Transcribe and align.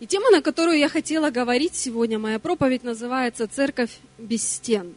И 0.00 0.06
тема, 0.06 0.30
на 0.30 0.42
которую 0.42 0.78
я 0.78 0.88
хотела 0.88 1.30
говорить 1.30 1.74
сегодня, 1.74 2.18
моя 2.18 2.38
проповедь 2.38 2.84
называется 2.84 3.48
«Церковь 3.48 3.98
без 4.16 4.48
стен». 4.48 4.94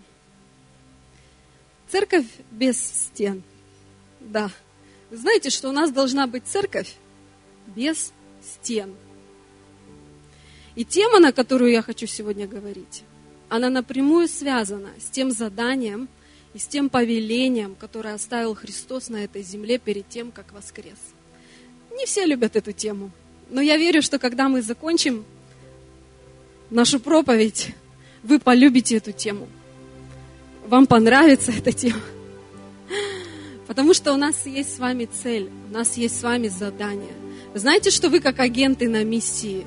Церковь 1.90 2.28
без 2.52 2.80
стен. 2.80 3.44
Да. 4.20 4.50
Вы 5.10 5.18
знаете, 5.18 5.50
что 5.50 5.70
у 5.70 5.72
нас 5.74 5.92
должна 5.92 6.26
быть 6.26 6.46
церковь 6.46 6.96
без 7.68 8.14
стен. 8.42 8.96
И 10.76 10.86
тема, 10.86 11.20
на 11.20 11.34
которую 11.34 11.72
я 11.72 11.82
хочу 11.82 12.08
сегодня 12.08 12.48
говорить, 12.48 13.04
она 13.50 13.70
напрямую 13.70 14.30
связана 14.30 14.90
с 15.00 15.10
тем 15.10 15.32
заданием 15.32 16.08
и 16.54 16.60
с 16.60 16.68
тем 16.68 16.90
повелением, 16.90 17.76
которое 17.76 18.14
оставил 18.14 18.56
Христос 18.56 19.10
на 19.10 19.26
этой 19.26 19.44
земле 19.44 19.78
перед 19.78 20.08
тем, 20.08 20.32
как 20.32 20.54
воскрес. 20.54 21.00
Не 21.92 22.06
все 22.06 22.26
любят 22.26 22.56
эту 22.56 22.72
тему, 22.72 23.12
но 23.52 23.62
я 23.62 23.78
верю, 23.78 24.02
что 24.02 24.18
когда 24.18 24.50
мы 24.50 24.62
закончим 24.62 25.26
нашу 26.70 27.00
проповедь, 27.00 27.76
вы 28.24 28.40
полюбите 28.40 28.98
эту 28.98 29.12
тему. 29.12 29.48
Вам 30.68 30.88
понравится 30.88 31.52
эта 31.52 31.74
тема. 31.74 32.02
Потому 33.68 33.94
что 33.94 34.14
у 34.14 34.18
нас 34.18 34.46
есть 34.46 34.76
с 34.76 34.80
вами 34.80 35.06
цель, 35.06 35.50
у 35.70 35.74
нас 35.74 35.98
есть 35.98 36.20
с 36.20 36.24
вами 36.24 36.48
задание. 36.48 37.14
Вы 37.54 37.60
знаете, 37.60 37.92
что 37.92 38.10
вы 38.10 38.22
как 38.22 38.40
агенты 38.40 38.88
на 38.88 39.04
миссии? 39.04 39.66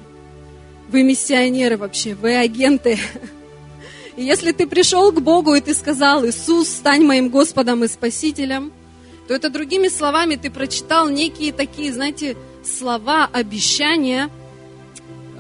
Вы 0.89 1.03
миссионеры 1.03 1.77
вообще, 1.77 2.15
вы 2.15 2.37
агенты. 2.37 2.99
И 4.17 4.23
если 4.23 4.53
ты 4.53 4.67
пришел 4.67 5.13
к 5.13 5.21
Богу 5.21 5.55
и 5.55 5.61
ты 5.61 5.75
сказал, 5.75 6.25
Иисус, 6.27 6.69
стань 6.69 7.05
моим 7.05 7.29
Господом 7.29 7.85
и 7.85 7.89
Спасителем, 7.89 8.73
то 9.27 9.35
это 9.35 9.51
другими 9.51 9.89
словами 9.89 10.37
ты 10.37 10.51
прочитал 10.51 11.09
некие 11.09 11.53
такие, 11.53 11.93
знаете, 11.93 12.37
слова, 12.67 13.29
обещания, 13.33 14.31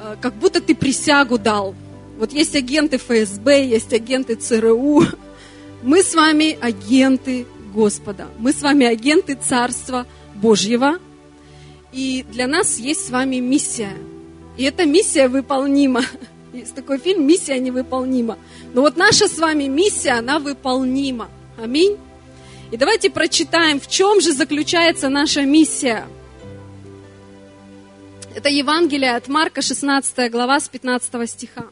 э, 0.02 0.16
как 0.20 0.34
будто 0.34 0.60
ты 0.60 0.74
присягу 0.74 1.38
дал. 1.38 1.74
Вот 2.18 2.32
есть 2.32 2.54
агенты 2.54 2.98
ФСБ, 2.98 3.66
есть 3.66 3.92
агенты 3.92 4.36
ЦРУ. 4.36 5.04
Мы 5.82 6.02
с 6.02 6.14
вами 6.14 6.56
агенты 6.60 7.46
Господа. 7.74 8.28
Мы 8.38 8.52
с 8.52 8.62
вами 8.62 8.86
агенты 8.86 9.34
Царства 9.34 10.06
Божьего. 10.34 10.98
И 11.92 12.24
для 12.30 12.46
нас 12.46 12.78
есть 12.78 13.06
с 13.06 13.10
вами 13.10 13.36
миссия. 13.36 13.92
И 14.56 14.64
эта 14.64 14.86
миссия 14.86 15.28
выполнима. 15.28 16.02
Есть 16.52 16.76
такой 16.76 16.98
фильм 16.98 17.26
«Миссия 17.26 17.58
невыполнима». 17.58 18.38
Но 18.72 18.82
вот 18.82 18.96
наша 18.96 19.26
с 19.26 19.38
вами 19.38 19.64
миссия, 19.64 20.12
она 20.12 20.38
выполнима. 20.38 21.28
Аминь. 21.60 21.96
И 22.70 22.76
давайте 22.76 23.10
прочитаем, 23.10 23.80
в 23.80 23.88
чем 23.88 24.20
же 24.20 24.32
заключается 24.32 25.08
наша 25.08 25.42
миссия. 25.42 26.06
Это 28.34 28.48
Евангелие 28.48 29.14
от 29.14 29.28
Марка, 29.28 29.62
16 29.62 30.28
глава, 30.28 30.58
с 30.58 30.68
15 30.68 31.30
стиха. 31.30 31.66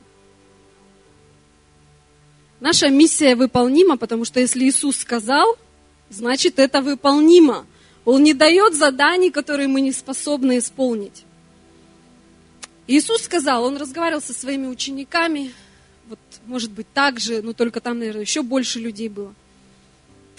Наша 2.60 2.88
миссия 2.88 3.34
выполнима, 3.34 3.96
потому 3.96 4.24
что 4.24 4.38
если 4.38 4.64
Иисус 4.64 4.98
сказал, 4.98 5.56
значит 6.08 6.60
это 6.60 6.80
выполнимо. 6.80 7.66
Он 8.04 8.22
не 8.22 8.32
дает 8.32 8.74
заданий, 8.74 9.30
которые 9.30 9.66
мы 9.66 9.80
не 9.80 9.90
способны 9.90 10.58
исполнить. 10.58 11.24
Иисус 12.86 13.22
сказал, 13.22 13.64
он 13.64 13.76
разговаривал 13.76 14.22
со 14.22 14.32
своими 14.32 14.68
учениками, 14.68 15.52
вот, 16.08 16.20
может 16.46 16.70
быть, 16.70 16.86
так 16.94 17.18
же, 17.18 17.42
но 17.42 17.54
только 17.54 17.80
там, 17.80 17.98
наверное, 17.98 18.22
еще 18.22 18.42
больше 18.42 18.78
людей 18.78 19.08
было. 19.08 19.34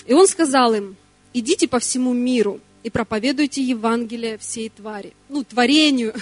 И 0.05 0.13
он 0.13 0.25
сказал 0.29 0.73
им, 0.73 0.95
идите 1.33 1.67
по 1.67 1.79
всему 1.79 2.13
миру 2.13 2.61
и 2.83 2.89
проповедуйте 2.89 3.63
Евангелие 3.63 4.37
всей 4.37 4.69
твари. 4.69 5.13
Ну, 5.29 5.43
творению, 5.43 6.13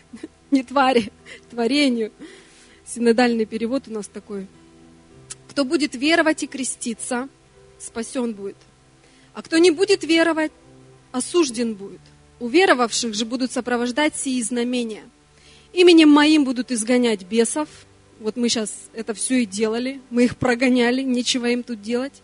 не 0.50 0.62
твари, 0.62 1.10
творению. 1.50 2.12
Синодальный 2.86 3.46
перевод 3.46 3.88
у 3.88 3.92
нас 3.92 4.06
такой. 4.06 4.46
Кто 5.48 5.64
будет 5.64 5.94
веровать 5.94 6.42
и 6.42 6.46
креститься, 6.46 7.28
спасен 7.78 8.34
будет. 8.34 8.56
А 9.32 9.42
кто 9.42 9.56
не 9.58 9.70
будет 9.70 10.04
веровать, 10.04 10.52
осужден 11.12 11.74
будет. 11.74 12.00
У 12.38 12.48
веровавших 12.48 13.14
же 13.14 13.24
будут 13.24 13.52
сопровождать 13.52 14.16
сии 14.16 14.42
знамения. 14.42 15.04
Именем 15.72 16.10
моим 16.10 16.44
будут 16.44 16.70
изгонять 16.70 17.24
бесов. 17.24 17.68
Вот 18.20 18.36
мы 18.36 18.48
сейчас 18.48 18.72
это 18.92 19.14
все 19.14 19.42
и 19.42 19.46
делали. 19.46 20.00
Мы 20.10 20.24
их 20.24 20.36
прогоняли, 20.36 21.02
нечего 21.02 21.46
им 21.46 21.62
тут 21.62 21.80
делать 21.80 22.22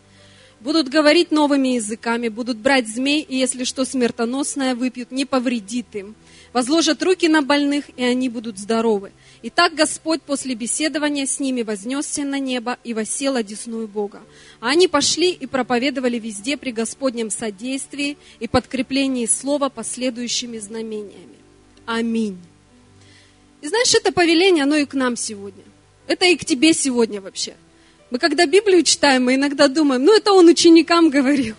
будут 0.60 0.88
говорить 0.88 1.30
новыми 1.30 1.68
языками, 1.68 2.28
будут 2.28 2.58
брать 2.58 2.88
змей, 2.88 3.22
и 3.22 3.36
если 3.36 3.64
что 3.64 3.84
смертоносное 3.84 4.74
выпьют, 4.74 5.10
не 5.10 5.24
повредит 5.24 5.94
им. 5.94 6.14
Возложат 6.52 7.02
руки 7.02 7.28
на 7.28 7.42
больных, 7.42 7.84
и 7.96 8.02
они 8.02 8.28
будут 8.28 8.58
здоровы. 8.58 9.12
И 9.42 9.50
так 9.50 9.74
Господь 9.74 10.20
после 10.22 10.54
беседования 10.54 11.26
с 11.26 11.38
ними 11.38 11.62
вознесся 11.62 12.24
на 12.24 12.38
небо 12.38 12.76
и 12.84 12.92
восел 12.92 13.36
одесную 13.36 13.88
Бога. 13.88 14.20
А 14.58 14.70
они 14.70 14.88
пошли 14.88 15.30
и 15.30 15.46
проповедовали 15.46 16.18
везде 16.18 16.56
при 16.56 16.72
Господнем 16.72 17.30
содействии 17.30 18.18
и 18.40 18.48
подкреплении 18.48 19.26
слова 19.26 19.68
последующими 19.68 20.58
знамениями. 20.58 21.36
Аминь. 21.86 22.38
И 23.62 23.68
знаешь, 23.68 23.94
это 23.94 24.12
повеление, 24.12 24.64
оно 24.64 24.76
и 24.76 24.86
к 24.86 24.94
нам 24.94 25.16
сегодня. 25.16 25.64
Это 26.06 26.26
и 26.26 26.36
к 26.36 26.44
тебе 26.44 26.72
сегодня 26.72 27.20
вообще. 27.20 27.54
Мы 28.10 28.18
когда 28.18 28.46
Библию 28.46 28.82
читаем, 28.82 29.24
мы 29.24 29.36
иногда 29.36 29.68
думаем, 29.68 30.04
ну 30.04 30.14
это 30.16 30.32
он 30.32 30.48
ученикам 30.48 31.10
говорил. 31.10 31.54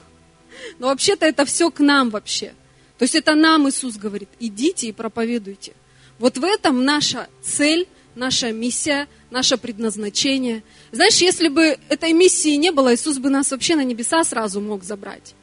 Но 0.79 0.87
вообще-то 0.87 1.25
это 1.25 1.45
все 1.45 1.71
к 1.71 1.79
нам 1.79 2.09
вообще. 2.09 2.53
То 2.97 3.03
есть 3.03 3.15
это 3.15 3.35
нам 3.35 3.69
Иисус 3.69 3.97
говорит, 3.97 4.29
идите 4.39 4.87
и 4.87 4.91
проповедуйте. 4.91 5.73
Вот 6.19 6.37
в 6.37 6.43
этом 6.43 6.83
наша 6.83 7.29
цель, 7.41 7.87
наша 8.15 8.51
миссия, 8.51 9.07
наше 9.31 9.57
предназначение. 9.57 10.61
Знаешь, 10.91 11.15
если 11.15 11.47
бы 11.47 11.79
этой 11.89 12.13
миссии 12.13 12.55
не 12.55 12.71
было, 12.71 12.93
Иисус 12.93 13.17
бы 13.17 13.29
нас 13.29 13.51
вообще 13.51 13.75
на 13.75 13.83
небеса 13.83 14.23
сразу 14.23 14.59
мог 14.61 14.83
забрать. 14.83 15.33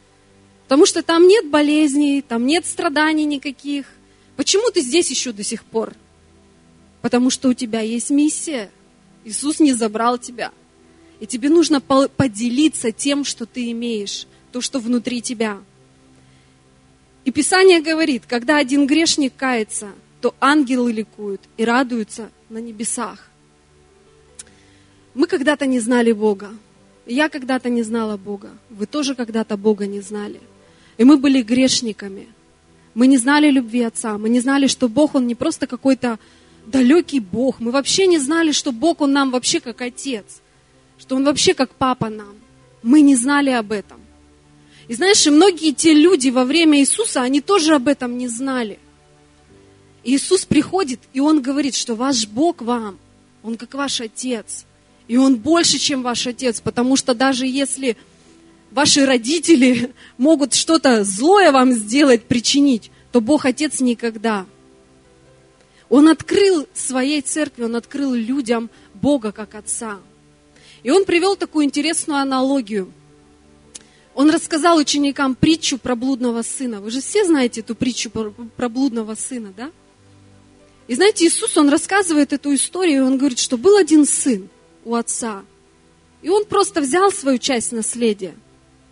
Потому 0.65 0.85
что 0.85 1.03
там 1.03 1.27
нет 1.27 1.49
болезней, 1.49 2.21
там 2.21 2.47
нет 2.47 2.67
страданий 2.67 3.25
никаких. 3.25 3.87
Почему 4.37 4.71
ты 4.71 4.83
здесь 4.83 5.11
еще 5.11 5.33
до 5.33 5.43
сих 5.43 5.65
пор? 5.65 5.95
Потому 7.01 7.31
что 7.31 7.49
у 7.49 7.55
тебя 7.55 7.81
есть 7.81 8.11
миссия. 8.11 8.71
Иисус 9.25 9.59
не 9.59 9.73
забрал 9.73 10.19
тебя. 10.19 10.53
И 11.21 11.27
тебе 11.27 11.49
нужно 11.49 11.81
поделиться 11.81 12.93
тем, 12.93 13.25
что 13.25 13.45
ты 13.45 13.71
имеешь, 13.73 14.27
то, 14.53 14.61
что 14.61 14.79
внутри 14.79 15.21
тебя. 15.21 15.59
И 17.25 17.31
Писание 17.31 17.81
говорит, 17.81 18.23
когда 18.27 18.59
один 18.59 18.87
грешник 18.87 19.35
кается, 19.37 19.89
то 20.21 20.35
ангелы 20.41 20.93
ликуют 20.93 21.41
и 21.57 21.65
радуются 21.65 22.31
на 22.49 22.59
небесах. 22.59 23.29
Мы 25.15 25.27
когда-то 25.27 25.67
не 25.67 25.81
знали 25.81 26.13
Бога. 26.13 26.51
Я 27.07 27.29
когда-то 27.29 27.69
не 27.69 27.83
знала 27.83 28.17
Бога. 28.17 28.51
Вы 28.71 28.87
тоже 28.87 29.15
когда-то 29.15 29.57
Бога 29.57 29.87
не 29.87 30.01
знали. 30.01 30.41
И 30.97 31.05
мы 31.05 31.17
были 31.17 31.43
грешниками. 31.43 32.29
Мы 32.95 33.07
не 33.07 33.17
знали 33.17 33.51
любви 33.51 33.83
Отца. 33.83 34.19
Мы 34.19 34.29
не 34.29 34.41
знали, 34.41 34.67
что 34.67 34.89
Бог, 34.89 35.15
Он 35.15 35.27
не 35.27 35.35
просто 35.35 35.67
какой-то 35.67 36.19
далекий 36.67 37.21
Бог. 37.21 37.61
Мы 37.61 37.71
вообще 37.71 38.07
не 38.07 38.19
знали, 38.19 38.53
что 38.53 38.73
Бог, 38.73 39.01
Он 39.01 39.13
нам 39.13 39.31
вообще 39.31 39.61
как 39.61 39.81
Отец 39.81 40.41
что 40.99 41.17
Он 41.17 41.25
вообще 41.25 41.55
как 41.55 41.71
папа 41.71 42.09
нам. 42.09 42.37
Мы 42.83 43.01
не 43.01 43.17
знали 43.17 43.51
об 43.51 43.73
этом. 43.73 44.01
И 44.89 44.95
знаешь, 44.95 45.27
и 45.27 45.31
многие 45.31 45.73
те 45.73 45.93
люди 45.93 46.31
во 46.31 46.45
время 46.45 46.81
Иисуса, 46.81 47.23
они 47.23 47.41
тоже 47.41 47.75
об 47.75 47.89
этом 47.89 48.17
не 48.17 48.29
знали. 48.29 48.79
Иисус 50.03 50.47
приходит, 50.47 51.01
и 51.13 51.21
Он 51.21 51.43
говорит, 51.43 51.75
что 51.75 51.95
ваш 51.95 52.27
Бог 52.27 52.63
вам, 52.63 52.99
Он 53.43 53.57
как 53.57 53.75
ваш 53.75 54.01
Отец. 54.01 54.65
И 55.07 55.17
Он 55.17 55.37
больше, 55.37 55.79
чем 55.79 56.03
ваш 56.03 56.27
Отец, 56.27 56.61
потому 56.61 56.97
что 56.97 57.15
даже 57.15 57.47
если 57.47 57.97
ваши 58.71 59.05
родители 59.05 59.93
могут 60.19 60.55
что-то 60.55 61.05
злое 61.05 61.53
вам 61.53 61.73
сделать, 61.73 62.25
причинить, 62.25 62.91
то 63.13 63.21
Бог 63.21 63.45
Отец 63.45 63.81
никогда. 63.81 64.47
Он 65.91 66.09
открыл 66.09 66.67
своей 66.75 67.21
церкви, 67.21 67.65
Он 67.65 67.77
открыл 67.77 68.15
людям 68.15 68.71
Бога 68.95 69.33
как 69.33 69.55
Отца. 69.55 69.99
И 70.83 70.91
он 70.91 71.05
привел 71.05 71.37
такую 71.37 71.65
интересную 71.65 72.21
аналогию. 72.21 72.93
Он 74.15 74.31
рассказал 74.31 74.79
ученикам 74.79 75.35
притчу 75.35 75.79
про 75.79 75.95
блудного 75.95 76.43
сына. 76.43 76.81
Вы 76.81 76.91
же 76.91 77.01
все 77.01 77.25
знаете 77.25 77.61
эту 77.61 77.75
притчу 77.75 78.11
про 78.11 78.69
блудного 78.69 79.15
сына, 79.15 79.53
да? 79.57 79.71
И 80.89 80.95
знаете, 80.95 81.27
Иисус, 81.27 81.57
он 81.57 81.69
рассказывает 81.69 82.33
эту 82.33 82.55
историю, 82.55 82.97
и 82.99 83.07
он 83.07 83.19
говорит, 83.19 83.39
что 83.39 83.59
был 83.59 83.77
один 83.77 84.07
сын 84.07 84.49
у 84.85 84.95
отца. 84.95 85.45
И 86.23 86.31
он 86.31 86.47
просто 86.47 86.81
взял 86.81 87.13
свою 87.13 87.39
часть 87.39 87.73
наследия 87.73 88.35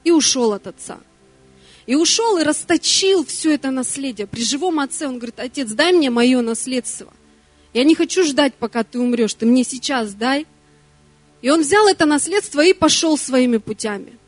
и 0.04 0.10
ушел 0.10 0.52
от 0.52 0.66
отца. 0.66 0.98
И 1.86 1.94
ушел 1.94 2.36
и 2.38 2.42
расточил 2.42 3.24
все 3.24 3.54
это 3.54 3.70
наследие. 3.70 4.26
При 4.26 4.42
живом 4.42 4.78
отце 4.78 5.06
он 5.08 5.16
говорит, 5.16 5.40
отец, 5.40 5.70
дай 5.70 5.92
мне 5.92 6.10
мое 6.10 6.42
наследство. 6.42 7.12
Я 7.72 7.84
не 7.84 7.94
хочу 7.94 8.24
ждать, 8.24 8.54
пока 8.54 8.84
ты 8.84 8.98
умрешь, 8.98 9.34
ты 9.34 9.46
мне 9.46 9.64
сейчас 9.64 10.12
дай. 10.14 10.46
И 11.46 11.48
он 11.48 11.60
взял 11.60 11.86
это 11.86 12.06
наследство 12.06 12.60
и 12.60 12.72
пошел 12.72 13.16
своими 13.16 13.58
путями. 13.58 14.18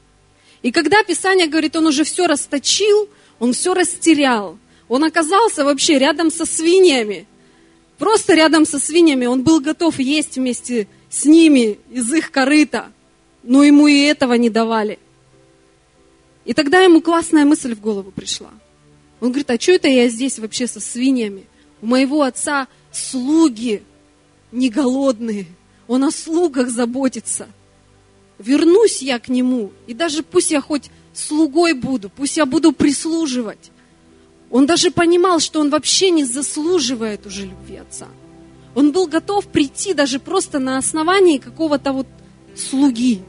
И 0.62 0.70
когда 0.70 1.02
Писание 1.02 1.48
говорит, 1.48 1.74
он 1.74 1.88
уже 1.88 2.04
все 2.04 2.28
расточил, 2.28 3.08
он 3.40 3.54
все 3.54 3.74
растерял, 3.74 4.56
он 4.88 5.02
оказался 5.02 5.64
вообще 5.64 5.98
рядом 5.98 6.30
со 6.30 6.46
свиньями. 6.46 7.26
просто 7.98 8.34
рядом 8.34 8.64
со 8.64 8.78
свиньями, 8.78 9.26
он 9.26 9.42
был 9.42 9.58
готов 9.58 9.98
есть 9.98 10.36
вместе 10.36 10.86
с 11.10 11.24
ними 11.24 11.80
из 11.90 12.14
их 12.14 12.30
корыта, 12.30 12.92
но 13.42 13.64
ему 13.64 13.88
и 13.88 13.98
этого 14.02 14.34
не 14.34 14.48
давали. 14.48 15.00
И 16.44 16.54
тогда 16.54 16.82
ему 16.82 17.00
классная 17.00 17.44
мысль 17.44 17.74
в 17.74 17.80
голову 17.80 18.12
пришла. 18.12 18.52
Он 19.18 19.30
говорит, 19.30 19.50
а 19.50 19.58
что 19.58 19.72
это 19.72 19.88
я 19.88 20.08
здесь 20.08 20.38
вообще 20.38 20.68
со 20.68 20.78
свиньями? 20.78 21.46
У 21.82 21.86
моего 21.86 22.22
отца 22.22 22.68
слуги 22.92 23.82
не 24.52 24.70
голодные, 24.70 25.46
он 25.88 26.04
о 26.04 26.10
слугах 26.10 26.68
заботится. 26.68 27.48
Вернусь 28.38 29.02
я 29.02 29.18
к 29.18 29.28
нему, 29.28 29.72
и 29.88 29.94
даже 29.94 30.22
пусть 30.22 30.52
я 30.52 30.60
хоть 30.60 30.90
слугой 31.12 31.72
буду, 31.72 32.08
пусть 32.10 32.36
я 32.36 32.46
буду 32.46 32.72
прислуживать. 32.72 33.72
Он 34.50 34.66
даже 34.66 34.90
понимал, 34.90 35.40
что 35.40 35.60
он 35.60 35.70
вообще 35.70 36.10
не 36.10 36.24
заслуживает 36.24 37.26
уже 37.26 37.46
любви 37.46 37.76
отца. 37.76 38.06
Он 38.74 38.92
был 38.92 39.08
готов 39.08 39.46
прийти 39.48 39.92
даже 39.94 40.20
просто 40.20 40.58
на 40.60 40.78
основании 40.78 41.38
какого-то 41.38 41.92
вот 41.92 42.06
слуги. 42.54 43.22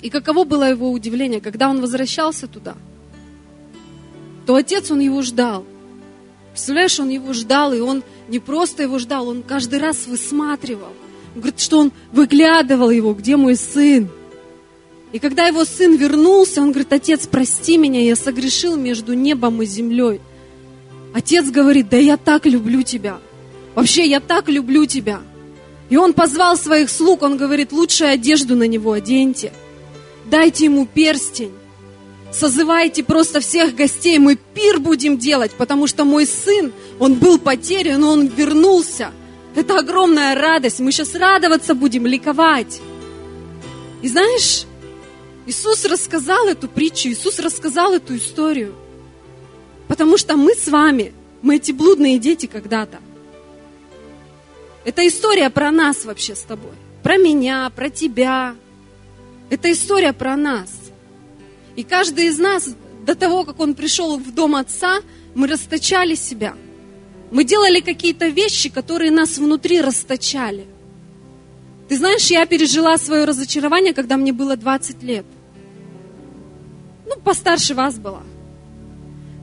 И 0.00 0.10
каково 0.10 0.44
было 0.44 0.70
его 0.70 0.90
удивление, 0.90 1.40
когда 1.40 1.68
он 1.68 1.80
возвращался 1.80 2.46
туда, 2.46 2.76
то 4.46 4.54
отец, 4.54 4.90
он 4.90 5.00
его 5.00 5.22
ждал. 5.22 5.64
Представляешь, 6.54 7.00
он 7.00 7.08
его 7.08 7.32
ждал, 7.32 7.74
и 7.74 7.80
он 7.80 8.04
не 8.28 8.38
просто 8.38 8.84
его 8.84 9.00
ждал, 9.00 9.26
он 9.26 9.42
каждый 9.42 9.80
раз 9.80 10.06
высматривал. 10.06 10.92
Он 11.34 11.40
говорит, 11.40 11.58
что 11.58 11.80
он 11.80 11.92
выглядывал 12.12 12.90
его, 12.90 13.12
где 13.12 13.36
мой 13.36 13.56
сын. 13.56 14.08
И 15.10 15.18
когда 15.18 15.48
его 15.48 15.64
сын 15.64 15.96
вернулся, 15.96 16.62
он 16.62 16.70
говорит, 16.70 16.92
отец, 16.92 17.26
прости 17.26 17.76
меня, 17.76 18.00
я 18.02 18.14
согрешил 18.14 18.76
между 18.76 19.14
небом 19.14 19.62
и 19.62 19.66
землей. 19.66 20.20
Отец 21.12 21.50
говорит, 21.50 21.88
да 21.88 21.96
я 21.96 22.16
так 22.16 22.46
люблю 22.46 22.82
тебя. 22.82 23.18
Вообще, 23.74 24.06
я 24.06 24.20
так 24.20 24.48
люблю 24.48 24.86
тебя. 24.86 25.22
И 25.90 25.96
он 25.96 26.12
позвал 26.12 26.56
своих 26.56 26.88
слуг, 26.88 27.22
он 27.22 27.36
говорит, 27.36 27.72
лучшую 27.72 28.10
одежду 28.10 28.54
на 28.54 28.68
него 28.68 28.92
оденьте. 28.92 29.52
Дайте 30.26 30.66
ему 30.66 30.86
перстень. 30.86 31.50
Созывайте 32.34 33.04
просто 33.04 33.38
всех 33.38 33.76
гостей, 33.76 34.18
мы 34.18 34.34
пир 34.34 34.80
будем 34.80 35.18
делать, 35.18 35.52
потому 35.52 35.86
что 35.86 36.04
мой 36.04 36.26
сын, 36.26 36.72
он 36.98 37.14
был 37.14 37.38
потерян, 37.38 38.00
но 38.00 38.10
он 38.10 38.26
вернулся. 38.26 39.12
Это 39.54 39.78
огромная 39.78 40.34
радость, 40.34 40.80
мы 40.80 40.90
сейчас 40.90 41.14
радоваться 41.14 41.74
будем, 41.76 42.06
ликовать. 42.06 42.80
И 44.02 44.08
знаешь, 44.08 44.64
Иисус 45.46 45.84
рассказал 45.84 46.48
эту 46.48 46.66
притчу, 46.66 47.08
Иисус 47.08 47.38
рассказал 47.38 47.92
эту 47.92 48.16
историю. 48.16 48.74
Потому 49.86 50.18
что 50.18 50.36
мы 50.36 50.54
с 50.54 50.66
вами, 50.66 51.12
мы 51.40 51.56
эти 51.56 51.70
блудные 51.70 52.18
дети 52.18 52.46
когда-то. 52.46 52.98
Это 54.84 55.06
история 55.06 55.50
про 55.50 55.70
нас 55.70 56.04
вообще 56.04 56.34
с 56.34 56.40
тобой. 56.40 56.72
Про 57.04 57.16
меня, 57.16 57.70
про 57.70 57.90
тебя. 57.90 58.56
Это 59.50 59.70
история 59.70 60.12
про 60.12 60.36
нас. 60.36 60.83
И 61.76 61.82
каждый 61.82 62.26
из 62.26 62.38
нас, 62.38 62.74
до 63.04 63.14
того, 63.14 63.44
как 63.44 63.60
он 63.60 63.74
пришел 63.74 64.18
в 64.18 64.32
дом 64.34 64.54
отца, 64.54 65.00
мы 65.34 65.46
расточали 65.46 66.14
себя. 66.14 66.54
Мы 67.30 67.44
делали 67.44 67.80
какие-то 67.80 68.28
вещи, 68.28 68.68
которые 68.68 69.10
нас 69.10 69.38
внутри 69.38 69.80
расточали. 69.80 70.66
Ты 71.88 71.98
знаешь, 71.98 72.26
я 72.30 72.46
пережила 72.46 72.96
свое 72.96 73.24
разочарование, 73.24 73.92
когда 73.92 74.16
мне 74.16 74.32
было 74.32 74.56
20 74.56 75.02
лет. 75.02 75.26
Ну, 77.06 77.20
постарше 77.20 77.74
вас 77.74 77.98
была. 77.98 78.22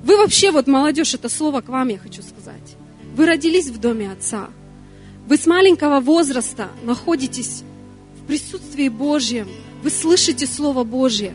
Вы 0.03 0.17
вообще, 0.17 0.51
вот 0.51 0.67
молодежь, 0.67 1.13
это 1.13 1.29
слово 1.29 1.61
к 1.61 1.69
вам 1.69 1.89
я 1.89 1.99
хочу 1.99 2.21
сказать. 2.23 2.75
Вы 3.15 3.25
родились 3.25 3.67
в 3.67 3.79
доме 3.79 4.11
отца. 4.11 4.49
Вы 5.27 5.37
с 5.37 5.45
маленького 5.45 5.99
возраста 5.99 6.69
находитесь 6.83 7.63
в 8.19 8.25
присутствии 8.25 8.89
Божьем. 8.89 9.47
Вы 9.83 9.89
слышите 9.89 10.47
Слово 10.47 10.83
Божье. 10.83 11.33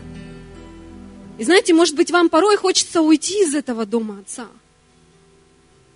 И 1.39 1.45
знаете, 1.45 1.75
может 1.75 1.95
быть, 1.95 2.11
вам 2.11 2.29
порой 2.29 2.57
хочется 2.57 3.03
уйти 3.03 3.43
из 3.43 3.55
этого 3.55 3.85
дома 3.85 4.21
отца. 4.21 4.49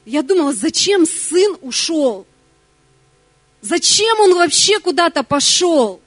Я 0.04 0.22
думала, 0.22 0.52
зачем 0.52 1.06
сын 1.06 1.56
ушел? 1.62 2.26
Зачем 3.62 4.20
он 4.20 4.34
вообще 4.34 4.78
куда-то 4.81 5.22
пошел? 5.22 6.00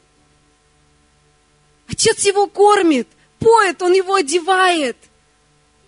Отец 1.88 2.25
его 2.25 2.47
кормит, 2.47 3.07
поет, 3.39 3.81
он 3.81 3.94
его 3.94 4.15
одевает. 4.15 4.97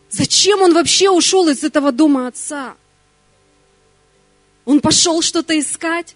Зачем 0.10 0.62
он 0.62 0.74
вообще 0.74 1.10
ушел 1.10 1.48
из 1.48 1.64
этого 1.64 1.92
дома 1.92 2.28
отца? 2.28 2.76
Он 4.66 4.80
пошел 4.80 5.22
что-то 5.22 5.58
искать? 5.60 6.16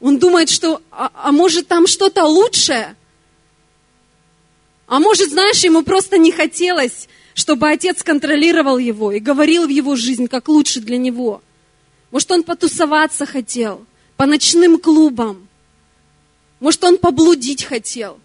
Он 0.00 0.18
думает, 0.18 0.50
что, 0.50 0.82
а, 0.90 1.10
а 1.14 1.32
может 1.32 1.68
там 1.68 1.86
что-то 1.86 2.24
лучшее? 2.24 2.96
А 4.86 5.00
может, 5.00 5.30
знаешь, 5.30 5.64
ему 5.64 5.82
просто 5.82 6.18
не 6.18 6.32
хотелось, 6.32 7.08
чтобы 7.34 7.70
отец 7.70 8.02
контролировал 8.02 8.78
его 8.78 9.12
и 9.12 9.20
говорил 9.20 9.66
в 9.66 9.70
его 9.70 9.96
жизнь, 9.96 10.28
как 10.28 10.48
лучше 10.48 10.80
для 10.80 10.98
него. 10.98 11.42
Может, 12.10 12.30
он 12.30 12.42
потусоваться 12.42 13.24
хотел, 13.24 13.86
по 14.16 14.26
ночным 14.26 14.78
клубам. 14.78 15.48
Может, 16.60 16.84
он 16.84 16.98
поблудить 16.98 17.64
хотел 17.64 18.18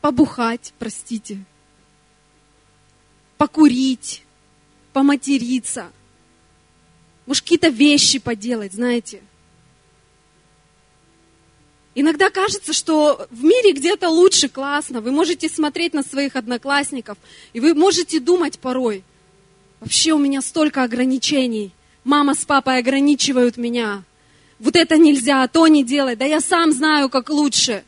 побухать, 0.00 0.72
простите, 0.78 1.44
покурить, 3.36 4.22
поматериться, 4.92 5.90
может, 7.26 7.42
какие-то 7.42 7.68
вещи 7.68 8.18
поделать, 8.18 8.72
знаете. 8.72 9.20
Иногда 12.00 12.30
кажется, 12.30 12.72
что 12.72 13.26
в 13.28 13.42
мире 13.42 13.72
где-то 13.72 14.08
лучше, 14.08 14.48
классно. 14.48 15.00
Вы 15.00 15.10
можете 15.10 15.48
смотреть 15.48 15.94
на 15.94 16.04
своих 16.04 16.36
одноклассников, 16.36 17.18
и 17.52 17.58
вы 17.58 17.74
можете 17.74 18.20
думать 18.20 18.60
порой, 18.60 19.02
вообще 19.80 20.12
у 20.12 20.18
меня 20.18 20.40
столько 20.40 20.84
ограничений. 20.84 21.72
Мама 22.04 22.36
с 22.36 22.44
папой 22.44 22.78
ограничивают 22.78 23.56
меня. 23.56 24.04
Вот 24.60 24.76
это 24.76 24.96
нельзя, 24.96 25.44
то 25.48 25.66
не 25.66 25.82
делай. 25.82 26.14
Да 26.14 26.24
я 26.24 26.40
сам 26.40 26.70
знаю, 26.70 27.08
как 27.08 27.30
лучше. 27.30 27.82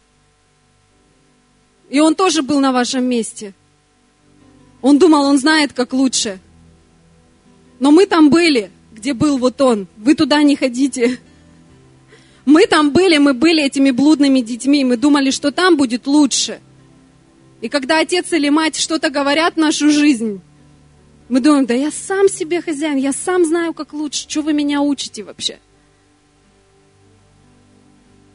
И 1.88 2.00
он 2.00 2.16
тоже 2.16 2.42
был 2.42 2.58
на 2.58 2.72
вашем 2.72 3.04
месте. 3.04 3.54
Он 4.82 4.98
думал, 4.98 5.22
он 5.24 5.38
знает, 5.38 5.72
как 5.72 5.92
лучше. 5.92 6.40
Но 7.78 7.92
мы 7.92 8.06
там 8.06 8.28
были, 8.28 8.72
где 8.90 9.14
был 9.14 9.38
вот 9.38 9.60
он. 9.60 9.86
Вы 9.96 10.16
туда 10.16 10.42
не 10.42 10.56
ходите. 10.56 11.20
Мы 12.44 12.66
там 12.66 12.90
были, 12.90 13.18
мы 13.18 13.34
были 13.34 13.62
этими 13.62 13.90
блудными 13.90 14.40
детьми, 14.40 14.84
мы 14.84 14.96
думали, 14.96 15.30
что 15.30 15.50
там 15.52 15.76
будет 15.76 16.06
лучше. 16.06 16.60
И 17.60 17.68
когда 17.68 18.00
отец 18.00 18.32
или 18.32 18.48
мать 18.48 18.76
что-то 18.76 19.10
говорят 19.10 19.54
в 19.54 19.58
нашу 19.58 19.90
жизнь, 19.90 20.40
мы 21.28 21.40
думаем, 21.40 21.66
да 21.66 21.74
я 21.74 21.90
сам 21.90 22.28
себе 22.28 22.60
хозяин, 22.62 22.96
я 22.96 23.12
сам 23.12 23.44
знаю, 23.44 23.74
как 23.74 23.92
лучше, 23.92 24.28
что 24.28 24.42
вы 24.42 24.52
меня 24.52 24.80
учите 24.80 25.22
вообще? 25.22 25.60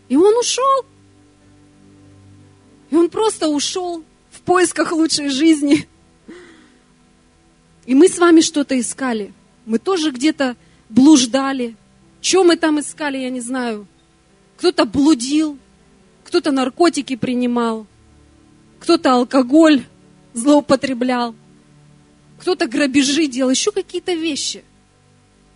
И 0.08 0.16
он 0.16 0.38
ушел. 0.38 0.86
И 2.92 2.96
он 2.96 3.10
просто 3.10 3.50
ушел 3.50 4.04
в 4.30 4.42
поисках 4.42 4.92
лучшей 4.92 5.30
жизни. 5.30 5.88
И 7.86 7.96
мы 7.96 8.08
с 8.08 8.18
вами 8.18 8.42
что-то 8.42 8.80
искали. 8.80 9.34
Мы 9.66 9.80
тоже 9.80 10.12
где-то 10.12 10.56
блуждали. 10.90 11.76
Что 12.22 12.44
мы 12.44 12.56
там 12.56 12.80
искали, 12.80 13.18
я 13.18 13.30
не 13.30 13.42
знаю. 13.42 13.88
Кто-то 14.58 14.86
блудил, 14.86 15.58
кто-то 16.24 16.52
наркотики 16.52 17.16
принимал, 17.16 17.86
кто-то 18.80 19.14
алкоголь 19.14 19.84
злоупотреблял, 20.34 21.36
кто-то 22.40 22.68
грабежи 22.68 23.28
делал, 23.28 23.52
еще 23.52 23.72
какие-то 23.72 24.14
вещи. 24.14 24.64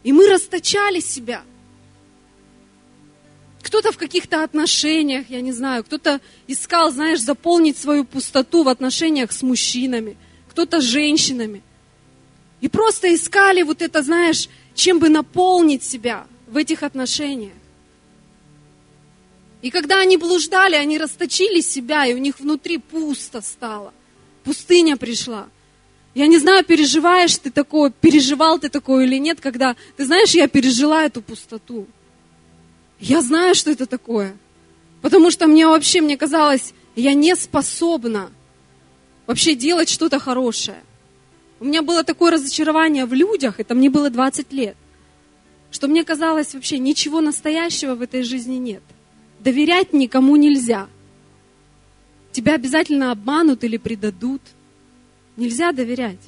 И 0.03 0.11
мы 0.11 0.27
расточали 0.29 0.99
себя– 0.99 1.43
кто-то 3.61 3.91
в 3.91 3.97
каких-то 3.97 4.43
отношениях, 4.43 5.29
я 5.29 5.41
не 5.41 5.51
знаю, 5.51 5.83
кто-то 5.83 6.21
искал, 6.47 6.91
знаешь, 6.91 7.19
заполнить 7.19 7.77
свою 7.77 8.05
пустоту 8.05 8.63
в 8.63 8.69
отношениях 8.69 9.31
с 9.31 9.41
мужчинами, 9.41 10.17
кто-то 10.49 10.81
с 10.81 10.83
женщинами. 10.83 11.61
И 12.61 12.67
просто 12.67 13.13
искали 13.13 13.61
вот 13.63 13.81
это, 13.81 14.01
знаешь, 14.01 14.49
чем 14.75 14.99
бы 14.99 15.09
наполнить 15.09 15.83
себя 15.83 16.25
в 16.47 16.57
этих 16.57 16.83
отношениях. 16.83 17.53
И 19.61 19.71
когда 19.71 19.99
они 19.99 20.17
блуждали, 20.17 20.75
они 20.75 20.97
расточили 20.97 21.61
себя, 21.61 22.05
и 22.05 22.13
у 22.13 22.17
них 22.17 22.39
внутри 22.39 22.77
пусто 22.77 23.41
стало. 23.41 23.93
Пустыня 24.43 24.95
пришла. 24.95 25.47
Я 26.15 26.27
не 26.27 26.37
знаю, 26.37 26.63
переживаешь 26.63 27.37
ты 27.37 27.51
такое, 27.51 27.91
переживал 27.91 28.57
ты 28.57 28.69
такое 28.69 29.05
или 29.05 29.17
нет, 29.17 29.41
когда, 29.41 29.75
ты 29.97 30.05
знаешь, 30.05 30.31
я 30.31 30.47
пережила 30.47 31.03
эту 31.03 31.21
пустоту. 31.21 31.87
Я 32.99 33.21
знаю, 33.21 33.53
что 33.53 33.69
это 33.71 33.85
такое. 33.85 34.35
Потому 35.01 35.31
что 35.31 35.47
мне 35.47 35.67
вообще, 35.67 36.01
мне 36.01 36.17
казалось, 36.17 36.73
я 36.95 37.13
не 37.13 37.35
способна 37.35 38.31
вообще 39.27 39.55
делать 39.55 39.89
что-то 39.89 40.19
хорошее. 40.19 40.83
У 41.59 41.65
меня 41.65 41.81
было 41.81 42.03
такое 42.03 42.31
разочарование 42.31 43.05
в 43.05 43.13
людях, 43.13 43.59
это 43.59 43.75
мне 43.75 43.89
было 43.89 44.09
20 44.09 44.51
лет. 44.53 44.75
что 45.71 45.87
мне 45.87 46.03
казалось 46.03 46.55
вообще 46.55 46.79
ничего 46.79 47.21
настоящего 47.21 47.93
в 47.93 48.01
этой 48.01 48.23
жизни 48.23 48.55
нет. 48.55 48.81
Доверять 49.39 49.93
никому 49.93 50.36
нельзя. 50.36 50.88
Тебя 52.31 52.55
обязательно 52.55 53.12
обманут 53.12 53.63
или 53.63 53.77
предадут. 53.77 54.41
Нельзя 55.38 55.72
доверять. 55.72 56.19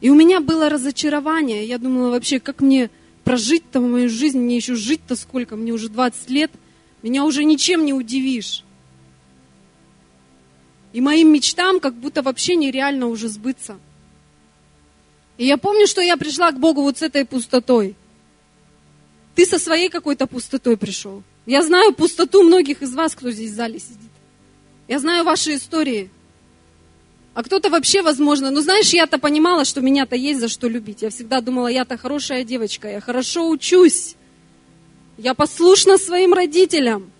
И 0.00 0.10
у 0.10 0.14
меня 0.14 0.40
было 0.40 0.68
разочарование. 0.68 1.64
Я 1.64 1.78
думала 1.78 2.10
вообще, 2.10 2.40
как 2.40 2.60
мне 2.60 2.90
прожить-то 3.24 3.80
мою 3.80 4.08
жизнь, 4.08 4.38
мне 4.38 4.56
еще 4.56 4.74
жить-то 4.74 5.16
сколько, 5.16 5.56
мне 5.56 5.72
уже 5.72 5.88
20 5.88 6.28
лет, 6.30 6.50
меня 7.02 7.24
уже 7.24 7.44
ничем 7.44 7.84
не 7.84 7.94
удивишь. 7.94 8.64
И 10.92 11.00
моим 11.00 11.32
мечтам 11.32 11.80
как 11.80 11.94
будто 11.94 12.22
вообще 12.22 12.56
нереально 12.56 13.06
уже 13.06 13.28
сбыться. 13.28 13.78
И 15.38 15.46
я 15.46 15.56
помню, 15.56 15.86
что 15.86 16.00
я 16.00 16.16
пришла 16.16 16.52
к 16.52 16.58
Богу 16.58 16.82
вот 16.82 16.98
с 16.98 17.02
этой 17.02 17.24
пустотой. 17.24 17.96
Ты 19.34 19.46
со 19.46 19.58
своей 19.58 19.88
какой-то 19.88 20.26
пустотой 20.26 20.76
пришел. 20.76 21.22
Я 21.46 21.62
знаю 21.62 21.92
пустоту 21.92 22.42
многих 22.42 22.82
из 22.82 22.94
вас, 22.94 23.14
кто 23.14 23.30
здесь 23.30 23.50
в 23.50 23.54
зале 23.54 23.78
сидит. 23.78 24.10
Я 24.88 24.98
знаю 24.98 25.24
ваши 25.24 25.56
истории. 25.56 26.10
А 27.34 27.42
кто-то 27.42 27.70
вообще, 27.70 28.02
возможно, 28.02 28.50
ну 28.50 28.60
знаешь, 28.60 28.90
я-то 28.90 29.18
понимала, 29.18 29.64
что 29.64 29.80
меня-то 29.80 30.14
есть 30.16 30.40
за 30.40 30.48
что 30.48 30.68
любить. 30.68 31.02
Я 31.02 31.10
всегда 31.10 31.40
думала, 31.40 31.68
я-то 31.68 31.96
хорошая 31.96 32.44
девочка, 32.44 32.88
я 32.88 33.00
хорошо 33.00 33.48
учусь. 33.48 34.16
Я 35.16 35.34
послушна 35.34 35.98
своим 35.98 36.34
родителям. 36.34 37.10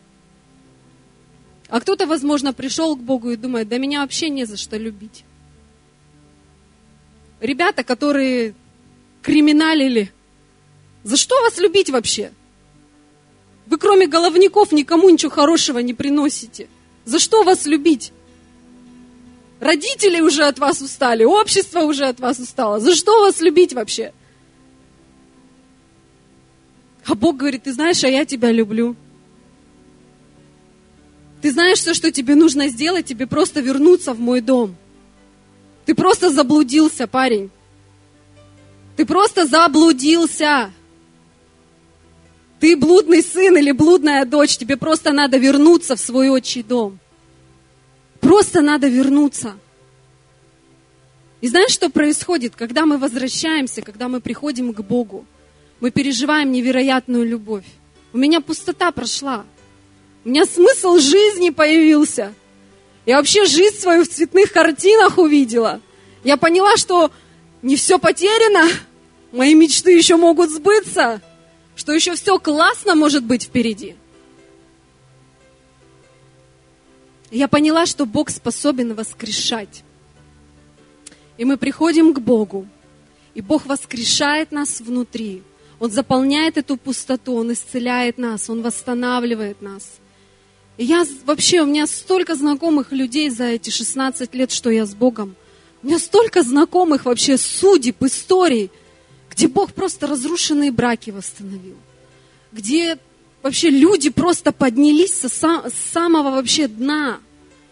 А 1.69 1.81
кто-то, 1.81 2.07
возможно, 2.07 2.53
пришел 2.53 2.95
к 2.95 3.01
Богу 3.01 3.31
и 3.31 3.37
думает, 3.37 3.69
да 3.69 3.79
меня 3.79 4.03
вообще 4.03 4.29
не 4.29 4.45
за 4.45 4.59
что 4.59 4.77
любить. 4.77 5.25
Ребята, 7.41 7.83
которые 7.83 8.55
криминалили, 9.23 10.13
за 11.03 11.17
что 11.17 11.41
вас 11.41 11.59
любить 11.59 11.89
вообще? 11.89 12.33
Вы 13.73 13.79
кроме 13.79 14.07
головников 14.07 14.71
никому 14.71 15.09
ничего 15.09 15.31
хорошего 15.31 15.79
не 15.79 15.95
приносите. 15.95 16.69
За 17.07 17.19
что 17.19 17.43
вас 17.43 17.65
любить? 17.65 18.13
Родители 19.61 20.21
уже 20.21 20.45
от 20.45 20.59
вас 20.59 20.83
устали, 20.83 21.25
общество 21.25 21.81
уже 21.81 22.05
от 22.05 22.21
вас 22.21 22.39
устало. 22.39 22.81
За 22.81 22.95
что 22.95 23.23
вас 23.23 23.41
любить 23.41 23.73
вообще? 23.73 24.13
А 27.07 27.15
Бог 27.15 27.39
говорит, 27.39 27.63
ты 27.63 27.73
знаешь, 27.73 28.05
а 28.05 28.09
я 28.09 28.27
тебя 28.27 28.53
люблю. 28.53 28.95
Ты 31.41 31.51
знаешь 31.51 31.79
все, 31.79 31.95
что 31.95 32.13
тебе 32.13 32.35
нужно 32.35 32.69
сделать, 32.69 33.07
тебе 33.07 33.27
просто 33.27 33.61
вернуться 33.61 34.13
в 34.13 34.21
мой 34.21 34.43
дом. 34.43 34.77
Ты 35.87 35.95
просто 35.95 36.29
заблудился, 36.29 37.07
парень. 37.07 37.51
Ты 38.99 39.07
просто 39.07 39.47
заблудился. 39.47 40.71
Ты 42.63 42.77
блудный 42.77 43.25
сын 43.25 43.57
или 43.57 43.73
блудная 43.73 44.25
дочь, 44.25 44.57
тебе 44.57 44.77
просто 44.77 45.11
надо 45.11 45.37
вернуться 45.37 45.97
в 45.97 46.01
свой 46.01 46.29
отчий 46.29 46.63
дом. 46.63 47.01
Просто 48.21 48.61
надо 48.61 48.87
вернуться. 48.87 49.57
И 51.41 51.49
знаешь, 51.49 51.73
что 51.73 51.91
происходит, 51.91 52.55
когда 52.55 52.87
мы 52.87 52.99
возвращаемся, 52.99 53.83
когда 53.83 54.07
мы 54.07 54.21
приходим 54.21 54.73
к 54.73 54.81
Богу? 54.81 55.27
Мы 55.81 55.91
переживаем 55.91 56.53
невероятную 56.53 57.27
любовь. 57.27 57.65
У 58.13 58.19
меня 58.19 58.41
пустота 58.41 58.93
прошла. 58.93 59.45
У 60.25 60.29
меня 60.29 60.45
смысл 60.47 60.99
жизни 60.99 61.51
появился. 61.51 62.33
Я 63.07 63.17
вообще 63.17 63.45
жизнь 63.45 63.81
свою 63.81 64.05
в 64.05 64.09
цветных 64.09 64.53
картинах 64.53 65.19
увидела. 65.19 65.81
Я 66.23 66.37
поняла, 66.37 66.77
что 66.77 67.11
не 67.61 67.75
все 67.75 67.99
потеряно, 67.99 68.69
мои 69.33 69.53
мечты 69.53 69.97
еще 69.97 70.15
могут 70.15 70.51
сбыться, 70.51 71.21
что 71.77 71.93
еще 71.93 72.15
все 72.15 72.39
классно 72.39 72.95
может 72.95 73.25
быть 73.25 73.45
впереди. 73.45 73.97
Я 77.31 77.49
поняла, 77.49 77.87
что 77.87 78.05
Бог 78.05 78.29
способен 78.29 78.95
воскрешать. 78.95 79.85
И 81.39 81.45
мы 81.45 81.57
приходим 81.57 82.13
к 82.13 82.21
Богу, 82.21 82.69
и 83.35 83.41
Бог 83.41 83.65
воскрешает 83.65 84.53
нас 84.53 84.81
внутри. 84.81 85.43
Он 85.81 85.91
заполняет 85.91 86.59
эту 86.59 86.77
пустоту, 86.77 87.35
Он 87.35 87.53
исцеляет 87.53 88.19
нас, 88.19 88.51
Он 88.51 88.63
восстанавливает 88.63 89.63
нас. 89.63 89.99
И 90.77 90.85
я 90.85 91.05
вообще, 91.25 91.63
у 91.63 91.67
меня 91.67 91.87
столько 91.87 92.35
знакомых 92.35 92.93
людей 92.93 93.31
за 93.31 93.45
эти 93.45 93.71
16 93.71 94.35
лет, 94.35 94.51
что 94.51 94.71
я 94.71 94.87
с 94.87 94.95
Богом. 94.95 95.35
У 95.83 95.87
меня 95.87 95.99
столько 95.99 96.43
знакомых 96.43 97.07
вообще 97.07 97.37
судеб, 97.37 98.03
историй, 98.03 98.71
где 99.35 99.49
Бог 99.49 99.73
просто 99.73 100.07
разрушенные 100.07 100.71
браки 100.71 101.11
восстановил. 101.11 101.77
Где 102.53 102.99
вообще 103.43 103.71
люди 103.71 104.11
просто 104.11 104.53
поднялись 104.53 105.15
со 105.15 105.29
с 105.29 105.75
самого 105.93 106.31
вообще 106.31 106.69
дна. 106.69 107.21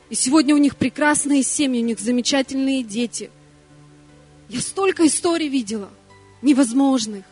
И 0.09 0.15
сегодня 0.15 0.55
у 0.55 0.59
них 0.59 0.77
прекрасные 0.77 1.43
семьи, 1.43 1.83
у 1.83 1.85
них 1.85 2.01
замечательные 2.01 2.83
дети. 2.83 3.31
Я 4.49 4.61
столько 4.61 5.07
историй 5.07 5.49
видела, 5.49 5.91
невозможных. 6.43 7.25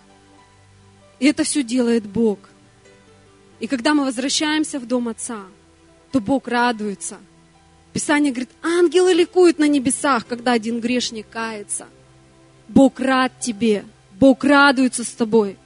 И 1.19 1.27
это 1.27 1.43
все 1.43 1.63
делает 1.63 2.07
Бог. 2.07 2.39
И 3.59 3.67
когда 3.67 3.95
мы 3.95 4.05
возвращаемся 4.05 4.79
в 4.79 4.87
дом 4.87 5.09
Отца– 5.09 5.43
то 6.13 6.21
Бог 6.21 6.49
радуется. 6.49 7.19
Писание 7.93 8.33
говорит, 8.33 8.51
ангелы 8.63 9.13
ликуют 9.13 9.59
на 9.59 9.67
небесах, 9.67 10.27
когда 10.27 10.53
один 10.53 10.81
грешник 10.81 11.29
кается. 11.29 11.87
Бог 12.69 13.01
рад 13.01 13.33
тебе, 13.41 13.85
Бог 14.19 14.45
радуется 14.45 15.05
с 15.05 15.09
тобой. 15.09 15.57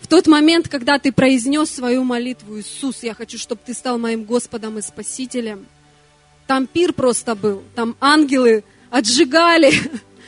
В 0.00 0.06
тот 0.06 0.26
момент, 0.26 0.68
когда 0.68 0.98
ты 0.98 1.12
произнес 1.12 1.70
свою 1.70 2.04
молитву, 2.04 2.58
Иисус, 2.58 3.02
я 3.02 3.14
хочу, 3.14 3.38
чтобы 3.38 3.62
ты 3.64 3.72
стал 3.72 3.98
моим 3.98 4.24
Господом 4.24 4.78
и 4.78 4.82
Спасителем. 4.82 5.66
Там 6.46 6.66
пир 6.66 6.92
просто 6.92 7.34
был, 7.34 7.62
там 7.74 7.96
ангелы 8.00 8.64
отжигали. 8.90 9.72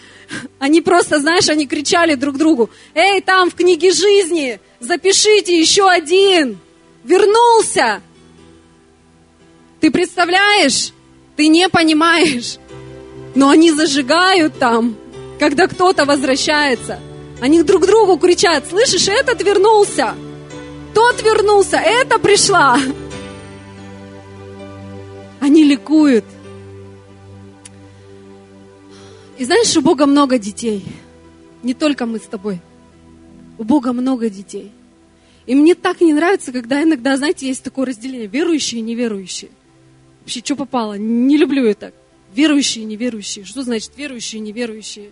Они 0.58 0.80
просто, 0.80 1.20
знаешь, 1.20 1.48
они 1.48 1.68
кричали 1.68 2.16
друг 2.16 2.36
другу, 2.36 2.68
эй, 2.94 3.20
там 3.20 3.48
в 3.48 3.54
книге 3.54 3.92
жизни, 3.92 4.58
запишите 4.80 5.56
еще 5.56 5.88
один, 5.88 6.58
вернулся, 7.04 8.02
ты 9.80 9.92
представляешь? 9.92 10.92
Ты 11.36 11.46
не 11.46 11.68
понимаешь. 11.68 12.56
Но 13.36 13.50
они 13.50 13.70
зажигают 13.70 14.58
там, 14.58 14.96
когда 15.38 15.68
кто-то 15.68 16.04
возвращается. 16.04 16.98
Они 17.40 17.62
друг 17.62 17.86
другу 17.86 18.18
кричат, 18.18 18.66
слышишь, 18.68 19.08
этот 19.08 19.42
вернулся, 19.42 20.14
тот 20.94 21.22
вернулся, 21.22 21.76
это 21.76 22.18
пришла. 22.18 22.78
Они 25.40 25.64
ликуют. 25.64 26.24
И 29.36 29.44
знаешь, 29.44 29.76
у 29.76 29.82
Бога 29.82 30.06
много 30.06 30.38
детей. 30.38 30.84
Не 31.62 31.74
только 31.74 32.06
мы 32.06 32.18
с 32.18 32.22
тобой. 32.22 32.60
У 33.58 33.64
Бога 33.64 33.92
много 33.92 34.30
детей. 34.30 34.72
И 35.44 35.54
мне 35.54 35.74
так 35.74 36.00
не 36.00 36.14
нравится, 36.14 36.52
когда 36.52 36.82
иногда, 36.82 37.16
знаете, 37.16 37.46
есть 37.46 37.62
такое 37.62 37.86
разделение, 37.86 38.26
верующие 38.26 38.80
и 38.80 38.82
неверующие. 38.82 39.50
Вообще, 40.20 40.40
что 40.40 40.56
попало? 40.56 40.94
Не 40.94 41.36
люблю 41.36 41.64
это. 41.64 41.92
Верующие, 42.34 42.84
неверующие. 42.84 43.44
Что 43.44 43.62
значит 43.62 43.92
верующие, 43.96 44.40
неверующие? 44.40 45.10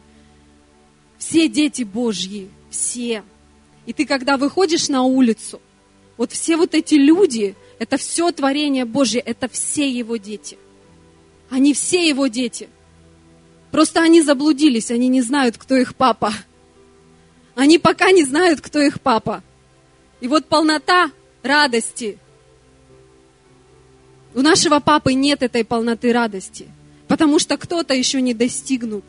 Все 1.19 1.49
дети 1.49 1.83
Божьи, 1.83 2.51
все. 2.71 3.23
И 3.87 3.93
ты, 3.93 4.07
когда 4.07 4.37
выходишь 4.37 4.89
на 4.89 5.03
улицу, 5.03 5.61
вот 6.17 6.33
все 6.33 6.57
вот 6.57 6.75
эти 6.75 6.95
люди, 6.95 7.55
это 7.79 7.97
все 7.97 8.31
творение 8.33 8.85
Божье, 8.85 9.21
это 9.21 9.49
все 9.49 9.91
его 9.91 10.17
дети. 10.17 10.59
Они 11.51 11.75
все 11.75 12.09
его 12.09 12.27
дети. 12.27 12.69
Просто 13.71 14.01
они 14.01 14.23
заблудились, 14.23 14.91
они 14.91 15.09
не 15.09 15.23
знают, 15.23 15.59
кто 15.59 15.77
их 15.77 15.97
папа. 15.97 16.33
Они 17.55 17.79
пока 17.79 18.11
не 18.13 18.25
знают, 18.25 18.61
кто 18.61 18.81
их 18.81 19.01
папа. 19.01 19.43
И 20.21 20.29
вот 20.29 20.47
полнота 20.47 21.11
радости, 21.43 22.19
у 24.35 24.43
нашего 24.43 24.81
папы 24.81 25.15
нет 25.15 25.43
этой 25.43 25.65
полноты 25.65 26.13
радости, 26.13 26.69
потому 27.07 27.39
что 27.39 27.57
кто-то 27.57 27.95
еще 27.95 28.21
не 28.21 28.35
достигнут, 28.35 29.05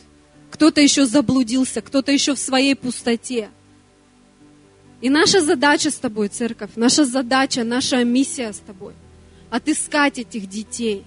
кто-то 0.56 0.82
еще 0.82 1.06
заблудился, 1.06 1.82
кто-то 1.82 2.12
еще 2.12 2.34
в 2.34 2.40
своей 2.40 2.76
пустоте. 2.76 3.50
И 5.02 5.10
наша 5.10 5.42
задача 5.42 5.92
с 5.92 5.96
тобой, 5.96 6.30
церковь, 6.30 6.72
наша 6.76 7.06
задача, 7.06 7.64
наша 7.64 8.04
миссия 8.04 8.52
с 8.52 8.60
тобой– 8.60 8.94
отыскать 9.50 10.18
этих 10.18 10.48
детей, 10.48 11.04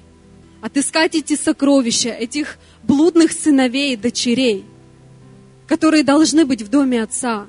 отыскать 0.60 1.14
эти 1.14 1.34
сокровища, 1.34 2.10
этих 2.10 2.58
блудных 2.82 3.32
сыновей 3.32 3.94
и 3.94 3.96
дочерей, 3.96 4.64
которые 5.66 6.04
должны 6.04 6.44
быть 6.44 6.62
в 6.62 6.68
доме 6.68 7.02
Отца, 7.02 7.46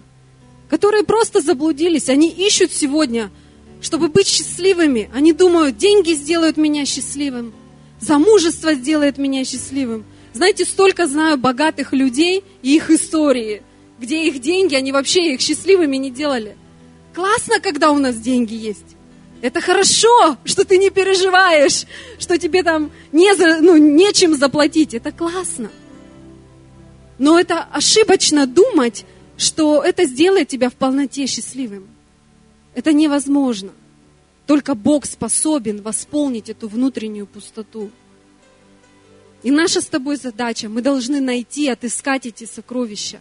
которые 0.70 1.04
просто 1.04 1.42
заблудились. 1.42 2.10
Они 2.10 2.30
ищут 2.30 2.72
сегодня– 2.72 3.30
чтобы 3.82 4.10
быть 4.10 4.28
счастливыми. 4.28 5.10
Они 5.14 5.34
думают, 5.34 5.78
деньги 5.78 6.14
сделают 6.14 6.58
меня 6.58 6.86
счастливым, 6.86 7.54
замужество 8.00 8.74
сделает 8.74 9.18
меня 9.18 9.46
счастливым. 9.46 10.06
Знаете, 10.34 10.66
столько 10.66 11.08
знаю 11.08 11.38
богатых 11.38 11.94
людей 11.94 12.44
и 12.62 12.76
их 12.76 12.90
истории. 12.90 13.64
где 14.00 14.28
их 14.28 14.40
деньги, 14.40 14.76
они 14.76 14.94
вообще 14.94 15.34
их 15.34 15.42
счастливыми 15.42 15.98
не 15.98 16.10
делали. 16.10 16.56
Классно, 17.14 17.60
когда 17.60 17.92
у 17.92 17.98
нас 17.98 18.16
деньги 18.16 18.54
есть. 18.54 18.96
Это 19.42 19.62
хорошо, 19.62 20.38
что 20.46 20.66
ты 20.66 20.78
не 20.78 20.90
переживаешь, 20.90 21.86
что 22.18 22.38
тебе 22.38 22.64
там 22.64 22.92
не, 23.12 23.34
ну, 23.62 23.78
нечем 23.78 24.36
заплатить. 24.36 24.94
Это 24.94 25.12
классно. 25.12 25.70
Но 27.18 27.38
это 27.38 27.64
ошибочно 27.64 28.48
думать, 28.48 29.06
что 29.38 29.82
это 29.84 30.06
сделает 30.06 30.48
тебя 30.48 30.70
в 30.70 30.76
полноте 30.76 31.26
счастливым. 31.26 31.88
Это 32.76 32.94
невозможно. 32.94 33.72
Только 34.46 34.76
Бог 34.76 35.06
способен 35.06 35.82
восполнить 35.82 36.50
эту 36.50 36.68
внутреннюю 36.68 37.28
пустоту. 37.28 37.92
И 39.42 39.52
наша 39.52 39.82
с 39.82 39.86
тобой 39.86 40.18
задача, 40.18 40.68
мы 40.68 40.82
должны 40.82 41.22
найти, 41.22 41.68
отыскать 41.70 42.26
эти 42.26 42.46
сокровища. 42.46 43.20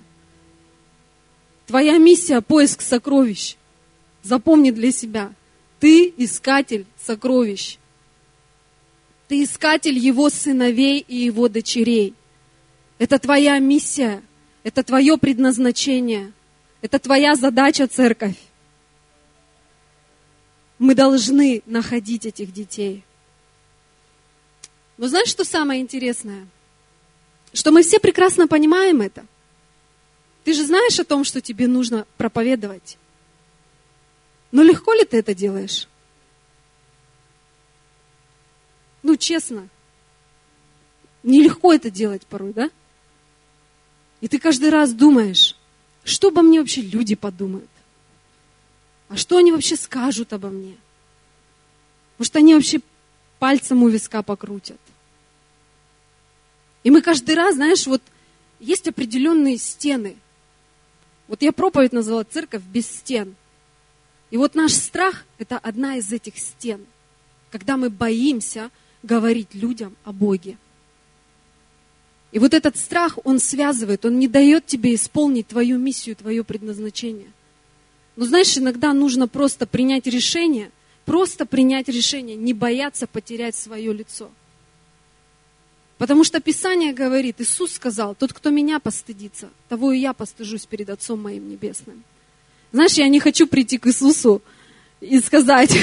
Твоя 1.66 1.98
миссия– 1.98 2.40
поиск 2.42 2.80
сокровищ. 2.80 3.56
Запомни 4.22 4.70
для 4.70 4.90
себя. 4.90 5.32
Ты 5.78 6.12
искатель 6.16 6.86
сокровищ. 7.00 7.78
Ты 9.28 9.44
искатель 9.44 9.96
его 9.96 10.30
сыновей 10.30 11.04
и 11.06 11.16
его 11.16 11.48
дочерей. 11.48 12.14
Это 12.98 13.18
твоя 13.18 13.58
миссия, 13.58 14.22
это 14.64 14.82
твое 14.82 15.18
предназначение, 15.18 16.32
это 16.80 16.98
твоя 16.98 17.36
задача, 17.36 17.86
церковь. 17.86 18.36
Мы 20.78 20.94
должны 20.94 21.62
находить 21.66 22.26
этих 22.26 22.52
детей. 22.52 23.04
Но 24.98 25.06
знаешь, 25.06 25.28
что 25.28 25.44
самое 25.44 25.80
интересное? 25.80 26.46
Что 27.52 27.70
мы 27.70 27.82
все 27.82 27.98
прекрасно 27.98 28.46
понимаем 28.48 29.00
это. 29.00 29.24
Ты 30.44 30.52
же 30.52 30.66
знаешь 30.66 30.98
о 30.98 31.04
том, 31.04 31.24
что 31.24 31.40
тебе 31.40 31.66
нужно 31.68 32.06
проповедовать. 32.16 32.98
Но 34.50 34.62
легко 34.62 34.92
ли 34.92 35.04
ты 35.04 35.18
это 35.18 35.34
делаешь? 35.34 35.88
Ну, 39.02 39.16
честно. 39.16 39.68
Нелегко 41.22 41.72
это 41.72 41.90
делать 41.90 42.26
порой, 42.26 42.52
да? 42.52 42.70
И 44.20 44.26
ты 44.26 44.38
каждый 44.38 44.70
раз 44.70 44.92
думаешь, 44.92 45.56
что 46.02 46.28
обо 46.28 46.42
мне 46.42 46.60
вообще 46.60 46.80
люди 46.80 47.14
подумают? 47.14 47.70
А 49.08 49.16
что 49.16 49.36
они 49.36 49.52
вообще 49.52 49.76
скажут 49.76 50.32
обо 50.32 50.48
мне? 50.48 50.76
Может, 52.18 52.34
они 52.36 52.54
вообще 52.54 52.80
пальцем 53.38 53.82
у 53.82 53.88
виска 53.88 54.22
покрутят? 54.22 54.80
И 56.84 56.90
мы 56.90 57.02
каждый 57.02 57.34
раз, 57.34 57.56
знаешь, 57.56 57.86
вот 57.86 58.02
есть 58.60 58.88
определенные 58.88 59.58
стены. 59.58 60.16
Вот 61.26 61.42
я 61.42 61.52
проповедь 61.52 61.92
назвала 61.92 62.24
«Церковь 62.24 62.62
без 62.62 62.86
стен». 62.86 63.34
И 64.30 64.36
вот 64.36 64.54
наш 64.54 64.72
страх– 64.72 65.24
это 65.38 65.58
одна 65.58 65.96
из 65.96 66.12
этих 66.12 66.38
стен, 66.38 66.84
когда 67.50 67.76
мы 67.76 67.90
боимся 67.90 68.70
говорить 69.02 69.54
людям 69.54 69.96
о 70.04 70.12
Боге. 70.12 70.58
И 72.30 72.38
вот 72.38 72.52
этот 72.52 72.76
страх, 72.76 73.18
он 73.24 73.38
связывает, 73.38 74.04
он 74.04 74.18
не 74.18 74.28
дает 74.28 74.66
тебе 74.66 74.94
исполнить 74.94 75.48
твою 75.48 75.78
миссию, 75.78 76.14
твое 76.14 76.44
предназначение. 76.44 77.32
Но 78.16 78.26
знаешь, 78.26 78.56
иногда 78.58 78.92
нужно 78.92 79.28
просто 79.28 79.66
принять 79.66 80.06
решение, 80.06 80.70
просто 81.06 81.46
принять 81.46 81.88
решение, 81.88 82.36
не 82.36 82.52
бояться 82.52 83.06
потерять 83.06 83.54
свое 83.54 83.92
лицо. 83.94 84.30
Потому 85.98 86.22
что 86.22 86.40
Писание 86.40 86.92
говорит, 86.92 87.40
Иисус 87.40 87.72
сказал, 87.72 88.14
тот, 88.14 88.32
кто 88.32 88.50
меня 88.50 88.78
постыдится, 88.78 89.50
того 89.68 89.90
и 89.90 89.98
я 89.98 90.12
постыжусь 90.12 90.64
перед 90.64 90.88
Отцом 90.90 91.20
моим 91.20 91.50
Небесным. 91.50 92.04
Знаешь, 92.70 92.92
я 92.92 93.08
не 93.08 93.18
хочу 93.18 93.48
прийти 93.48 93.78
к 93.78 93.88
Иисусу 93.88 94.40
и 95.00 95.18
сказать, 95.20 95.76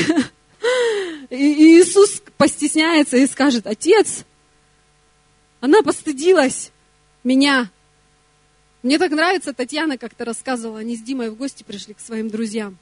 и 1.29 1.79
Иисус 1.81 2.23
постесняется 2.37 3.17
и 3.17 3.27
скажет, 3.27 3.67
Отец, 3.67 4.23
она 5.59 5.81
постыдилась 5.81 6.71
меня. 7.25 7.69
Мне 8.83 8.97
так 8.99 9.11
нравится, 9.11 9.51
Татьяна 9.51 9.97
как-то 9.97 10.23
рассказывала, 10.23 10.79
они 10.79 10.95
с 10.95 11.01
Димой 11.01 11.29
в 11.29 11.35
гости 11.35 11.63
пришли 11.63 11.93
к 11.93 11.99
своим 11.99 12.29
друзьям. 12.29 12.77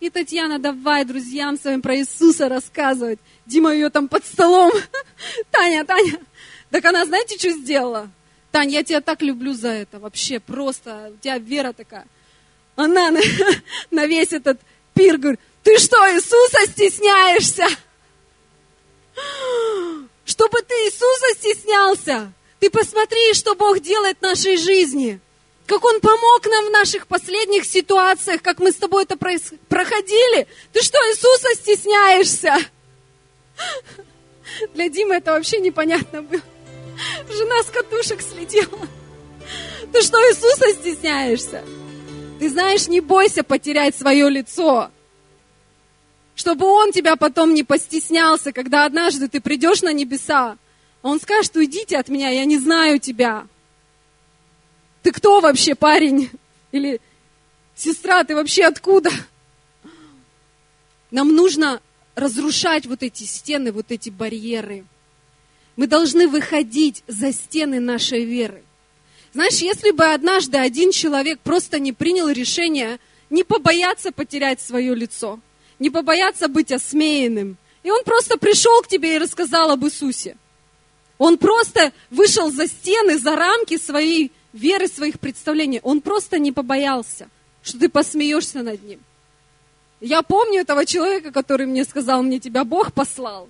И 0.00 0.08
Татьяна, 0.08 0.58
давай 0.58 1.04
друзьям 1.04 1.58
своим 1.58 1.82
про 1.82 1.94
Иисуса 1.98 2.48
рассказывать. 2.48 3.18
Дима 3.44 3.74
ее 3.74 3.90
там 3.90 4.08
под 4.08 4.24
столом. 4.24 4.72
Таня, 5.50 5.84
Таня, 5.84 6.18
так 6.70 6.84
она, 6.84 7.04
знаете, 7.04 7.38
что 7.38 7.50
сделала? 7.50 8.10
Тань, 8.52 8.70
я 8.70 8.82
тебя 8.82 9.00
так 9.00 9.22
люблю 9.22 9.52
за 9.54 9.68
это, 9.68 9.98
вообще 9.98 10.40
просто, 10.40 11.12
у 11.14 11.18
тебя 11.18 11.38
вера 11.38 11.72
такая. 11.72 12.06
Она 12.76 13.10
на, 13.10 13.20
на 13.90 14.06
весь 14.06 14.32
этот 14.32 14.60
пир 14.94 15.18
говорит, 15.18 15.40
ты 15.62 15.78
что, 15.78 15.96
Иисуса 16.14 16.66
стесняешься? 16.70 17.66
Чтобы 20.24 20.62
ты 20.62 20.74
Иисуса 20.74 21.34
стеснялся. 21.34 22.32
Ты 22.60 22.70
посмотри, 22.70 23.34
что 23.34 23.54
Бог 23.54 23.80
делает 23.80 24.18
в 24.18 24.22
нашей 24.22 24.56
жизни. 24.56 25.20
Как 25.66 25.84
Он 25.84 26.00
помог 26.00 26.46
нам 26.46 26.66
в 26.66 26.70
наших 26.70 27.06
последних 27.06 27.64
ситуациях, 27.64 28.42
как 28.42 28.58
мы 28.58 28.72
с 28.72 28.76
тобой 28.76 29.04
это 29.04 29.16
проходили. 29.16 30.46
Ты 30.72 30.82
что, 30.82 30.98
Иисуса 31.10 31.54
стесняешься? 31.54 32.56
Для 34.74 34.88
Димы 34.88 35.16
это 35.16 35.32
вообще 35.32 35.58
непонятно 35.58 36.22
было. 36.22 36.42
Жена 37.28 37.62
с 37.62 37.66
катушек 37.66 38.20
слетела. 38.20 38.88
Ты 39.92 40.02
что, 40.02 40.18
Иисуса 40.18 40.72
стесняешься? 40.80 41.64
Ты 42.38 42.48
знаешь, 42.48 42.88
не 42.88 43.00
бойся 43.00 43.42
потерять 43.42 43.96
свое 43.96 44.28
лицо. 44.30 44.90
Чтобы 46.34 46.66
Он 46.66 46.92
тебя 46.92 47.16
потом 47.16 47.54
не 47.54 47.64
постеснялся, 47.64 48.52
когда 48.52 48.84
однажды 48.84 49.28
ты 49.28 49.40
придешь 49.40 49.82
на 49.82 49.92
небеса. 49.92 50.56
Он 51.02 51.20
скажет, 51.20 51.56
уйдите 51.56 51.98
от 51.98 52.08
меня, 52.08 52.30
я 52.30 52.44
не 52.44 52.58
знаю 52.58 52.98
тебя. 52.98 53.46
Ты 55.02 55.12
кто 55.12 55.40
вообще, 55.40 55.74
парень? 55.74 56.30
Или 56.72 57.00
сестра, 57.74 58.24
ты 58.24 58.34
вообще 58.34 58.64
откуда? 58.64 59.10
Нам 61.10 61.34
нужно 61.34 61.80
разрушать 62.14 62.86
вот 62.86 63.02
эти 63.02 63.24
стены, 63.24 63.72
вот 63.72 63.90
эти 63.90 64.10
барьеры. 64.10 64.84
Мы 65.76 65.86
должны 65.86 66.28
выходить 66.28 67.02
за 67.06 67.32
стены 67.32 67.80
нашей 67.80 68.24
веры. 68.24 68.62
Знаешь, 69.32 69.58
если 69.58 69.92
бы 69.92 70.04
однажды 70.04 70.58
один 70.58 70.90
человек 70.90 71.40
просто 71.40 71.78
не 71.78 71.92
принял 71.92 72.28
решение 72.28 72.98
не 73.30 73.44
побояться 73.44 74.10
потерять 74.10 74.60
свое 74.60 74.94
лицо, 74.94 75.38
не 75.78 75.88
побояться 75.88 76.48
быть 76.48 76.72
осмеянным, 76.72 77.56
и 77.82 77.90
он 77.90 78.02
просто 78.04 78.36
пришел 78.36 78.82
к 78.82 78.88
тебе 78.88 79.14
и 79.14 79.18
рассказал 79.18 79.70
об 79.70 79.84
Иисусе. 79.84 80.36
Он 81.16 81.38
просто 81.38 81.92
вышел 82.10 82.50
за 82.50 82.66
стены, 82.66 83.18
за 83.18 83.36
рамки 83.36 83.78
своей 83.78 84.32
веры, 84.52 84.88
своих 84.88 85.20
представлений. 85.20 85.80
Он 85.82 86.00
просто 86.00 86.38
не 86.38 86.50
побоялся, 86.50 87.28
что 87.62 87.78
ты 87.78 87.88
посмеешься 87.88 88.62
над 88.62 88.82
ним. 88.82 89.00
Я 90.00 90.22
помню 90.22 90.60
этого 90.60 90.86
человека, 90.86 91.30
который 91.30 91.66
мне 91.66 91.84
сказал, 91.84 92.22
мне 92.22 92.40
тебя 92.40 92.64
Бог 92.64 92.92
послал. 92.92 93.48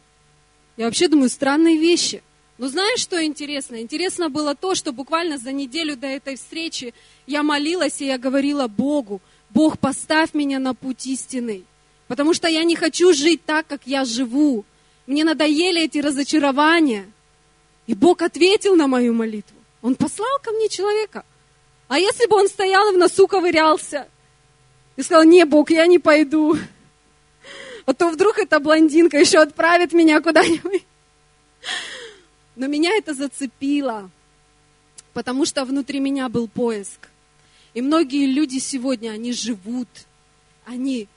Я 0.81 0.87
вообще 0.87 1.09
думаю, 1.09 1.29
странные 1.29 1.77
вещи. 1.77 2.23
Но 2.57 2.67
знаешь, 2.69 3.01
что 3.01 3.23
интересно? 3.23 3.83
Интересно 3.83 4.31
было 4.31 4.55
то, 4.55 4.75
что 4.75 4.93
буквально 4.93 5.37
за 5.37 5.53
неделю 5.53 5.95
до 5.95 6.07
этой 6.07 6.37
встречи 6.37 6.95
я 7.27 7.43
молилась, 7.43 8.01
и 8.01 8.07
я 8.07 8.17
говорила 8.17 8.67
Богу, 8.67 9.21
Бог, 9.51 9.79
поставь 9.79 10.33
меня 10.33 10.59
на 10.59 10.73
путь 10.73 11.05
истины. 11.05 11.65
Потому 12.09 12.33
что 12.33 12.49
я 12.49 12.65
не 12.65 12.77
хочу 12.77 13.13
жить 13.13 13.45
так, 13.45 13.67
как 13.67 13.83
я 13.85 14.07
живу. 14.07 14.65
Мне 15.07 15.23
надоели 15.23 15.83
эти 15.83 15.99
разочарования. 15.99 17.13
И 17.87 17.93
Бог 17.93 18.23
ответил 18.23 18.75
на 18.75 18.87
мою 18.87 19.13
молитву. 19.13 19.59
Он 19.83 19.95
послал 19.95 20.39
ко 20.43 20.51
мне 20.51 20.71
человека. 20.71 21.27
А 21.89 21.99
если 21.99 22.27
бы 22.27 22.37
он 22.37 22.49
стоял 22.49 22.91
и 22.91 22.95
в 22.95 22.99
носу 22.99 23.27
ковырялся 23.27 24.09
и 24.97 25.03
сказал, 25.03 25.25
не, 25.25 25.45
Бог, 25.45 25.71
я 25.71 25.87
не 25.87 25.99
пойду 25.99 26.57
а 27.87 27.95
то 27.95 28.11
вдруг 28.11 28.39
эта 28.39 28.61
блондинка 28.61 29.19
еще 29.19 29.39
отправит 29.39 29.93
меня 29.93 30.21
куда-нибудь. 30.21 30.85
Но 32.57 32.67
меня 32.67 32.91
это 32.97 33.15
зацепило, 33.15 34.11
потому 35.13 35.47
что 35.47 35.65
внутри 35.65 36.01
меня 36.01 36.29
был 36.29 36.49
поиск. 36.49 37.09
И 37.75 37.83
многие 37.83 38.27
люди 38.27 38.59
сегодня, 38.59 39.11
они 39.11 39.33
живут, 39.33 39.89
они 40.65 41.09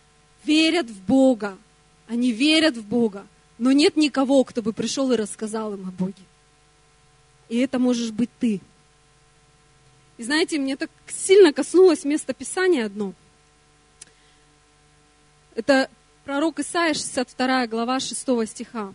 верят 0.43 0.89
в 0.89 1.01
Бога, 1.01 1.57
они 2.07 2.31
верят 2.31 2.77
в 2.77 2.85
Бога, 2.85 3.25
но 3.57 3.71
нет 3.71 3.95
никого, 3.95 4.43
кто 4.43 4.61
бы 4.61 4.73
пришел 4.73 5.11
и 5.11 5.15
рассказал 5.15 5.73
им 5.73 5.87
о 5.87 5.91
Боге. 5.91 6.23
И 7.49 7.57
это 7.57 7.79
можешь 7.79 8.11
быть 8.11 8.29
ты. 8.39 8.61
И 10.17 10.23
знаете, 10.23 10.59
мне 10.59 10.75
так 10.75 10.91
сильно 11.07 11.51
коснулось 11.51 12.03
место 12.03 12.33
Писания 12.33 12.85
одно. 12.85 13.13
Это 15.55 15.89
Пророк 16.25 16.59
Исаия, 16.59 16.93
62 16.93 17.67
глава, 17.67 17.99
6 17.99 18.47
стиха. 18.47 18.93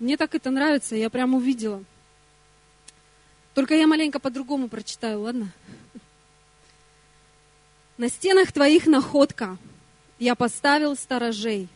Мне 0.00 0.16
так 0.16 0.34
это 0.34 0.50
нравится, 0.50 0.96
я 0.96 1.10
прям 1.10 1.34
увидела. 1.34 1.84
Только 3.54 3.76
я 3.76 3.86
маленько 3.86 4.18
по-другому 4.18 4.68
прочитаю, 4.68 5.20
ладно? 5.20 5.52
На 7.98 8.08
стенах 8.08 8.50
твоих 8.50 8.86
находка 8.86 9.58
я 10.18 10.34
поставил 10.34 10.96
сторожей, 10.96 11.68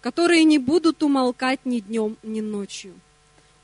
которые 0.00 0.44
не 0.44 0.58
будут 0.58 1.02
умолкать 1.02 1.60
ни 1.66 1.80
днем, 1.80 2.16
ни 2.22 2.40
ночью. 2.40 2.94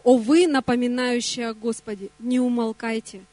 О 0.03 0.19
вы, 0.19 0.47
напоминающие 0.47 1.49
о 1.49 1.55
Господе, 1.55 2.11
не 2.19 2.39
умолкайте, 2.39 3.25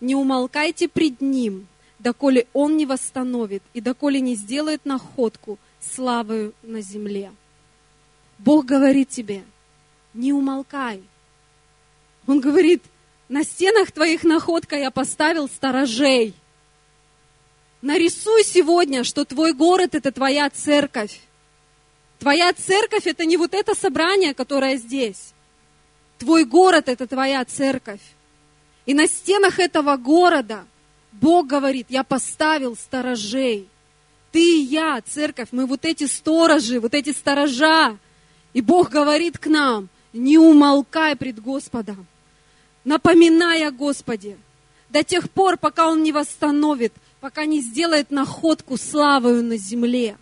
не 0.00 0.16
умолкайте 0.16 0.88
пред 0.88 1.20
Ним, 1.20 1.68
доколе 1.98 2.46
Он 2.52 2.76
не 2.76 2.86
восстановит 2.86 3.62
и 3.74 3.80
доколе 3.80 4.20
не 4.20 4.34
сделает 4.34 4.84
находку 4.84 5.58
славою 5.80 6.54
на 6.62 6.80
земле. 6.80 7.32
Бог 8.38 8.66
говорит 8.66 9.08
тебе, 9.08 9.44
не 10.14 10.32
умолкай. 10.32 11.02
Он 12.26 12.40
говорит, 12.40 12.82
на 13.28 13.44
стенах 13.44 13.92
твоих 13.92 14.24
находка 14.24 14.76
я 14.76 14.90
поставил 14.90 15.48
сторожей– 15.48 16.34
Нарисуй 17.86 18.42
сегодня, 18.42 19.04
что 19.04 19.24
твой 19.24 19.52
город– 19.52 19.90
это 19.94 20.10
твоя 20.10 20.50
церковь. 20.50 21.20
Твоя 22.18 22.52
церковь– 22.52 23.02
это 23.06 23.24
не 23.24 23.36
вот 23.36 23.54
это 23.54 23.76
собрание, 23.76 24.34
которое 24.34 24.76
здесь. 24.76 25.34
Твой 26.18 26.44
город– 26.44 26.84
это 26.88 27.06
твоя 27.06 27.44
церковь. 27.44 28.00
И 28.86 28.94
на 28.94 29.06
стенах 29.06 29.60
этого 29.60 29.96
города 29.96 30.64
Бог 31.20 31.46
говорит, 31.46 31.86
я 31.88 32.04
поставил 32.04 32.76
сторожей. 32.76 33.68
Ты 34.32 34.40
и 34.40 34.62
я, 34.62 35.00
церковь, 35.06 35.48
мы 35.52 35.66
вот 35.66 35.84
эти 35.84 36.04
сторожи, 36.04 36.80
вот 36.80 36.94
эти 36.94 37.12
сторожа. 37.12 37.96
И 38.52 38.60
Бог 38.60 38.90
говорит 38.90 39.38
к 39.38 39.46
нам, 39.46 39.88
не 40.12 40.38
умолкай 40.38 41.16
пред 41.16 41.40
Господом, 41.40 42.06
напоминай 42.84 43.66
о 43.66 43.70
Господе 43.70 44.36
до 44.88 45.02
тех 45.02 45.30
пор, 45.30 45.56
пока 45.56 45.88
Он 45.88 46.02
не 46.02 46.12
восстановит– 46.12 46.92
пока 47.26 47.44
не 47.44 47.60
сделает 47.60 48.12
находку 48.12 48.76
славою 48.76 49.42
на 49.42 49.56
земле. 49.56 50.16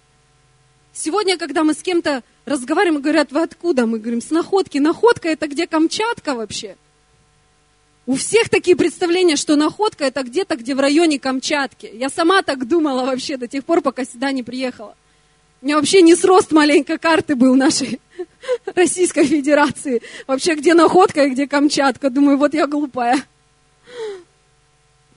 Сегодня, 0.94 1.36
когда 1.36 1.62
мы 1.62 1.74
с 1.74 1.82
кем-то 1.82 2.22
разговариваем, 2.46 3.02
говорят, 3.02 3.30
вы 3.30 3.42
откуда? 3.42 3.84
Мы 3.84 3.98
говорим, 3.98 4.22
с 4.22 4.30
находки. 4.30 4.78
Находка 4.78 5.28
это 5.28 5.46
где 5.46 5.66
Камчатка 5.66 6.34
вообще? 6.34 6.76
У 8.06 8.16
всех 8.16 8.50
такие 8.50 8.76
представления, 8.76 9.36
что 9.36 9.56
находка 9.56 10.04
это 10.04 10.22
где-то, 10.22 10.56
где 10.56 10.74
в 10.74 10.80
районе 10.80 11.18
Камчатки. 11.18 11.90
Я 11.92 12.10
сама 12.10 12.42
так 12.42 12.68
думала 12.68 13.06
вообще 13.06 13.38
до 13.38 13.48
тех 13.48 13.64
пор, 13.64 13.80
пока 13.80 14.04
сюда 14.04 14.30
не 14.30 14.42
приехала. 14.42 14.94
У 15.62 15.66
меня 15.66 15.76
вообще 15.76 16.02
не 16.02 16.14
срост 16.14 16.52
маленько 16.52 16.98
карты 16.98 17.34
был 17.34 17.54
нашей 17.54 17.98
Российской 18.66 19.24
Федерации. 19.24 20.02
Вообще, 20.26 20.54
где 20.54 20.74
находка 20.74 21.24
и 21.24 21.30
где 21.30 21.48
Камчатка. 21.48 22.10
Думаю, 22.10 22.36
вот 22.36 22.52
я 22.52 22.66
глупая. 22.66 23.24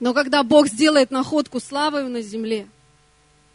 Но 0.00 0.14
когда 0.14 0.42
Бог 0.42 0.68
сделает 0.68 1.10
находку 1.10 1.60
славою 1.60 2.08
на 2.08 2.22
земле, 2.22 2.66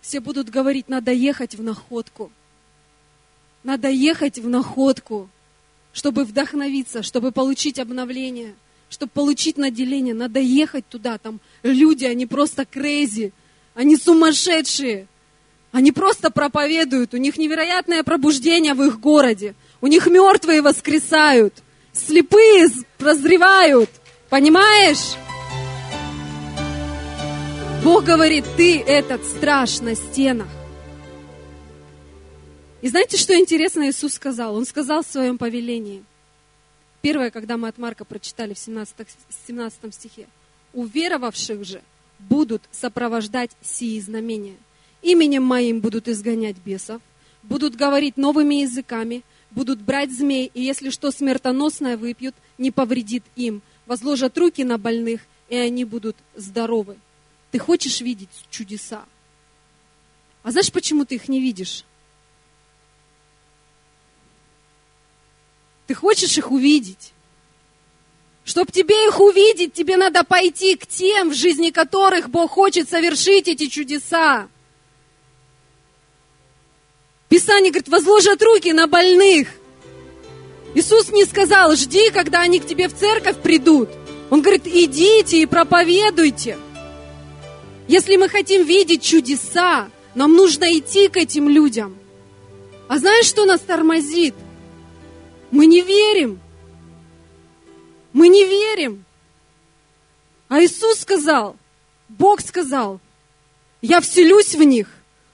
все 0.01 0.19
будут 0.19 0.49
говорить, 0.49 0.89
надо 0.89 1.11
ехать 1.11 1.55
в 1.55 1.63
находку. 1.63 2.31
Надо 3.63 3.89
ехать 3.89 4.37
в 4.37 4.47
находку, 4.47 5.29
чтобы 5.93 6.25
вдохновиться, 6.25 7.01
чтобы 7.01 7.31
получить 7.31 7.79
обновление, 7.79 8.53
чтобы 8.93 9.11
получить 9.11 9.57
наделение. 9.57 10.13
Надо 10.13 10.39
ехать 10.39 10.87
туда. 10.87 11.17
Там 11.17 11.39
люди, 11.63 12.05
они 12.05 12.25
просто 12.27 12.63
крейзи, 12.63 13.33
они 13.73 13.97
сумасшедшие. 13.97 15.07
Они 15.71 15.91
просто 15.91 16.29
проповедуют, 16.29 17.15
у 17.15 17.17
них 17.17 17.35
невероятное 17.37 18.03
пробуждение 18.03 18.75
в 18.75 18.83
их 18.83 18.99
городе. 18.99 19.55
У 19.81 19.87
них 19.87 20.05
мертвые 20.05 20.61
воскресают, 20.61 21.55
слепые 21.91 22.67
прозревают. 22.99 23.89
Понимаешь? 24.29 25.15
Бог 27.83 28.03
говорит, 28.03 28.45
ты 28.55 28.79
этот 28.79 29.25
страж 29.25 29.81
на 29.81 29.95
стенах. 29.95 30.47
И 32.83 32.87
знаете, 32.89 33.17
что 33.17 33.35
интересно 33.35 33.89
Иисус 33.89 34.13
сказал? 34.13 34.55
Он 34.55 34.67
сказал 34.67 35.03
в 35.03 35.07
своем 35.07 35.39
повелении. 35.39 36.03
Первое, 37.03 37.31
когда 37.31 37.57
мы 37.57 37.67
от 37.67 37.77
Марка 37.77 38.05
прочитали 38.05 38.53
в 38.53 38.57
17, 38.57 38.95
17 39.45 39.93
стихе. 39.93 40.25
Уверовавших 40.71 41.65
же 41.65 41.81
будут 42.17 42.63
сопровождать 42.71 43.51
сии 43.61 43.99
знамения. 43.99 44.55
Именем 45.01 45.43
моим 45.43 45.81
будут 45.81 46.07
изгонять 46.07 46.55
бесов, 46.63 47.01
будут 47.43 47.75
говорить 47.75 48.15
новыми 48.15 48.61
языками, 48.61 49.23
будут 49.51 49.81
брать 49.81 50.13
змей, 50.13 50.49
и 50.53 50.61
если 50.61 50.91
что 50.91 51.11
смертоносное 51.11 51.97
выпьют, 51.97 52.35
не 52.57 52.71
повредит 52.71 53.25
им. 53.35 53.61
Возложат 53.85 54.37
руки 54.37 54.63
на 54.63 54.77
больных, 54.77 55.23
и 55.49 55.57
они 55.57 55.83
будут 55.83 56.15
здоровы. 56.37 56.95
Ты 57.51 57.59
хочешь 57.59 57.99
видеть 57.99 58.29
чудеса. 58.49 59.03
А 60.41 60.51
знаешь, 60.51 60.71
почему 60.71 61.03
ты 61.03 61.15
их 61.15 61.27
не 61.27 61.41
видишь? 61.41 61.83
Ты 65.87 65.93
хочешь 65.93 66.37
их 66.37 66.51
увидеть. 66.51 67.13
Чтобы 68.45 68.71
тебе 68.71 69.07
их 69.07 69.19
увидеть, 69.19 69.73
тебе 69.73 69.95
надо 69.95 70.23
пойти 70.23 70.75
к 70.75 70.85
тем, 70.85 71.29
в 71.29 71.33
жизни 71.33 71.69
которых 71.69 72.29
Бог 72.29 72.51
хочет 72.51 72.89
совершить 72.89 73.47
эти 73.47 73.67
чудеса. 73.67 74.49
Писание 77.29 77.71
говорит, 77.71 77.87
возложат 77.87 78.41
руки 78.43 78.73
на 78.73 78.87
больных. 78.87 79.47
Иисус 80.75 81.09
не 81.09 81.25
сказал, 81.25 81.75
жди, 81.75 82.09
когда 82.09 82.41
они 82.41 82.59
к 82.59 82.65
тебе 82.65 82.87
в 82.87 82.95
церковь 82.95 83.37
придут. 83.37 83.89
Он 84.29 84.41
говорит, 84.41 84.67
идите 84.67 85.41
и 85.41 85.45
проповедуйте. 85.45 86.57
Если 87.87 88.15
мы 88.17 88.29
хотим 88.29 88.63
видеть 88.65 89.03
чудеса, 89.03 89.89
нам 90.15 90.33
нужно 90.33 90.77
идти 90.77 91.07
к 91.07 91.17
этим 91.17 91.49
людям. 91.49 91.97
А 92.87 92.97
знаешь, 92.99 93.25
что 93.25 93.45
нас 93.45 93.61
тормозит? 93.61 94.35
Мы 95.53 95.67
не 95.67 95.81
верим. 95.81 96.39
Мы 98.11 98.27
не 98.27 98.43
верим. 98.43 99.05
А 100.47 100.59
Иисус 100.63 101.01
сказал, 101.01 101.55
Бог 102.09 102.41
сказал, 102.41 102.99
я 103.79 104.01
вселюсь 104.01 104.55
в 104.55 104.63
них, 104.63 104.87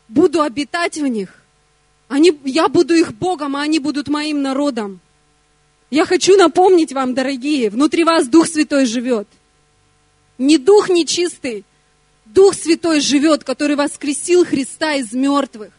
буду 0.09 0.41
обитать 0.41 0.97
в 0.97 1.07
них. 1.07 1.41
Они, 2.09 2.37
я 2.43 2.67
буду 2.67 2.95
их 2.95 3.13
Богом, 3.13 3.55
а 3.55 3.61
они 3.61 3.79
будут 3.79 4.09
моим 4.09 4.41
народом. 4.41 4.99
Я 5.89 6.05
хочу 6.05 6.35
напомнить 6.35 6.91
вам, 6.91 7.13
дорогие, 7.13 7.69
внутри 7.69 8.03
вас 8.03 8.27
Дух 8.27 8.47
Святой 8.47 8.87
живет. 8.87 9.27
Не 10.37 10.57
дух 10.57 10.89
нечистый, 10.89 11.63
Дух 12.25 12.55
Святой 12.55 12.99
живет, 12.99 13.45
который 13.45 13.77
воскресил 13.77 14.45
Христа 14.45 14.95
из 14.95 15.13
мертвых. 15.13 15.71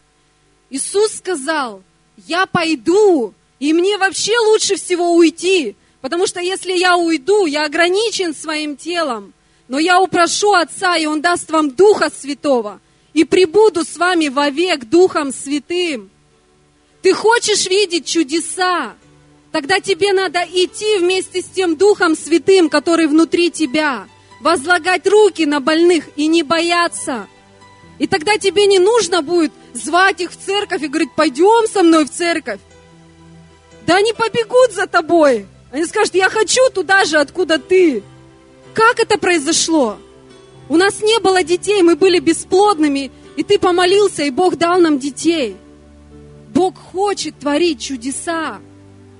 Иисус 0.71 1.11
сказал, 1.11 1.83
я 2.25 2.47
пойду, 2.47 3.35
и 3.61 3.73
мне 3.73 3.99
вообще 3.99 4.37
лучше 4.39 4.75
всего 4.75 5.13
уйти, 5.13 5.75
потому 6.01 6.25
что 6.25 6.39
если 6.39 6.73
я 6.73 6.97
уйду, 6.97 7.45
я 7.45 7.65
ограничен 7.65 8.33
своим 8.33 8.75
телом, 8.75 9.33
но 9.67 9.77
я 9.77 10.01
упрошу 10.01 10.51
Отца, 10.53 10.97
и 10.97 11.05
Он 11.05 11.21
даст 11.21 11.51
вам 11.51 11.69
Духа 11.69 12.09
Святого, 12.09 12.81
и 13.13 13.23
прибуду 13.23 13.85
с 13.85 13.97
вами 13.97 14.29
вовек 14.29 14.85
Духом 14.85 15.31
Святым. 15.31 16.09
Ты 17.03 17.13
хочешь 17.13 17.67
видеть 17.67 18.07
чудеса, 18.07 18.95
тогда 19.51 19.79
тебе 19.79 20.11
надо 20.11 20.39
идти 20.51 20.97
вместе 20.97 21.43
с 21.43 21.45
тем 21.45 21.75
Духом 21.75 22.17
Святым, 22.17 22.67
который 22.67 23.05
внутри 23.05 23.51
тебя– 23.51 24.07
возлагать 24.41 25.05
руки 25.05 25.45
на 25.45 25.59
больных 25.59 26.05
и 26.15 26.25
не 26.25 26.41
бояться. 26.41 27.27
И 27.99 28.07
тогда 28.07 28.37
тебе 28.37 28.65
не 28.65 28.79
нужно 28.79 29.21
будет 29.21 29.53
звать 29.73 30.19
их 30.19 30.31
в 30.31 30.35
церковь 30.35 30.81
и 30.81 30.87
говорить, 30.87 31.11
пойдем 31.15 31.67
со 31.67 31.83
мной 31.83 32.05
в 32.05 32.09
церковь. 32.09 32.59
Да 33.85 33.97
они 33.97 34.13
побегут 34.13 34.73
за 34.73 34.87
тобой. 34.87 35.47
Они 35.71 35.85
скажут, 35.85 36.15
я 36.15 36.29
хочу 36.29 36.61
туда 36.73 37.05
же, 37.05 37.17
откуда 37.17 37.57
ты. 37.57 38.03
Как 38.73 38.99
это 38.99 39.17
произошло? 39.17 39.97
У 40.69 40.77
нас 40.77 41.01
не 41.01 41.19
было 41.19 41.43
детей, 41.43 41.81
мы 41.81 41.95
были 41.95 42.19
бесплодными, 42.19 43.11
и 43.35 43.43
ты 43.43 43.59
помолился, 43.59 44.23
и 44.23 44.29
Бог 44.29 44.57
дал 44.57 44.79
нам 44.79 44.99
детей. 44.99 45.57
Бог 46.53 46.77
хочет 46.77 47.39
творить 47.39 47.81
чудеса. 47.81 48.59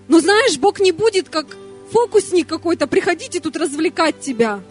Но 0.08 0.20
знаешь, 0.20 0.58
Бог 0.58 0.80
не 0.80 0.92
будет 0.92 1.30
как 1.30 1.48
фокусник 1.92 2.48
какой-то, 2.48 2.88
приходите 2.88 3.40
тут 3.40 3.58
развлекать 3.58 4.20
тебя 4.22 4.62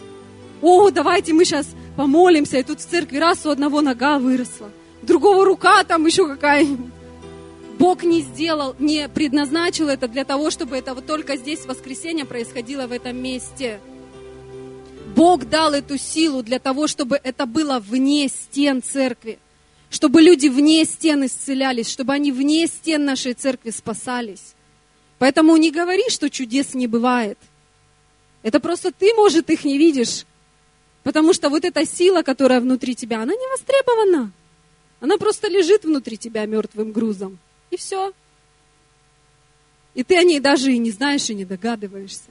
о, 0.61 0.91
давайте 0.91 1.33
мы 1.33 1.43
сейчас 1.43 1.67
помолимся, 1.95 2.57
и 2.59 2.63
тут 2.63 2.79
в 2.79 2.85
церкви 2.85 3.17
раз 3.17 3.45
у 3.45 3.49
одного 3.49 3.81
нога 3.81 4.19
выросла, 4.19 4.69
другого 5.01 5.43
рука 5.43 5.83
там 5.83 6.05
еще 6.05 6.27
какая-нибудь. 6.27 6.91
Бог 7.81 8.03
не 8.03 8.21
сделал, 8.21 8.75
не 8.77 9.09
предназначил 9.09 9.89
это 9.89 10.07
для 10.07 10.23
того, 10.23 10.51
чтобы 10.51 10.77
это 10.77 10.93
вот 10.93 11.07
только 11.07 11.35
здесь 11.35 11.65
воскресенье 11.65 12.25
происходило 12.25 12.85
в 12.85 12.91
этом 12.91 13.17
месте. 13.17 13.79
Бог 15.15 15.45
дал 15.49 15.73
эту 15.73 15.97
силу 15.97 16.43
для 16.43 16.59
того, 16.59 16.85
чтобы 16.85 17.19
это 17.23 17.47
было 17.47 17.79
вне 17.79 18.27
стен 18.27 18.83
церкви, 18.83 19.39
чтобы 19.89 20.21
люди 20.21 20.47
вне 20.47 20.85
стен 20.85 21.25
исцелялись, 21.25 21.89
чтобы 21.89 22.13
они 22.13 22.31
вне 22.31 22.67
стен 22.67 23.03
нашей 23.03 23.33
церкви 23.33 23.71
спасались. 23.71 24.53
Поэтому 25.17 25.57
не 25.57 25.71
говори, 25.71 26.07
что 26.09 26.29
чудес 26.29 26.75
не 26.75 26.85
бывает– 26.85 27.39
Это 28.43 28.59
просто 28.59 28.91
ты, 28.91 29.13
может, 29.13 29.49
их 29.49 29.65
не 29.65 29.77
видишь. 29.77 30.25
Потому 31.03 31.33
что 31.33 31.49
вот 31.49 31.65
эта 31.65 31.85
сила, 31.85 32.21
которая 32.21 32.61
внутри 32.61 32.95
тебя, 32.95 33.21
она 33.21 33.33
не 33.33 33.47
востребована. 33.47 34.31
Она 34.99 35.17
просто 35.17 35.47
лежит 35.47 35.83
внутри 35.83 36.17
тебя 36.17 36.45
мертвым 36.45 36.91
грузом. 36.91 37.39
И 37.71 37.77
все. 37.77 38.13
И 39.95 40.03
ты 40.03 40.17
о 40.17 40.23
ней 40.23 40.39
даже 40.39 40.71
и 40.71 40.77
не 40.77 40.91
знаешь, 40.91 41.29
и 41.29 41.35
не 41.35 41.45
догадываешься. 41.45 42.29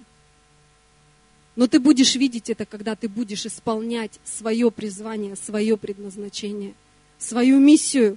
Но 1.57 1.67
ты 1.67 1.81
будешь 1.81 2.15
видеть 2.15 2.49
это, 2.49 2.65
когда 2.65 2.95
ты 2.95 3.09
будешь 3.09 3.45
исполнять 3.45 4.21
свое 4.25 4.71
призвание, 4.71 5.35
свое 5.35 5.77
предназначение, 5.77 6.75
свою 7.19 7.59
миссию. 7.59 8.17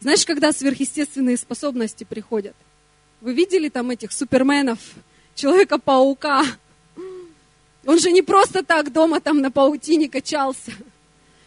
Знаешь, 0.00 0.26
когда 0.26 0.52
сверхъестественные 0.52 1.36
способности 1.36 2.04
приходят? 2.04 2.56
Вы 3.20 3.32
видели 3.32 3.68
там 3.68 3.90
этих 3.90 4.12
суперменов, 4.12 4.78
Человека-паука? 5.36 6.44
Он 7.84 7.98
же 7.98 8.10
не 8.10 8.22
просто 8.22 8.64
так 8.64 8.90
дома 8.90 9.20
там 9.20 9.40
на 9.40 9.50
паутине 9.50 10.08
качался. 10.08 10.72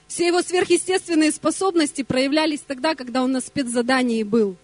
Все 0.08 0.28
его 0.28 0.42
сверхъестественные 0.42 1.32
способности 1.32 2.04
проявлялись 2.04 2.62
тогда, 2.62 2.96
когда 2.96 3.24
он 3.24 3.32
на 3.32 3.42
спецзадании 3.42 4.24
был. 4.24 4.56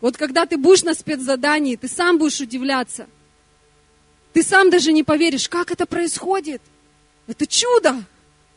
Вот 0.00 0.16
когда 0.16 0.46
ты 0.46 0.56
будешь 0.56 0.82
на 0.82 0.94
спецзадании, 0.94 1.76
ты 1.76 1.88
сам 1.88 2.18
будешь 2.18 2.40
удивляться. 2.40 3.06
Ты 4.32 4.42
сам 4.42 4.70
даже 4.70 4.92
не 4.92 5.02
поверишь, 5.02 5.48
как 5.48 5.70
это 5.70 5.86
происходит. 5.86 6.60
Это 7.26 7.46
чудо. 7.46 8.04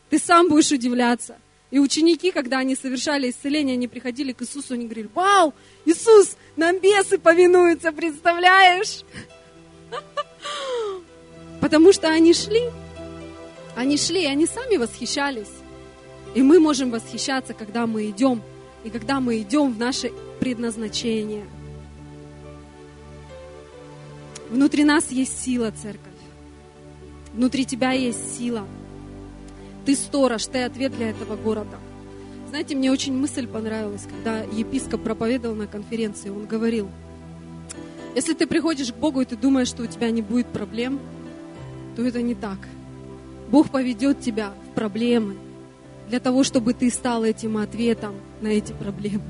Ты 0.10 0.20
сам 0.20 0.50
будешь 0.50 0.72
удивляться. 0.72 1.38
И 1.72 1.80
ученики, 1.80 2.32
когда 2.32 2.60
они 2.60 2.76
совершали 2.76 3.30
исцеление, 3.30 3.76
они 3.76 3.88
приходили 3.88 4.34
к 4.34 4.42
Иисусу, 4.42 4.74
они 4.74 4.86
говорили, 4.86 5.10
вау, 5.14 5.54
Иисус, 5.86 6.36
нам 6.56 6.80
бесы 6.80 7.20
повинуются, 7.20 7.92
представляешь? 7.92 9.04
Потому 11.62 11.94
что 11.94 12.08
они 12.10 12.34
шли, 12.34 12.64
они 13.76 13.98
шли, 13.98 14.24
и 14.24 14.28
они 14.28 14.48
сами 14.48 14.78
восхищались. 14.78 15.52
И 16.34 16.42
мы 16.42 16.60
можем 16.60 16.90
восхищаться, 16.90 17.54
когда 17.54 17.86
мы 17.86 18.10
идем, 18.10 18.42
и 18.84 18.90
когда 18.90 19.20
мы 19.20 19.40
идем 19.40 19.74
в 19.74 19.78
наше 19.78 20.12
предназначение. 20.40 21.46
Внутри 24.50 24.84
нас 24.84 25.12
есть 25.12 25.44
сила, 25.44 25.72
церковь. 25.72 26.06
Внутри 27.34 27.66
тебя 27.66 27.92
есть 27.92 28.38
сила. 28.38 28.66
Ты 29.86 29.96
сторож, 29.96 30.46
ты 30.46 30.64
ответ 30.64 30.96
для 30.96 31.12
этого 31.12 31.36
города. 31.36 31.78
Знаете, 32.50 32.76
мне 32.76 32.92
очень 32.92 33.16
мысль 33.16 33.48
понравилась, 33.48 34.08
когда 34.10 34.42
епископ 34.42 35.04
проповедовал 35.04 35.56
на 35.56 35.68
конференции. 35.68 36.30
Он 36.30 36.48
говорил, 36.48 36.90
если 38.16 38.34
ты 38.34 38.48
приходишь 38.48 38.92
к 38.92 38.96
Богу 38.96 39.22
и 39.22 39.26
ты 39.26 39.36
думаешь, 39.36 39.68
что 39.68 39.84
у 39.84 39.86
тебя 39.86 40.10
не 40.10 40.24
будет 40.24 40.48
проблем, 40.48 41.00
то 41.96 42.04
это 42.04 42.24
не 42.24 42.34
так. 42.34 42.58
Бог 43.52 43.70
поведет 43.70 44.22
тебя 44.22 44.54
в 44.70 44.74
проблемы 44.74 45.36
для 46.08 46.20
того, 46.20 46.44
чтобы 46.44 46.74
ты 46.74 46.90
стал 46.90 47.24
этим 47.24 47.58
ответом 47.58 48.16
на 48.42 48.48
эти 48.48 48.74
проблемы. 48.74 49.22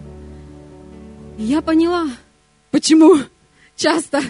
Я 1.41 1.61
поняла, 1.61 2.05
почему 2.69 3.15
часто 3.77 4.21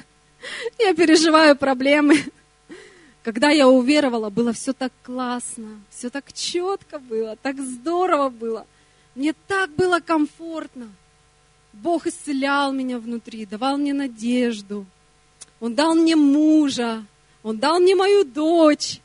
я 0.77 0.93
переживаю 0.93 1.55
проблемы. 1.55 2.23
Когда 3.23 3.49
я 3.49 3.67
уверовала, 3.67 4.29
было 4.29 4.53
все 4.53 4.73
так 4.73 4.93
классно, 5.01 5.81
все 5.89 6.11
так 6.11 6.31
четко 6.31 6.99
было, 6.99 7.35
так 7.35 7.59
здорово 7.59 8.29
было. 8.29 8.67
Мне 9.15 9.33
так 9.47 9.71
было 9.71 9.99
комфортно. 10.01 10.91
Бог 11.73 12.05
исцелял 12.05 12.71
меня 12.73 12.99
внутри, 12.99 13.47
давал 13.47 13.79
мне 13.79 13.95
надежду. 13.95 14.85
Он 15.59 15.73
дал 15.73 15.95
мне 15.95 16.15
мужа, 16.15 17.03
он 17.41 17.57
дал 17.57 17.79
мне 17.79 17.95
мою 17.95 18.23
дочь. 18.23 18.99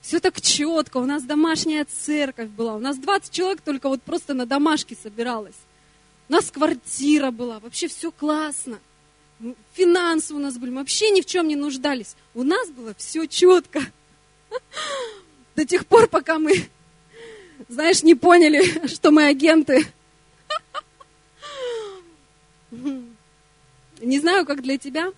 Все 0.00 0.18
так 0.18 0.40
четко. 0.40 0.96
У 0.96 1.06
нас 1.06 1.22
домашняя 1.22 1.84
церковь 1.84 2.48
была. 2.48 2.74
У 2.74 2.80
нас 2.80 2.98
20 2.98 3.30
человек 3.30 3.60
только 3.60 3.88
вот 3.88 4.02
просто 4.02 4.34
на 4.34 4.44
домашке 4.44 4.96
собиралось. 5.00 5.54
У 6.28 6.32
нас 6.32 6.50
квартира 6.50 7.30
была. 7.30 7.60
Вообще 7.60 7.88
все 7.88 8.10
классно. 8.10 8.78
Финансы 9.74 10.34
у 10.34 10.38
нас 10.38 10.56
были. 10.56 10.70
Мы 10.70 10.78
вообще 10.78 11.10
ни 11.10 11.20
в 11.20 11.26
чем 11.26 11.48
не 11.48 11.56
нуждались. 11.56 12.16
У 12.34 12.42
нас 12.42 12.68
было 12.70 12.94
все 12.94 13.26
четко. 13.26 13.80
До 15.56 15.66
тех 15.66 15.86
пор, 15.86 16.08
пока 16.08 16.38
мы, 16.38 16.68
знаешь, 17.68 18.02
не 18.02 18.14
поняли, 18.14 18.86
что 18.88 19.10
мы 19.10 19.26
агенты. 19.26 19.86
Не 24.00 24.18
знаю, 24.18 24.44
как 24.46 24.62
для 24.62 24.78
тебя, 24.78 25.12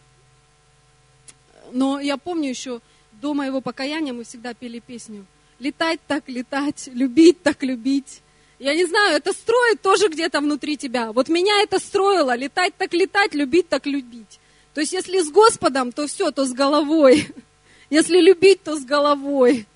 но 1.73 2.01
я 2.01 2.17
помню 2.17 2.49
еще 2.49 2.81
до 3.13 3.35
моего 3.35 3.61
покаяния 3.61 4.13
мы 4.13 4.25
всегда 4.25 4.55
пели 4.55 4.79
песню 4.79 5.27
«Летать 5.59 6.01
так 6.07 6.29
летать, 6.29 6.89
любить 6.93 7.43
так 7.43 7.63
любить». 7.63 8.23
Я 8.59 8.75
не 8.75 8.87
знаю, 8.87 9.17
это 9.17 9.33
строит 9.33 9.83
тоже 9.83 10.09
где-то 10.09 10.41
внутри 10.41 10.77
тебя. 10.79 11.13
Вот 11.13 11.29
меня 11.29 11.61
это 11.63 11.79
строило, 11.79 12.35
летать 12.35 12.75
так 12.77 12.95
летать, 12.95 13.35
любить 13.35 13.69
так 13.69 13.85
любить. 13.85 14.41
То 14.73 14.81
есть 14.81 14.93
если 14.93 15.21
с 15.21 15.31
Господом, 15.31 15.93
то 15.93 16.07
все, 16.07 16.31
то 16.31 16.47
с 16.47 16.53
головой. 16.53 17.29
Если 17.91 18.21
любить, 18.21 18.63
то 18.63 18.77
с 18.77 18.85
головой. 18.85 19.67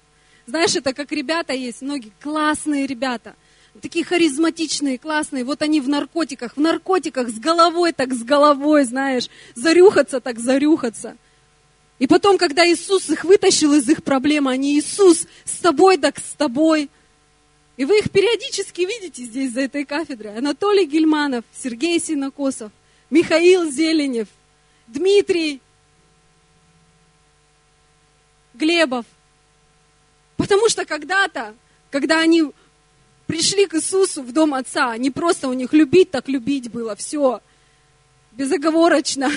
Знаешь, 0.47 0.75
это 0.75 0.93
как 0.93 1.13
ребята 1.13 1.53
есть, 1.53 1.81
многие 1.81 2.13
классные 2.21 2.87
ребята, 2.87 3.37
такие 3.81 4.05
харизматичные, 4.05 4.99
классные. 4.99 5.45
Вот 5.45 5.63
они 5.63 5.81
в 5.81 5.89
наркотиках, 5.89 6.57
в 6.57 6.61
наркотиках 6.61 7.29
с 7.29 7.39
головой 7.39 7.93
так 7.93 8.13
с 8.13 8.23
головой, 8.25 8.85
знаешь, 8.85 9.29
зарюхаться 9.55 10.21
так 10.21 10.41
зарюхаться. 10.41 11.17
И 11.99 12.07
потом, 12.07 12.37
когда 12.37 12.67
Иисус 12.67 13.09
их 13.11 13.25
вытащил 13.25 13.75
из 13.75 13.89
их 13.89 14.03
проблемы, 14.03 14.51
они 14.51 14.79
Иисус 14.79 15.27
с 15.45 15.59
тобой 15.59 15.99
так 15.99 16.19
с 16.19 16.33
тобой– 16.37 16.89
и 17.81 17.85
вы 17.87 18.01
их 18.01 18.11
периодически 18.11 18.83
видите 18.83 19.25
здесь, 19.25 19.55
за 19.55 19.63
этой 19.63 19.87
кафедрой. 19.87 20.37
Анатолий 20.37 20.85
Гельманов, 20.85 21.47
Сергей 21.51 21.99
Синокосов, 21.99 22.71
Михаил 23.09 23.71
Зеленев, 23.71 24.29
Дмитрий 24.87 25.63
Глебов. 28.53 29.07
Потому 30.37 30.69
что 30.69 30.85
когда-то, 30.85 31.55
когда 31.91 32.21
они 32.21 32.51
пришли 33.27 33.65
к 33.65 33.77
Иисусу 33.77 34.23
в 34.25 34.31
дом 34.31 34.53
Отца, 34.53 34.95
не 34.99 35.11
просто 35.11 35.49
у 35.49 35.55
них 35.55 35.73
любить, 35.73 36.11
так 36.11 36.29
любить 36.29 36.71
было, 36.71 36.95
все, 36.97 37.41
безоговорочно. 38.33 39.33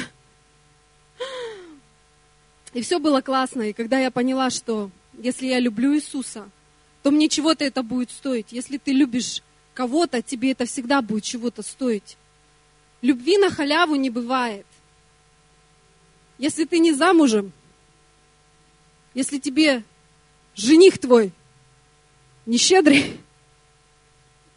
И 2.73 2.82
все 2.82 2.99
было 2.99 3.21
классно. 3.21 3.62
И 3.62 3.71
когда 3.71 3.99
я 3.99 4.12
поняла, 4.12 4.49
что 4.49 4.91
если 5.17 5.45
я 5.45 5.62
люблю 5.62 5.95
Иисуса, 5.95 6.49
то 7.03 7.11
мне 7.11 7.27
чего-то 7.27 7.65
это 7.65 7.83
будет 7.83 8.09
стоить. 8.09 8.53
Если 8.53 8.77
ты 8.77 8.93
любишь 8.93 9.43
кого-то, 9.73 10.21
тебе 10.21 10.53
это 10.53 10.65
всегда 10.65 11.01
будет 11.01 11.25
чего-то 11.25 11.61
стоить. 11.61 12.17
Любви 13.01 13.37
на 13.37 13.51
халяву 13.51 13.95
не 13.95 14.09
бывает. 14.09 14.65
Если 16.37 16.63
ты 16.63 16.79
не 16.79 16.93
замужем, 16.93 17.51
если 19.13 19.37
тебе 19.37 19.83
жених 20.55 20.97
твой 20.97 21.33
не 22.45 22.57
щедрый, 22.57 23.19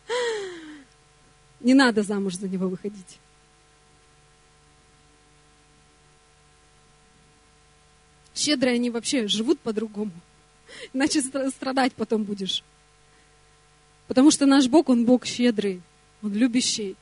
не 1.61 1.75
надо 1.75 2.05
замуж 2.05 2.37
за 2.37 2.49
него 2.49 2.69
выходить. 2.69 3.19
Щедрые 8.35 8.75
они 8.75 8.91
вообще 8.91 9.27
живут 9.27 9.59
по-другому 9.59 10.13
иначе 10.93 11.23
страдать 11.23 11.93
потом 11.95 12.25
будешь. 12.25 12.63
Потому 14.09 14.31
что 14.31 14.47
наш 14.47 14.69
Бог, 14.69 14.89
Он 14.89 15.05
Бог 15.05 15.27
щедрый, 15.27 15.83
Он 16.23 16.33
любящий. 16.33 16.97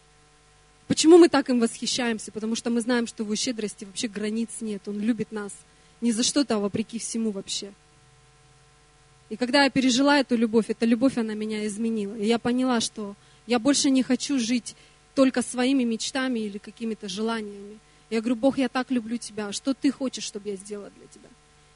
Почему 0.86 1.18
мы 1.18 1.28
так 1.28 1.48
им 1.50 1.60
восхищаемся? 1.60 2.32
Потому 2.32 2.54
что 2.54 2.70
мы 2.70 2.80
знаем, 2.80 3.06
что 3.06 3.24
в 3.24 3.26
его 3.26 3.36
щедрости 3.36 3.84
вообще 3.84 4.08
границ 4.08 4.50
нет. 4.60 4.86
Он 4.86 5.00
любит 5.00 5.32
нас 5.32 5.52
не 6.00 6.12
за 6.12 6.22
что-то, 6.22 6.56
а 6.56 6.58
вопреки 6.58 6.98
всему 6.98 7.30
вообще. 7.30 7.72
И 9.30 9.36
когда 9.36 9.64
я 9.64 9.70
пережила 9.70 10.18
эту 10.18 10.36
любовь, 10.36 10.66
эта 10.68 10.84
любовь, 10.84 11.16
она 11.16 11.34
меня 11.34 11.66
изменила. 11.66 12.14
И 12.14 12.26
я 12.26 12.38
поняла, 12.38 12.80
что 12.80 13.16
я 13.46 13.58
больше 13.58 13.90
не 13.90 14.02
хочу 14.02 14.38
жить 14.38 14.76
только 15.14 15.42
своими 15.42 15.84
мечтами 15.84 16.40
или 16.40 16.58
какими-то 16.58 17.08
желаниями. 17.08 17.78
Я 18.10 18.20
говорю, 18.20 18.36
Бог, 18.36 18.58
я 18.58 18.68
так 18.68 18.90
люблю 18.90 19.16
тебя. 19.16 19.52
Что 19.52 19.72
ты 19.72 19.90
хочешь, 19.90 20.24
чтобы 20.24 20.50
я 20.50 20.56
сделала 20.56 20.90
для 20.90 21.06
тебя? 21.06 21.28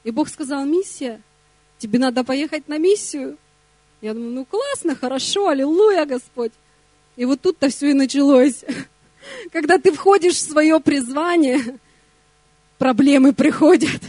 И 0.03 0.11
Бог 0.11 0.29
сказал, 0.29 0.65
миссия 0.65 1.21
тебе 1.79 1.97
надо 1.97 2.23
поехать 2.23 2.67
на 2.67 2.77
миссию. 2.77 3.37
Я 4.01 4.13
думаю, 4.13 4.31
ну 4.31 4.45
классно, 4.45 4.95
хорошо, 4.95 5.47
аллилуйя, 5.47 6.05
Господь. 6.05 6.51
И 7.15 7.25
вот 7.25 7.41
тут-то 7.41 7.69
все 7.69 7.91
и 7.91 7.93
началось. 7.93 8.63
Когда 9.51 9.77
ты 9.77 9.91
входишь 9.91 10.35
в 10.35 10.49
свое 10.49 10.79
призвание, 10.79 11.79
проблемы 12.77 13.33
приходят. 13.33 14.01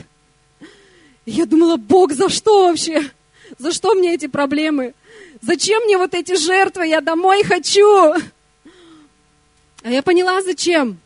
И 1.25 1.33
я 1.33 1.47
думала, 1.47 1.77
Бог, 1.77 2.13
за 2.13 2.29
что 2.29 2.69
вообще? 2.69 3.11
За 3.59 3.73
что 3.73 3.95
мне 3.95 4.15
эти 4.15 4.27
проблемы? 4.27 4.95
Зачем 5.41 5.83
мне 5.85 5.99
вот 5.99 6.15
эти 6.15 6.37
жертвы? 6.37 6.87
Я 6.87 7.01
домой 7.01 7.43
хочу. 7.43 8.15
А 9.83 9.91
я 9.91 10.03
поняла, 10.03 10.43
зачем. 10.43 10.99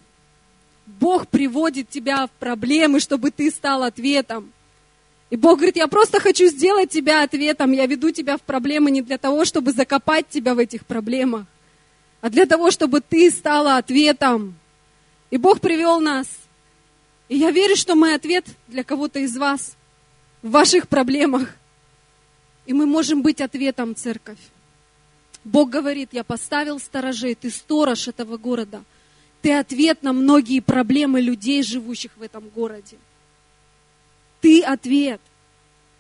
Бог 0.87 1.29
приводит 1.29 1.89
тебя 1.89 2.27
в 2.27 2.31
проблемы, 2.33 3.01
чтобы 3.01 3.31
ты 3.31 3.51
стал 3.51 3.83
ответом. 3.83 4.53
И 5.31 5.37
Бог 5.37 5.59
говорит, 5.59 5.77
я 5.77 5.89
просто 5.89 6.21
хочу 6.21 6.47
сделать 6.47 6.91
тебя 6.91 7.23
ответом, 7.23 7.73
я 7.73 7.87
веду 7.87 8.11
тебя 8.11 8.37
в 8.37 8.43
проблемы 8.43 8.91
не 8.91 9.03
для 9.03 9.19
того, 9.19 9.45
чтобы 9.45 9.73
закопать 9.73 10.29
тебя 10.29 10.55
в 10.55 10.59
этих 10.59 10.87
проблемах, 10.87 11.47
а 12.21 12.31
для 12.31 12.47
того, 12.47 12.71
чтобы 12.71 13.01
ты 13.01 13.31
стала 13.31 13.77
ответом. 13.77 14.55
И 15.31 15.37
Бог 15.37 15.61
привел 15.61 16.01
нас. 16.01 16.29
И 17.29 17.37
я 17.37 17.51
верю, 17.51 17.75
что 17.75 17.95
мы 17.95 18.15
ответ 18.15 18.47
для 18.69 18.85
кого-то 18.85 19.19
из 19.19 19.37
вас 19.37 19.77
в 20.43 20.51
ваших 20.51 20.89
проблемах. 20.89 21.57
И 22.67 22.73
мы 22.73 22.87
можем 22.87 23.23
быть 23.23 23.41
ответом, 23.41 23.97
церковь. 23.97 24.39
Бог 25.43 25.71
говорит, 25.71 26.11
я 26.13 26.25
поставил 26.25 26.79
сторожей, 26.79 27.35
ты 27.35 27.51
сторож 27.51 28.09
этого 28.09 28.37
города. 28.37 28.83
Ты 29.43 29.53
ответ 29.53 30.03
на 30.03 30.13
многие 30.13 30.61
проблемы 30.61 31.21
людей, 31.21 31.63
живущих 31.63 32.13
в 32.17 32.23
этом 32.23 32.49
городе. 32.49 32.97
Ты 34.45 34.63
ответ. 34.63 35.23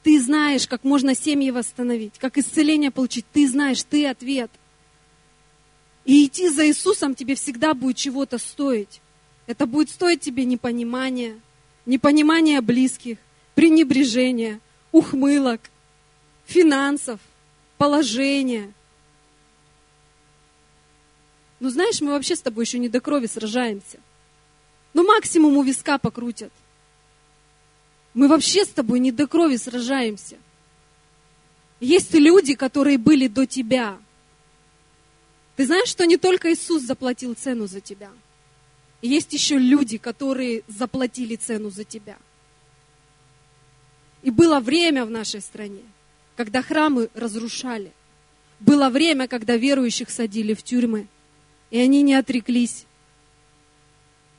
Ты 0.03 0.21
знаешь, 0.21 0.69
как 0.69 0.85
можно 0.85 1.15
семьи 1.15 1.51
восстановить, 1.51 2.19
как 2.19 2.37
исцеление 2.37 2.91
получить. 2.91 3.25
Ты 3.33 3.49
знаешь, 3.49 3.83
ты 3.83 4.07
ответ. 4.07 4.51
И 6.05 6.27
идти 6.27 6.51
за 6.51 6.69
Иисусом 6.69 7.15
тебе 7.15 7.37
всегда 7.37 7.73
будет 7.73 7.97
чего-то 7.97 8.37
стоить. 8.37 9.01
Это 9.47 9.65
будет 9.65 9.89
стоить 9.89 10.21
тебе 10.21 10.45
непонимания, 10.45 11.41
непонимания 11.87 12.61
близких, 12.61 13.17
пренебрежения, 13.55 14.61
ухмылок, 14.93 15.63
финансов, 16.45 17.21
положения– 17.79 18.71
ну 21.61 21.71
знаешь, 21.71 22.03
мы 22.03 22.11
вообще 22.11 22.37
с 22.37 22.43
тобой 22.43 22.65
еще 22.65 22.79
не 22.79 22.91
до 22.91 23.01
крови 23.01 23.25
сражаемся. 23.25 23.99
Ну 24.93 25.03
максимум 25.03 25.57
у 25.57 25.63
виска 25.63 25.97
покрутят. 25.97 26.53
Мы 28.15 28.29
вообще 28.29 28.65
с 28.65 28.69
тобой 28.69 29.01
не 29.01 29.13
до 29.13 29.27
крови 29.27 29.57
сражаемся. 29.57 30.37
Есть 31.81 32.15
люди, 32.15 32.55
которые 32.55 32.99
были 32.99 33.27
до 33.27 33.47
тебя. 33.47 33.99
Ты 35.57 35.67
знаешь, 35.67 35.89
что 35.89 36.07
не 36.07 36.17
только 36.17 36.53
Иисус 36.53 36.83
заплатил 36.83 37.35
цену 37.35 37.67
за 37.67 37.81
тебя. 37.81 38.11
Есть 39.03 39.33
еще 39.33 39.59
люди, 39.59 39.99
которые 39.99 40.63
заплатили 40.69 41.37
цену 41.37 41.71
за 41.71 41.85
тебя. 41.85 42.17
И 44.23 44.31
было 44.31 44.61
время 44.61 45.05
в 45.05 45.11
нашей 45.11 45.43
стране, 45.43 45.83
когда 46.37 46.63
храмы 46.63 47.11
разрушали. 47.15 47.93
Было 48.61 48.89
время, 48.89 49.29
когда 49.29 49.57
верующих 49.57 50.09
садили 50.09 50.55
в 50.55 50.63
тюрьмы 50.63 51.09
и 51.75 51.81
они 51.81 52.03
не 52.03 52.15
отреклись. 52.15 52.87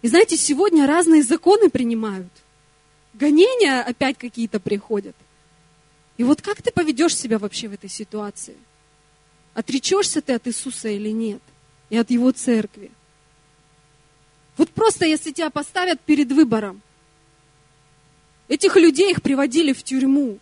И 0.02 0.08
знаете, 0.08 0.38
сегодня 0.38 0.88
разные 0.88 1.22
законы 1.22 1.70
принимают. 1.70 2.32
Гонения 3.16 3.82
опять 3.82 4.18
какие-то 4.18 4.60
приходят. 4.60 5.16
И 6.18 6.24
вот 6.24 6.42
как 6.42 6.62
ты 6.62 6.72
поведешь 6.72 7.16
себя 7.16 7.40
вообще 7.40 7.68
в 7.68 7.74
этой 7.74 7.90
ситуации? 7.90 8.56
Отречешься 9.54 10.22
ты 10.22 10.34
от 10.34 10.48
Иисуса 10.48 10.90
или 10.90 11.10
нет? 11.10 11.42
И 11.90 11.98
от 11.98 12.12
Его 12.12 12.32
церкви? 12.32 12.92
Вот 14.58 14.70
просто 14.70 15.06
если 15.06 15.32
тебя 15.32 15.50
поставят 15.50 16.00
перед 16.02 16.32
выбором, 16.32 16.82
этих 18.48 18.76
людей 18.76 19.12
их 19.12 19.22
приводили 19.22 19.74
в 19.74 19.84
тюрьму. 19.84 20.40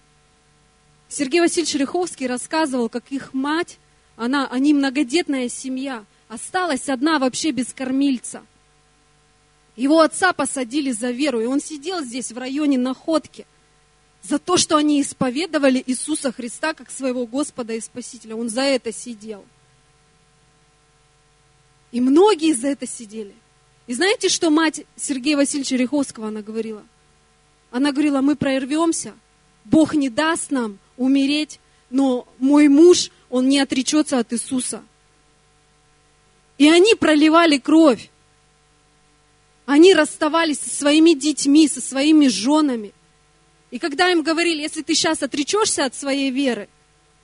Сергей 1.09 1.41
Васильевич 1.41 1.75
Риховский 1.75 2.27
рассказывал, 2.27 2.89
как 2.89 3.11
их 3.11 3.33
мать, 3.33 3.77
она, 4.15 4.47
они 4.47 4.73
многодетная 4.73 5.49
семья, 5.49 6.05
Осталась 6.33 6.89
одна 6.89 7.19
вообще 7.19 7.51
без 7.51 7.73
кормильца. 7.73 8.43
Его 9.75 10.01
отца 10.01 10.33
посадили 10.33 10.91
за 10.91 11.11
веру, 11.11 11.41
и 11.41 11.45
он 11.45 11.59
сидел 11.59 12.03
здесь 12.03 12.31
в 12.31 12.37
районе 12.37 12.77
Находки 12.77 13.45
за 14.21 14.39
то, 14.39 14.57
что 14.57 14.77
они 14.77 15.01
исповедовали 15.01 15.83
Иисуса 15.85 16.31
Христа 16.31 16.73
как 16.73 16.91
своего 16.91 17.25
Господа 17.25 17.73
и 17.73 17.81
Спасителя. 17.81 18.35
Он 18.35 18.49
за 18.49 18.61
это 18.61 18.93
сидел. 18.93 19.43
И 21.91 21.99
многие 21.99 22.53
за 22.53 22.69
это 22.69 22.87
сидели. 22.87 23.35
И 23.85 23.93
знаете, 23.93 24.29
что 24.29 24.49
мать 24.49 24.85
Сергея 24.95 25.37
Васильевича 25.37 25.75
Риховского 25.75 26.29
она 26.29 26.41
говорила? 26.41 26.83
Она 27.69 27.91
говорила, 27.91 28.21
мы 28.21 28.35
прорвемся, 28.35 29.13
Бог 29.65 29.93
не 29.93 30.09
даст 30.09 30.51
нам 30.51 30.79
умереть, 30.95 31.59
но 31.89 32.27
мой 32.39 32.67
муж, 32.67 33.09
он 33.29 33.49
не 33.49 33.59
отречется 33.59 34.19
от 34.19 34.31
Иисуса. 34.31 34.83
И 36.57 36.69
они 36.69 36.95
проливали 36.95 37.57
кровь. 37.57 38.09
Они 39.65 39.93
расставались 39.93 40.59
со 40.59 40.69
своими 40.69 41.13
детьми, 41.13 41.67
со 41.67 41.81
своими 41.81 42.27
женами. 42.27 42.93
И 43.71 43.79
когда 43.79 44.11
им 44.11 44.21
говорили, 44.21 44.61
если 44.61 44.81
ты 44.81 44.93
сейчас 44.93 45.23
отречешься 45.23 45.85
от 45.85 45.95
своей 45.95 46.31
веры, 46.31 46.69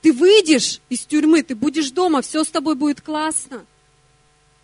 ты 0.01 0.13
выйдешь 0.13 0.79
из 0.89 1.01
тюрьмы, 1.01 1.43
ты 1.43 1.55
будешь 1.55 1.91
дома, 1.91 2.21
все 2.21 2.43
с 2.43 2.47
тобой 2.47 2.75
будет 2.75 3.01
классно. 3.01 3.65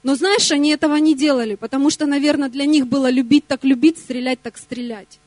Но 0.03 0.15
знаешь, 0.15 0.51
они 0.51 0.69
этого 0.69 0.95
не 0.95 1.15
делали, 1.15 1.55
потому 1.55 1.89
что, 1.89 2.05
наверное, 2.05 2.49
для 2.49 2.65
них 2.65 2.87
было 2.87 3.09
любить 3.09 3.45
так 3.47 3.63
любить, 3.63 3.97
стрелять 3.97 4.41
так 4.41 4.57
стрелять. 4.57 5.19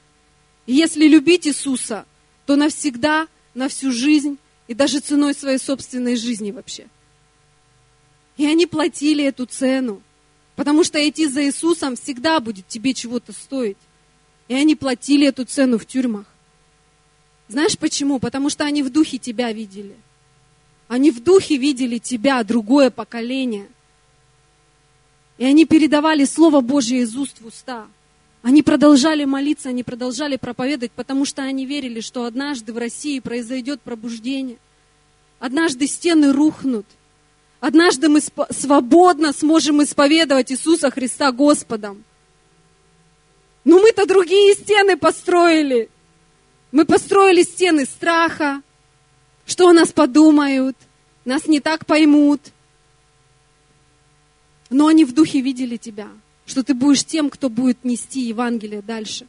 И 0.66 0.72
если 0.72 1.06
любить 1.06 1.46
Иисуса, 1.46 2.06
то 2.46 2.56
навсегда, 2.56 3.28
на 3.54 3.68
всю 3.68 3.92
жизнь 3.92 4.38
и 4.68 4.74
даже 4.74 5.00
ценой 5.00 5.34
своей 5.34 5.58
собственной 5.58 6.16
жизни 6.16 6.50
вообще– 6.50 6.87
и 8.38 8.46
они 8.46 8.66
платили 8.66 9.24
эту 9.24 9.44
цену. 9.44 10.00
Потому 10.58 10.82
что 10.82 10.98
идти 11.08 11.28
за 11.28 11.44
Иисусом 11.44 11.94
всегда 11.94 12.40
будет 12.40 12.66
тебе 12.66 12.92
чего-то 12.92 13.32
стоить. 13.32 13.76
И 14.48 14.54
они 14.54 14.74
платили 14.74 15.28
эту 15.28 15.44
цену 15.44 15.78
в 15.78 15.86
тюрьмах. 15.86 16.26
Знаешь 17.46 17.78
почему? 17.78 18.18
Потому 18.18 18.50
что 18.50 18.64
они 18.64 18.82
в 18.82 18.90
духе 18.90 19.18
тебя 19.18 19.52
видели. 19.52 19.94
Они 20.88 21.12
в 21.12 21.22
духе 21.22 21.58
видели 21.58 21.98
тебя, 21.98 22.42
другое 22.42 22.90
поколение. 22.90 23.68
И 25.38 25.44
они 25.44 25.64
передавали 25.64 26.24
Слово 26.24 26.60
Божье 26.60 27.02
из 27.02 27.14
уст 27.14 27.40
в 27.40 27.46
уста. 27.46 27.86
Они 28.42 28.64
продолжали 28.64 29.24
молиться, 29.24 29.68
они 29.68 29.84
продолжали 29.84 30.34
проповедовать, 30.34 30.90
потому 30.90 31.24
что 31.24 31.42
они 31.42 31.66
верили, 31.66 32.00
что 32.00 32.24
однажды 32.24 32.72
в 32.72 32.78
России 32.78 33.20
произойдет 33.20 33.80
пробуждение. 33.80 34.56
Однажды 35.38 35.86
стены 35.86 36.32
рухнут. 36.32 36.86
Однажды 37.60 38.08
мы 38.08 38.20
свободно 38.50 39.32
сможем 39.32 39.82
исповедовать 39.82 40.52
Иисуса 40.52 40.90
Христа 40.90 41.32
Господом. 41.32 42.04
Но 43.64 43.80
мы-то 43.80 44.06
другие 44.06 44.54
стены 44.54 44.96
построили. 44.96 45.90
Мы 46.70 46.84
построили 46.84 47.42
стены 47.42 47.84
страха, 47.84 48.62
что 49.44 49.68
о 49.68 49.72
нас 49.72 49.92
подумают, 49.92 50.76
нас 51.24 51.46
не 51.46 51.60
так 51.60 51.84
поймут. 51.84 52.40
Но 54.70 54.86
они 54.86 55.04
в 55.04 55.12
духе 55.12 55.40
видели 55.40 55.76
тебя, 55.76 56.08
что 56.46 56.62
ты 56.62 56.74
будешь 56.74 57.04
тем, 57.04 57.28
кто 57.30 57.48
будет 57.48 57.84
нести 57.84 58.20
Евангелие 58.20 58.82
дальше, 58.82 59.26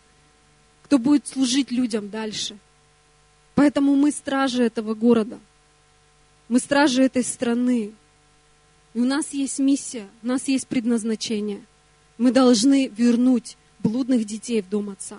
кто 0.84 1.00
будет 1.00 1.28
служить 1.28 1.72
людям 1.72 2.10
дальше. 2.10 2.58
Поэтому 3.56 3.96
мы 3.96 4.12
стражи 4.12 4.64
этого 4.64 4.94
города, 4.94 5.40
мы 6.48 6.60
стражи 6.60 7.04
этой 7.04 7.24
страны, 7.24 7.94
и 8.94 9.00
у 9.00 9.06
нас 9.06 9.34
есть 9.34 9.60
миссия, 9.60 10.08
у 10.24 10.28
нас 10.28 10.48
есть 10.48 10.68
предназначение. 10.68 11.62
Мы 12.18 12.32
должны 12.32 12.88
вернуть 12.88 13.58
блудных 13.80 14.26
детей 14.26 14.62
в 14.62 14.70
дом 14.70 14.90
Отца. 14.90 15.18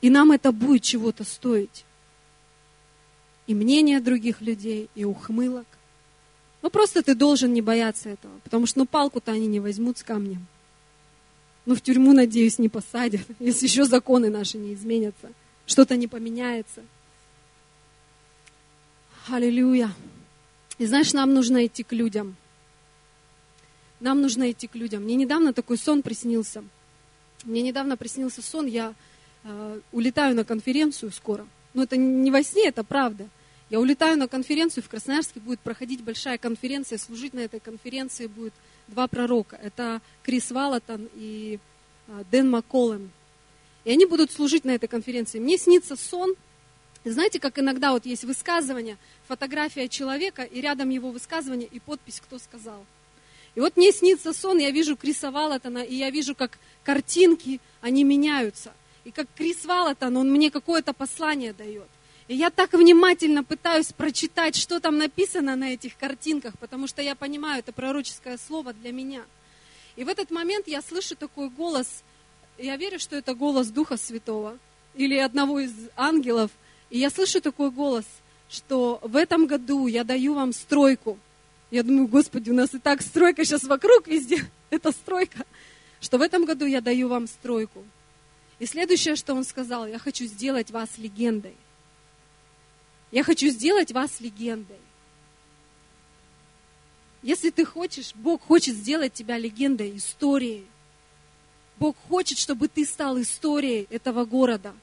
И 0.00 0.10
нам 0.10 0.32
это 0.32 0.52
будет 0.52 0.82
чего-то 0.82 1.24
стоить. 1.24 1.84
И 3.46 3.54
мнение 3.54 4.00
других 4.00 4.40
людей, 4.40 4.88
и 4.94 5.04
ухмылок. 5.04 5.66
Ну 6.60 6.70
просто 6.70 7.02
ты 7.02 7.14
должен 7.14 7.52
не 7.52 7.62
бояться 7.62 8.08
этого, 8.08 8.38
потому 8.44 8.66
что 8.66 8.80
ну 8.80 8.86
палку-то 8.86 9.32
они 9.32 9.46
не 9.46 9.58
возьмут 9.58 9.98
с 9.98 10.02
камнем. 10.02 10.46
Ну 11.66 11.74
в 11.74 11.80
тюрьму, 11.80 12.12
надеюсь, 12.12 12.58
не 12.58 12.68
посадят, 12.68 13.22
если 13.38 13.66
еще 13.66 13.84
законы 13.84 14.30
наши 14.30 14.58
не 14.58 14.74
изменятся, 14.74 15.30
что-то 15.66 15.96
не 15.96 16.06
поменяется. 16.06 16.82
Аллилуйя. 19.28 19.90
И 20.82 20.86
знаешь, 20.86 21.12
нам 21.12 21.32
нужно 21.32 21.64
идти 21.64 21.84
к 21.84 21.92
людям. 21.92 22.34
Нам 24.00 24.20
нужно 24.20 24.50
идти 24.50 24.66
к 24.66 24.74
людям. 24.74 25.04
Мне 25.04 25.14
недавно 25.14 25.52
такой 25.52 25.78
сон 25.78 26.02
приснился. 26.02 26.64
Мне 27.44 27.62
недавно 27.62 27.96
приснился 27.96 28.42
сон, 28.42 28.66
я 28.66 28.92
э, 29.44 29.80
улетаю 29.92 30.34
на 30.34 30.44
конференцию 30.44 31.12
скоро. 31.12 31.46
Но 31.72 31.84
это 31.84 31.96
не 31.96 32.32
во 32.32 32.42
сне, 32.42 32.66
это 32.66 32.82
правда. 32.82 33.28
Я 33.70 33.78
улетаю 33.78 34.18
на 34.18 34.26
конференцию, 34.26 34.82
в 34.82 34.88
Красноярске 34.88 35.38
будет 35.38 35.60
проходить 35.60 36.02
большая 36.02 36.36
конференция, 36.36 36.98
служить 36.98 37.32
на 37.32 37.40
этой 37.40 37.60
конференции 37.60 38.26
будет 38.26 38.52
два 38.88 39.06
пророка. 39.06 39.54
Это 39.62 40.02
Крис 40.24 40.50
Валатон 40.50 41.08
и 41.14 41.60
э, 42.08 42.24
Дэн 42.32 42.50
Макколлем. 42.50 43.12
И 43.84 43.92
они 43.92 44.04
будут 44.04 44.32
служить 44.32 44.64
на 44.64 44.72
этой 44.72 44.88
конференции. 44.88 45.38
Мне 45.38 45.58
снится 45.58 45.94
сон, 45.94 46.34
знаете, 47.10 47.40
как 47.40 47.58
иногда 47.58 47.92
вот 47.92 48.06
есть 48.06 48.24
высказывание, 48.24 48.96
фотография 49.26 49.88
человека, 49.88 50.42
и 50.42 50.60
рядом 50.60 50.90
его 50.90 51.10
высказывание, 51.10 51.68
и 51.68 51.80
подпись, 51.80 52.20
кто 52.20 52.38
сказал. 52.38 52.84
И 53.54 53.60
вот 53.60 53.76
мне 53.76 53.92
снится 53.92 54.32
сон, 54.32 54.58
я 54.58 54.70
вижу 54.70 54.96
Криса 54.96 55.30
Валатона, 55.30 55.78
и 55.78 55.94
я 55.94 56.10
вижу, 56.10 56.34
как 56.34 56.58
картинки, 56.84 57.60
они 57.80 58.04
меняются. 58.04 58.72
И 59.04 59.10
как 59.10 59.26
Крис 59.36 59.64
Валатон, 59.64 60.16
он 60.16 60.30
мне 60.30 60.50
какое-то 60.50 60.92
послание 60.92 61.52
дает. 61.52 61.88
И 62.28 62.36
я 62.36 62.50
так 62.50 62.72
внимательно 62.72 63.42
пытаюсь 63.42 63.92
прочитать, 63.92 64.54
что 64.54 64.80
там 64.80 64.96
написано 64.96 65.56
на 65.56 65.74
этих 65.74 65.96
картинках, 65.96 66.56
потому 66.58 66.86
что 66.86 67.02
я 67.02 67.14
понимаю, 67.14 67.58
это 67.58 67.72
пророческое 67.72 68.38
слово 68.38 68.72
для 68.72 68.92
меня. 68.92 69.24
И 69.96 70.04
в 70.04 70.08
этот 70.08 70.30
момент 70.30 70.68
я 70.68 70.80
слышу 70.80 71.16
такой 71.16 71.50
голос, 71.50 72.02
я 72.58 72.76
верю, 72.76 72.98
что 72.98 73.16
это 73.16 73.34
голос 73.34 73.68
Духа 73.68 73.96
Святого 73.96 74.56
или 74.94 75.16
одного 75.16 75.60
из 75.60 75.74
ангелов, 75.96 76.50
и 76.92 76.98
я 76.98 77.08
слышу 77.08 77.40
такой 77.40 77.70
голос, 77.70 78.04
что 78.50 79.00
в 79.02 79.16
этом 79.16 79.46
году 79.46 79.86
я 79.86 80.04
даю 80.04 80.34
вам 80.34 80.52
стройку. 80.52 81.18
Я 81.70 81.82
думаю, 81.82 82.06
Господи, 82.06 82.50
у 82.50 82.54
нас 82.54 82.74
и 82.74 82.78
так 82.78 83.00
стройка 83.00 83.46
сейчас 83.46 83.64
вокруг 83.64 84.06
везде, 84.06 84.44
это 84.70 84.92
стройка, 84.92 85.46
что 86.02 86.18
в 86.18 86.20
этом 86.20 86.44
году 86.44 86.66
я 86.66 86.82
даю 86.82 87.08
вам 87.08 87.28
стройку. 87.28 87.82
И 88.58 88.66
следующее, 88.66 89.16
что 89.16 89.32
он 89.32 89.44
сказал, 89.44 89.86
я 89.86 89.98
хочу 89.98 90.26
сделать 90.26 90.70
вас 90.70 90.98
легендой. 90.98 91.56
Я 93.10 93.24
хочу 93.24 93.48
сделать 93.48 93.90
вас 93.90 94.20
легендой. 94.20 94.76
Если 97.22 97.48
ты 97.48 97.64
хочешь, 97.64 98.14
Бог 98.14 98.42
хочет 98.42 98.76
сделать 98.76 99.14
тебя 99.14 99.38
легендой, 99.38 99.96
историей. 99.96 100.66
Бог 101.78 101.96
хочет, 102.10 102.36
чтобы 102.36 102.68
ты 102.68 102.84
стал 102.84 103.18
историей 103.18 103.86
этого 103.88 104.26
города, 104.26 104.74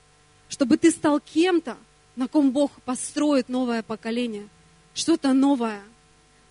чтобы 0.48 0.78
ты 0.78 0.90
стал 0.90 1.20
кем-то, 1.20 1.78
на 2.16 2.28
ком 2.28 2.52
Бог 2.52 2.72
построит 2.86 3.50
новое 3.50 3.84
поколение, 3.84 4.48
что-то 4.94 5.34
новое, 5.34 5.82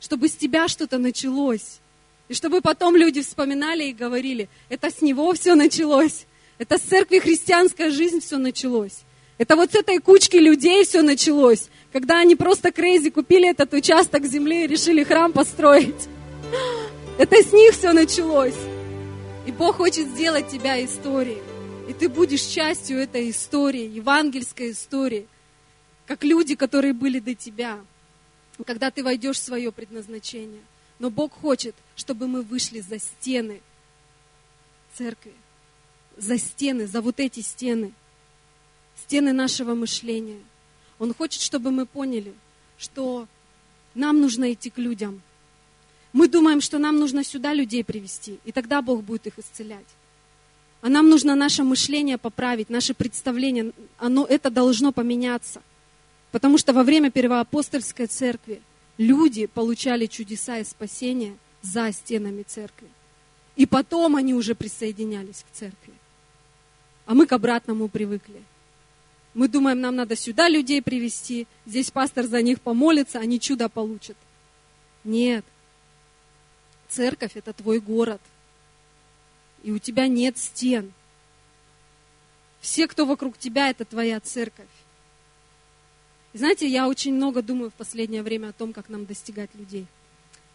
чтобы 0.00 0.28
с 0.28 0.36
тебя 0.36 0.68
что-то 0.68 0.98
началось. 0.98 1.80
И 2.28 2.34
чтобы 2.34 2.61
потом 2.61 2.96
люди 2.96 3.22
вспоминали 3.22 3.84
и 3.84 3.92
говорили, 3.92 4.48
это 4.68 4.90
с 4.90 5.00
него 5.00 5.32
все 5.32 5.54
началось, 5.54 6.26
это 6.59 6.78
с 6.78 6.82
церкви 6.82 7.18
христианская 7.18 7.90
жизнь 7.90 8.20
все 8.20 8.38
началось. 8.38 9.00
Это 9.38 9.54
вот 9.54 9.72
с 9.72 9.76
этой 9.76 9.98
кучки 9.98 10.36
людей 10.36 10.84
все 10.84 11.02
началось, 11.02 11.68
когда 11.92 12.18
они 12.18 12.34
просто 12.34 12.72
крейзи 12.72 13.11
купили 13.11 13.48
этот 13.48 13.72
участок 13.72 14.24
земли 14.24 14.64
и 14.64 14.66
решили 14.66 15.04
храм 15.04 15.32
построить. 15.32 16.09
Это 17.18 17.36
с 17.36 17.52
них 17.52 17.72
все 17.72 17.92
началось. 17.92 18.54
И 19.46 19.52
Бог 19.52 19.76
хочет 19.76 20.09
сделать 20.09 20.48
тебя 20.48 20.84
историей. 20.84 21.42
И 21.88 21.92
ты 21.92 22.09
будешь 22.09 22.42
частью 22.42 22.98
этой 22.98 23.30
истории, 23.30 23.88
евангельской 23.88 24.72
истории, 24.72 25.26
как 26.09 26.24
люди, 26.24 26.56
которые 26.56 26.92
были 26.92 27.20
до 27.20 27.36
тебя, 27.36 27.78
когда 28.66 28.90
ты 28.90 29.04
войдешь 29.04 29.36
в 29.36 29.44
свое 29.44 29.70
предназначение. 29.70 30.62
Но 30.98 31.11
Бог 31.11 31.32
хочет, 31.32 31.76
чтобы 31.94 32.26
мы 32.26 32.42
вышли 32.42 32.80
за 32.80 32.98
стены 32.98 33.61
церкви, 34.94 35.34
за 36.16 36.38
стены, 36.38 36.88
за 36.88 37.00
вот 37.00 37.20
эти 37.20 37.38
стены– 37.38 37.92
стены 39.04 39.32
нашего 39.32 39.74
мышления. 39.74 40.40
Он 40.98 41.14
хочет, 41.14 41.40
чтобы 41.40 41.70
мы 41.70 41.86
поняли, 41.86 42.34
что 42.76 43.28
нам 43.94 44.20
нужно 44.20 44.52
идти 44.52 44.70
к 44.70 44.78
людям. 44.78 45.22
Мы 46.12 46.28
думаем, 46.28 46.61
что 46.61 46.78
нам 46.78 46.98
нужно 46.98 47.22
сюда 47.24 47.54
людей 47.54 47.84
привести, 47.84 48.38
и 48.44 48.52
тогда 48.52 48.82
Бог 48.82 49.02
будет 49.02 49.26
их 49.26 49.38
исцелять. 49.38 49.86
А 50.80 50.88
нам 50.88 51.09
нужно 51.09 51.34
наше 51.34 51.64
мышление 51.64 52.18
поправить, 52.18 52.70
наше 52.70 52.94
представление, 52.94 53.72
оно, 53.98 54.24
это 54.24 54.50
должно 54.50 54.92
поменяться. 54.92 55.61
Потому 56.30 56.58
что 56.58 56.72
во 56.72 56.82
время 56.82 57.10
первоапостольской 57.10 58.06
церкви 58.06 58.60
люди 58.98 59.46
получали 59.46 60.06
чудеса 60.06 60.58
и 60.58 60.64
спасения 60.64 61.36
за 61.62 61.90
стенами 61.92 62.42
церкви. 62.42 62.88
И 63.56 63.66
потом 63.66 64.16
они 64.16 64.34
уже 64.34 64.54
присоединялись 64.54 65.44
к 65.48 65.54
церкви. 65.54 65.94
А 67.06 67.14
мы 67.14 67.26
к 67.26 67.32
обратному 67.32 67.88
привыкли. 67.88 68.42
Мы 69.34 69.48
думаем, 69.48 69.80
нам 69.80 69.96
надо 69.96 70.16
сюда 70.16 70.48
людей 70.48 70.82
привести, 70.82 71.46
здесь 71.64 71.90
пастор 71.90 72.26
за 72.26 72.42
них 72.42 72.60
помолится, 72.60 73.18
они 73.18 73.40
чудо 73.40 73.68
получат. 73.68 74.16
Нет. 75.04 75.44
Церковь– 76.88 77.32
это 77.34 77.52
твой 77.52 77.80
город. 77.80 78.20
И 79.62 79.70
у 79.70 79.78
тебя 79.78 80.06
нет 80.08 80.38
стен. 80.38 80.92
Все, 82.60 82.86
кто 82.88 83.06
вокруг 83.06 83.38
тебя, 83.38 83.70
это 83.70 83.84
твоя 83.84 84.20
церковь. 84.20 84.66
Знаете, 86.34 86.68
я 86.68 86.88
очень 86.88 87.14
много 87.14 87.42
думаю 87.42 87.70
в 87.70 87.74
последнее 87.74 88.22
время 88.22 88.48
о 88.48 88.52
том, 88.52 88.72
как 88.72 88.88
нам 88.88 89.06
достигать 89.06 89.50
людей. 89.54 89.86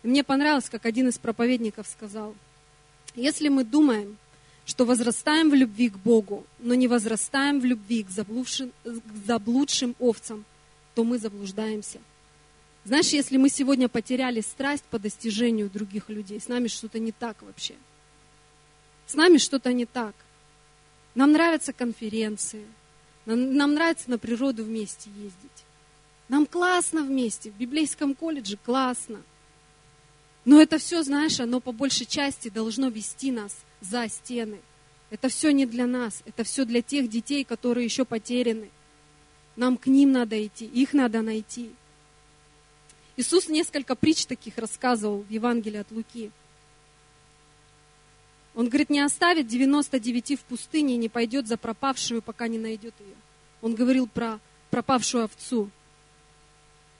И 0.03 0.07
мне 0.07 0.23
понравилось, 0.23 0.69
как 0.69 0.85
один 0.85 1.07
из 1.07 1.17
проповедников 1.17 1.87
сказал, 1.87 2.35
если 3.15 3.49
мы 3.49 3.63
думаем, 3.63 4.17
что 4.65 4.85
возрастаем 4.85 5.49
в 5.49 5.53
любви 5.53 5.89
к 5.89 5.97
Богу, 5.97 6.45
но 6.59 6.73
не 6.73 6.87
возрастаем 6.87 7.59
в 7.59 7.65
любви 7.65 8.03
к 8.03 8.09
заблудшим, 8.09 8.71
к 8.83 9.25
заблудшим 9.25 9.95
овцам, 9.99 10.45
то 10.95 11.03
мы 11.03 11.17
заблуждаемся. 11.17 11.99
Знаешь, 12.85 13.09
если 13.09 13.37
мы 13.37 13.49
сегодня 13.49 13.87
потеряли 13.87 14.41
страсть 14.41 14.83
по 14.89 14.99
достижению 14.99 15.69
других 15.69 16.09
людей, 16.09 16.39
с 16.39 16.47
нами 16.47 16.67
что-то 16.67 16.99
не 16.99 17.11
так 17.11 17.41
вообще. 17.41 17.75
С 19.05 19.15
нами 19.15 19.37
что-то 19.37 19.71
не 19.73 19.85
так. 19.85 20.15
Нам 21.15 21.31
нравятся 21.31 21.73
конференции, 21.73 22.65
нам, 23.25 23.55
нам 23.55 23.73
нравится 23.73 24.09
на 24.09 24.17
природу 24.17 24.63
вместе 24.63 25.09
ездить. 25.11 25.65
Нам 26.29 26.45
классно 26.45 27.03
вместе, 27.03 27.51
в 27.51 27.55
библейском 27.55 28.15
колледже 28.15 28.57
классно. 28.57 29.21
Но 30.45 30.61
это 30.61 30.77
все, 30.77 31.03
знаешь, 31.03 31.39
оно 31.39 31.59
по 31.59 31.71
большей 31.71 32.05
части 32.05 32.49
должно 32.49 32.89
вести 32.89 33.31
нас 33.31 33.55
за 33.81 34.07
стены. 34.09 34.59
Это 35.09 35.29
все 35.29 35.51
не 35.51 35.65
для 35.65 35.85
нас, 35.85 36.21
это 36.25 36.43
все 36.43 36.65
для 36.65 36.81
тех 36.81 37.09
детей, 37.09 37.43
которые 37.43 37.85
еще 37.85 38.03
потеряны. 38.03 38.69
Нам 39.55 39.77
к 39.77 39.87
ним 39.87 40.11
надо 40.11 40.43
идти, 40.45 40.65
их 40.65 40.93
надо 40.93 41.21
найти. 41.21 41.71
Иисус 43.15 43.47
несколько 43.47 43.95
притч 43.95 44.25
таких 44.25 44.57
рассказывал 44.57 45.21
в 45.21 45.29
Евангелии 45.29 45.77
от 45.77 45.91
Луки. 45.91 46.31
Он 48.55 48.69
говорит, 48.69 48.89
не 48.89 48.99
оставит 48.99 49.47
99 49.47 50.39
в 50.39 50.43
пустыне 50.43 50.95
и 50.95 50.97
не 50.97 51.09
пойдет 51.09 51.47
за 51.47 51.57
пропавшую, 51.57 52.21
пока 52.21 52.47
не 52.47 52.59
найдет 52.59 52.93
ее. 52.99 53.15
Он 53.61 53.73
говорил 53.73 54.07
про 54.07 54.39
пропавшую 54.69 55.25
овцу, 55.25 55.69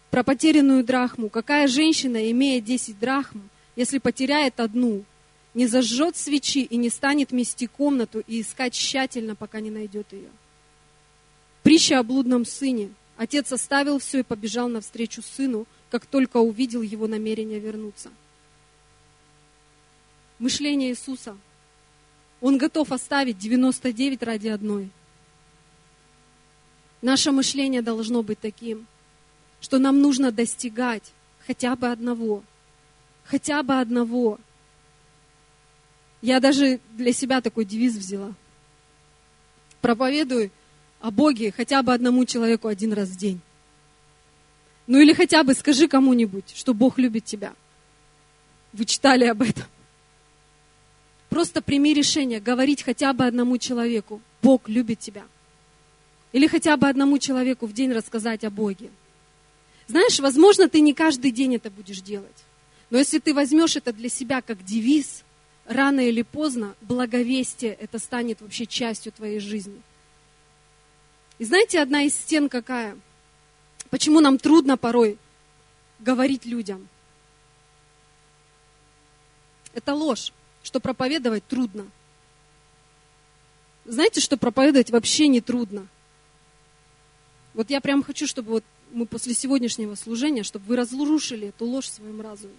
про 0.09 0.23
потерянную 0.23 0.83
драхму. 0.83 1.29
Какая 1.29 1.67
женщина, 1.67 2.31
имея 2.31 2.61
10 2.61 2.99
драхм, 2.99 3.49
если 3.75 3.99
потеряет 3.99 4.59
одну, 4.59 5.03
не 5.53 5.67
зажжет 5.67 6.17
свечи 6.17 6.63
и 6.63 6.75
не 6.77 6.89
станет 6.89 7.31
мести 7.31 7.67
комнату 7.67 8.23
и 8.25 8.41
искать 8.41 8.73
тщательно, 8.73 9.35
пока 9.35 9.59
не 9.59 9.69
найдет 9.69 10.11
ее. 10.11 10.29
Притча 11.61 11.99
о 11.99 12.03
блудном 12.03 12.45
сыне. 12.45 12.89
Отец 13.15 13.51
оставил 13.51 13.99
все 13.99 14.19
и 14.19 14.23
побежал 14.23 14.67
навстречу 14.67 15.21
сыну, 15.21 15.67
как 15.91 16.07
только 16.07 16.37
увидел 16.37 16.81
его 16.81 17.07
намерение 17.07 17.59
вернуться. 17.59 18.09
Мышление 20.43 20.89
Иисуса. 20.89 21.37
Он 22.41 22.57
готов 22.57 22.91
оставить 22.91 23.37
99 23.37 24.21
ради 24.23 24.49
одной. 24.49 24.89
Наше 27.01 27.31
мышление 27.31 27.81
должно 27.81 28.23
быть 28.23 28.41
таким, 28.41 28.85
что 29.61 29.79
нам 29.79 30.01
нужно 30.01 30.33
достигать 30.33 31.13
хотя 31.47 31.77
бы 31.77 31.87
одного. 31.87 32.43
Хотя 33.23 33.63
бы 33.63 33.79
одного– 33.79 34.37
я 36.21 36.41
даже 36.41 36.81
для 36.91 37.13
себя 37.13 37.39
такой 37.39 37.63
девиз 37.63 37.95
взяла. 37.95 38.33
Проповедуй 39.79 40.51
о 40.99 41.09
Боге 41.09 41.53
хотя 41.55 41.81
бы 41.83 41.93
одному 41.93 42.25
человеку 42.25 42.67
один 42.67 42.91
раз 42.91 43.07
в 43.07 43.17
день. 43.17 43.39
Ну 44.87 44.99
или 44.99 45.13
хотя 45.13 45.45
бы 45.45 45.53
скажи 45.53 45.87
кому-нибудь, 45.87 46.51
что 46.53 46.73
Бог 46.73 46.97
любит 46.97 47.23
тебя. 47.23 47.53
Вы 48.73 48.83
читали 48.83 49.23
об 49.23 49.41
этом. 49.41 49.63
Просто 51.33 51.63
прими 51.63 51.95
решение 51.95 52.39
говорить 52.39 52.83
хотя 52.83 53.11
бы 53.11 53.25
одному 53.25 53.57
человеку, 53.57 54.21
Бог 54.43 54.69
любит 54.69 54.99
тебя. 54.99 55.23
Или 56.31 56.45
хотя 56.45 56.77
бы 56.77 56.87
одному 56.87 57.17
человеку 57.17 57.65
в 57.65 57.73
день 57.73 57.91
рассказать 57.91 58.43
о 58.43 58.51
Боге. 58.51 58.91
Знаешь, 59.87 60.19
возможно, 60.19 60.69
ты 60.69 60.79
не 60.79 60.93
каждый 60.93 61.31
день 61.31 61.55
это 61.55 61.71
будешь 61.71 62.01
делать. 62.01 62.43
Но 62.91 62.99
если 62.99 63.17
ты 63.17 63.33
возьмешь 63.33 63.75
это 63.75 63.91
для 63.91 64.09
себя 64.09 64.43
как 64.43 64.63
девиз, 64.63 65.23
рано 65.65 66.01
или 66.01 66.21
поздно 66.21 66.75
благовестие 66.81 67.73
это 67.81 67.97
станет 67.97 68.39
вообще 68.39 68.67
частью 68.67 69.11
твоей 69.11 69.39
жизни. 69.39 69.81
И 71.39 71.45
знаете, 71.45 71.79
одна 71.79 72.03
из 72.03 72.13
стен 72.13 72.47
какая? 72.47 72.95
Почему 73.89 74.19
нам 74.19 74.37
трудно 74.37 74.77
порой 74.77 75.17
говорить 75.97 76.45
людям? 76.45 76.87
Это 79.73 79.95
ложь, 79.95 80.31
что 80.63 80.79
проповедовать 80.79 81.45
трудно. 81.45 81.85
Знаете, 83.85 84.21
что 84.21 84.37
проповедовать 84.37 84.89
вообще 84.89 85.27
не 85.27 85.41
трудно? 85.41 85.87
Вот 87.53 87.69
я 87.69 87.81
прям 87.81 88.01
хочу, 88.01 88.25
чтобы 88.25 88.51
вот 88.51 88.63
мы 88.91 89.05
после 89.05 89.33
сегодняшнего 89.33 89.95
служения, 89.95 90.43
чтобы 90.43 90.65
вы 90.65 90.75
разрушили 90.77 91.49
эту 91.49 91.65
ложь 91.65 91.85
в 91.85 91.93
своем 91.93 92.21
разуме. 92.21 92.55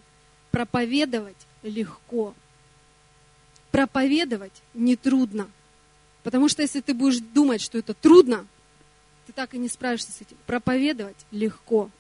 Проповедовать 0.51 1.47
легко 1.63 2.35
проповедовать 3.75 4.63
нетрудно. 4.73 5.51
Потому 6.23 6.49
что 6.49 6.63
если 6.63 6.81
ты 6.81 6.95
будешь 6.95 7.19
думать, 7.19 7.61
что 7.61 7.77
это 7.77 7.93
трудно, 7.93 8.47
ты 9.27 9.33
так 9.33 9.53
и 9.53 9.59
не 9.59 9.69
справишься 9.69 10.13
с 10.13 10.21
этим. 10.21 10.37
Проповедовать 10.47 11.17
легко. 11.33 11.91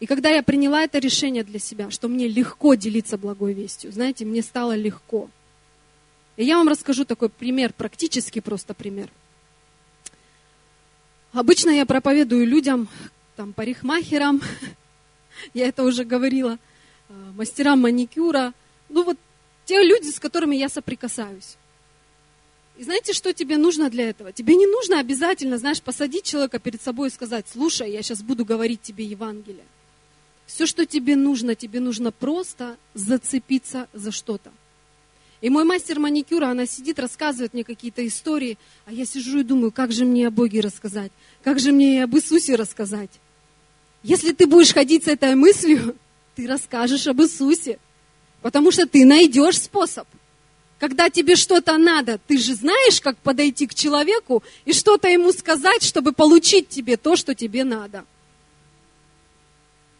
И 0.00 0.06
когда 0.06 0.30
я 0.30 0.42
приняла 0.42 0.82
это 0.82 0.98
решение 0.98 1.44
для 1.44 1.58
себя, 1.58 1.90
что 1.90 2.08
мне 2.08 2.26
легко 2.26 2.74
делиться 2.74 3.18
благой 3.18 3.52
вестью, 3.52 3.92
знаете, 3.92 4.24
мне 4.24 4.42
стало 4.42 4.74
легко. 4.74 5.28
И 6.36 6.44
я 6.44 6.56
вам 6.56 6.68
расскажу 6.68 7.04
такой 7.04 7.28
пример, 7.28 7.74
практически 7.74 8.40
просто 8.40 8.72
пример. 8.72 9.10
Обычно 11.32 11.68
я 11.70 11.84
проповедую 11.84 12.46
людям, 12.46 12.88
там, 13.36 13.52
парикмахерам, 13.52 14.40
я 15.54 15.68
это 15.68 15.84
уже 15.84 16.04
говорила, 16.04 16.58
э, 17.08 17.12
мастерам 17.36 17.82
маникюра, 17.82 18.54
ну 18.88 19.04
вот 19.04 19.18
те 19.66 19.82
люди, 19.84 20.10
с 20.10 20.18
которыми 20.18 20.56
я 20.56 20.70
соприкасаюсь. 20.70 21.56
И 22.78 22.84
знаете, 22.84 23.12
что 23.12 23.34
тебе 23.34 23.58
нужно 23.58 23.90
для 23.90 24.08
этого? 24.08 24.32
Тебе 24.32 24.56
не 24.56 24.66
нужно 24.66 24.98
обязательно, 24.98 25.58
знаешь, 25.58 25.82
посадить 25.82 26.24
человека 26.24 26.58
перед 26.58 26.80
собой 26.80 27.08
и 27.08 27.12
сказать, 27.12 27.44
слушай, 27.52 27.92
я 27.92 28.02
сейчас 28.02 28.22
буду 28.22 28.46
говорить 28.46 28.80
тебе 28.80 29.04
Евангелие. 29.04 29.66
Все, 30.52 30.66
что 30.66 30.84
тебе 30.84 31.14
нужно, 31.14 31.54
тебе 31.54 31.78
нужно 31.78 32.10
просто 32.10 32.76
зацепиться 32.94 33.88
за 33.92 34.10
что-то. 34.10 34.50
И 35.40 35.48
мой 35.48 35.62
мастер 35.62 36.00
маникюра, 36.00 36.48
она 36.48 36.66
сидит, 36.66 36.98
рассказывает 36.98 37.54
мне 37.54 37.62
какие-то 37.62 38.04
истории, 38.04 38.58
а 38.84 38.92
я 38.92 39.06
сижу 39.06 39.38
и 39.38 39.44
думаю, 39.44 39.70
как 39.70 39.92
же 39.92 40.04
мне 40.04 40.26
о 40.26 40.32
Боге 40.32 40.60
рассказать, 40.60 41.12
как 41.44 41.60
же 41.60 41.70
мне 41.70 41.94
и 41.94 42.00
об 42.00 42.16
Иисусе 42.16 42.56
рассказать. 42.56 43.10
Если 44.02 44.32
ты 44.32 44.48
будешь 44.48 44.74
ходить 44.74 45.04
с 45.04 45.06
этой 45.06 45.36
мыслью, 45.36 45.96
ты 46.34 46.48
расскажешь 46.48 47.06
об 47.06 47.22
Иисусе, 47.22 47.78
потому 48.42 48.72
что 48.72 48.86
ты 48.86 49.04
найдешь 49.04 49.60
способ. 49.60 50.08
Когда 50.80 51.10
тебе 51.10 51.36
что-то 51.36 51.78
надо, 51.78 52.18
ты 52.26 52.38
же 52.38 52.54
знаешь, 52.56 53.00
как 53.00 53.16
подойти 53.18 53.68
к 53.68 53.74
человеку 53.74 54.42
и 54.64 54.72
что-то 54.72 55.08
ему 55.08 55.30
сказать, 55.30 55.84
чтобы 55.84 56.12
получить 56.12 56.68
тебе 56.68 56.96
то, 56.96 57.14
что 57.14 57.36
тебе 57.36 57.62
надо. 57.62 58.04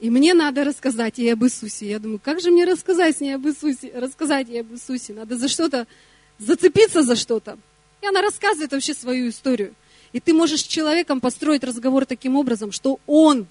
И 0.01 0.09
мне 0.09 0.33
надо 0.33 0.65
рассказать 0.65 1.19
ей 1.19 1.35
об 1.35 1.45
Иисусе. 1.45 1.91
Я 1.91 1.99
думаю, 1.99 2.21
как 2.25 2.41
же 2.41 2.51
мне 2.51 2.65
рассказать 2.65 3.19
с 3.19 3.21
ней 3.21 3.35
об 3.35 3.47
Иисусе? 3.47 3.93
Рассказать 3.95 4.49
ей 4.49 4.63
об 4.63 4.73
Иисусе. 4.73 5.13
Надо 5.13 5.37
за 5.37 5.47
что-то, 5.47 5.87
зацепиться 6.39 7.03
за 7.03 7.17
что-то. 7.17 7.59
И 8.01 8.07
она 8.07 8.23
рассказывает 8.23 8.73
вообще 8.73 8.95
свою 8.95 9.29
историю. 9.29 9.75
И 10.13 10.21
ты 10.21 10.33
можешь 10.33 10.63
с 10.63 10.67
человеком 10.67 11.21
построить 11.21 11.63
разговор 11.65 12.07
таким 12.07 12.37
образом, 12.37 12.73
что 12.73 12.99
он 13.07 13.47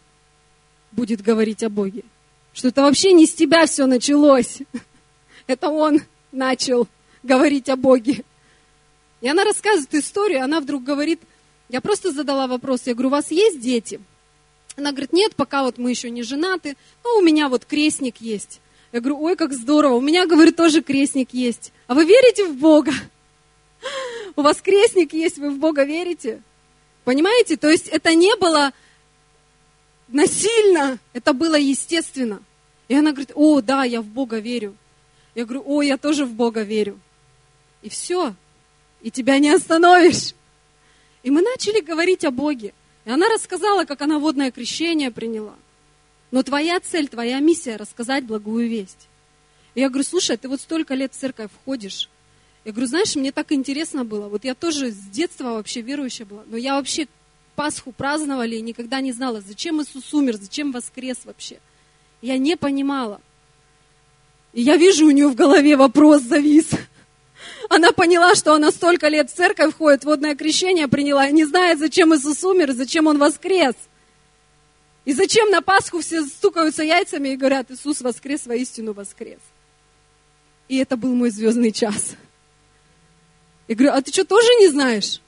будет 0.92 1.22
говорить 1.22 1.62
о 1.64 1.70
Боге. 1.70 2.04
Что 2.52 2.70
это 2.70 2.82
вообще 2.82 3.14
не 3.14 3.28
с 3.28 3.34
тебя 3.34 3.68
все 3.68 3.86
началось. 3.86 4.58
Это 5.48 5.70
он 5.70 6.02
начал 6.32 6.88
говорить 7.22 7.70
о 7.70 7.76
Боге. 7.76 8.24
И 9.22 9.28
она 9.28 9.44
рассказывает 9.44 9.94
историю, 9.94 10.44
она 10.44 10.60
вдруг 10.62 10.84
говорит, 10.84 11.22
я 11.70 11.82
просто 11.82 12.12
задала 12.12 12.48
вопрос, 12.48 12.82
я 12.86 12.94
говорю, 12.94 13.10
у 13.10 13.12
вас 13.12 13.32
есть 13.32 13.60
дети? 13.60 14.00
Она 14.76 14.92
говорит, 14.92 15.14
нет, 15.14 15.36
пока 15.36 15.64
вот 15.64 15.78
мы 15.78 15.90
еще 15.90 16.10
не 16.10 16.24
женаты, 16.24 16.78
но 17.04 17.18
у 17.18 17.22
меня 17.22 17.50
вот 17.50 17.66
крестник 17.66 18.18
есть. 18.22 18.62
Я 18.92 19.02
говорю, 19.02 19.22
ой, 19.22 19.36
как 19.36 19.54
здорово, 19.54 19.96
у 19.96 20.02
меня, 20.02 20.26
говорит, 20.26 20.56
тоже 20.56 20.82
крестник 20.82 21.34
есть. 21.34 21.72
А 21.88 21.94
вы 21.94 22.06
верите 22.06 22.46
в 22.46 22.56
Бога? 22.56 22.92
У 24.36 24.42
вас 24.42 24.62
крестник 24.62 25.14
есть, 25.14 25.38
вы 25.38 25.52
в 25.52 25.60
Бога 25.60 25.84
верите? 25.84 26.42
Понимаете? 27.04 27.58
То 27.58 27.70
есть 27.70 27.88
это 27.88 28.16
не 28.16 28.36
было 28.38 28.72
насильно, 30.08 30.98
это 31.14 31.34
было 31.34 31.56
естественно. 31.56 32.42
И 32.88 32.96
она 32.96 33.12
говорит, 33.12 33.32
о, 33.36 33.62
да, 33.62 33.84
я 33.84 34.02
в 34.02 34.06
Бога 34.06 34.40
верю. 34.40 34.76
Я 35.36 35.46
говорю, 35.46 35.64
о, 35.66 35.82
я 35.82 35.98
тоже 35.98 36.26
в 36.26 36.34
Бога 36.34 36.64
верю. 36.64 37.00
И 37.82 37.90
все. 37.90 38.34
И 39.02 39.12
тебя 39.12 39.38
не 39.38 39.52
остановишь. 39.52 40.34
И 41.22 41.30
мы 41.30 41.42
начали 41.42 41.82
говорить 41.82 42.26
о 42.26 42.32
Боге. 42.32 42.74
И 43.10 43.12
она 43.12 43.28
рассказала, 43.28 43.86
как 43.86 44.04
она 44.04 44.20
водное 44.20 44.52
крещение 44.52 45.10
приняла. 45.10 45.56
Но 46.30 46.44
твоя 46.44 46.80
цель, 46.80 47.08
твоя 47.08 47.40
миссия– 47.40 47.76
рассказать 47.78 48.24
благую 48.24 48.70
весть. 48.70 49.08
И 49.74 49.80
я 49.80 49.90
говорю, 49.90 50.04
слушай, 50.04 50.38
ты 50.38 50.48
вот 50.48 50.62
столько 50.62 50.94
лет 50.94 51.12
в 51.12 51.18
церковь 51.18 51.50
входишь. 51.52 52.08
Я 52.66 52.72
говорю, 52.72 52.86
знаешь, 52.86 53.16
мне 53.16 53.32
так 53.32 53.52
интересно 53.52 54.06
было. 54.06 54.28
Вот 54.28 54.44
я 54.44 54.54
тоже 54.54 54.92
с 54.92 54.96
детства 54.96 55.54
вообще 55.56 55.82
верующая 55.82 56.28
была. 56.28 56.44
Но 56.46 56.56
я 56.56 56.76
вообще 56.76 57.08
Пасху 57.56 57.92
праздновали 57.92 58.58
и 58.58 58.62
никогда 58.62 59.02
не 59.02 59.12
знала, 59.12 59.42
зачем 59.42 59.82
Иисус 59.82 60.14
умер, 60.14 60.38
зачем 60.40 60.72
воскрес 60.72 61.18
вообще. 61.26 61.58
Я 62.22 62.38
не 62.38 62.56
понимала. 62.58 63.22
И 64.54 64.62
я 64.62 64.78
вижу, 64.78 65.08
у 65.08 65.10
нее 65.10 65.30
в 65.30 65.36
голове 65.36 65.78
вопрос 65.78 66.22
завис. 66.22 66.70
Она 67.70 67.92
поняла, 67.92 68.34
что 68.34 68.56
она 68.56 68.72
столько 68.72 69.08
лет 69.08 69.30
в 69.30 69.36
церковь 69.36 69.74
входит, 69.76 70.04
водное 70.04 70.36
крещение 70.36 70.88
приняла, 70.88 71.28
и 71.28 71.34
не 71.34 71.46
знает, 71.46 71.78
зачем 71.78 72.14
Иисус 72.16 72.44
умер, 72.44 72.74
зачем 72.74 73.06
Он 73.06 73.20
воскрес. 73.20 73.76
И 75.06 75.14
зачем 75.14 75.52
на 75.52 75.62
Пасху 75.62 76.02
все 76.02 76.26
стукаются 76.26 76.84
яйцами 76.84 77.30
и 77.30 77.38
говорят, 77.38 77.70
Иисус 77.70 78.02
воскрес, 78.02 78.48
воистину 78.48 78.94
воскрес. 78.94 79.40
И 80.68 80.78
это 80.78 80.98
был 80.98 81.14
мой 81.14 81.30
звездный 81.30 81.72
час. 81.72 82.16
Я 83.68 83.76
говорю, 83.76 83.94
а 83.94 84.02
ты 84.02 84.12
что, 84.12 84.26
тоже 84.26 84.48
не 84.60 84.70
знаешь? 84.70 85.22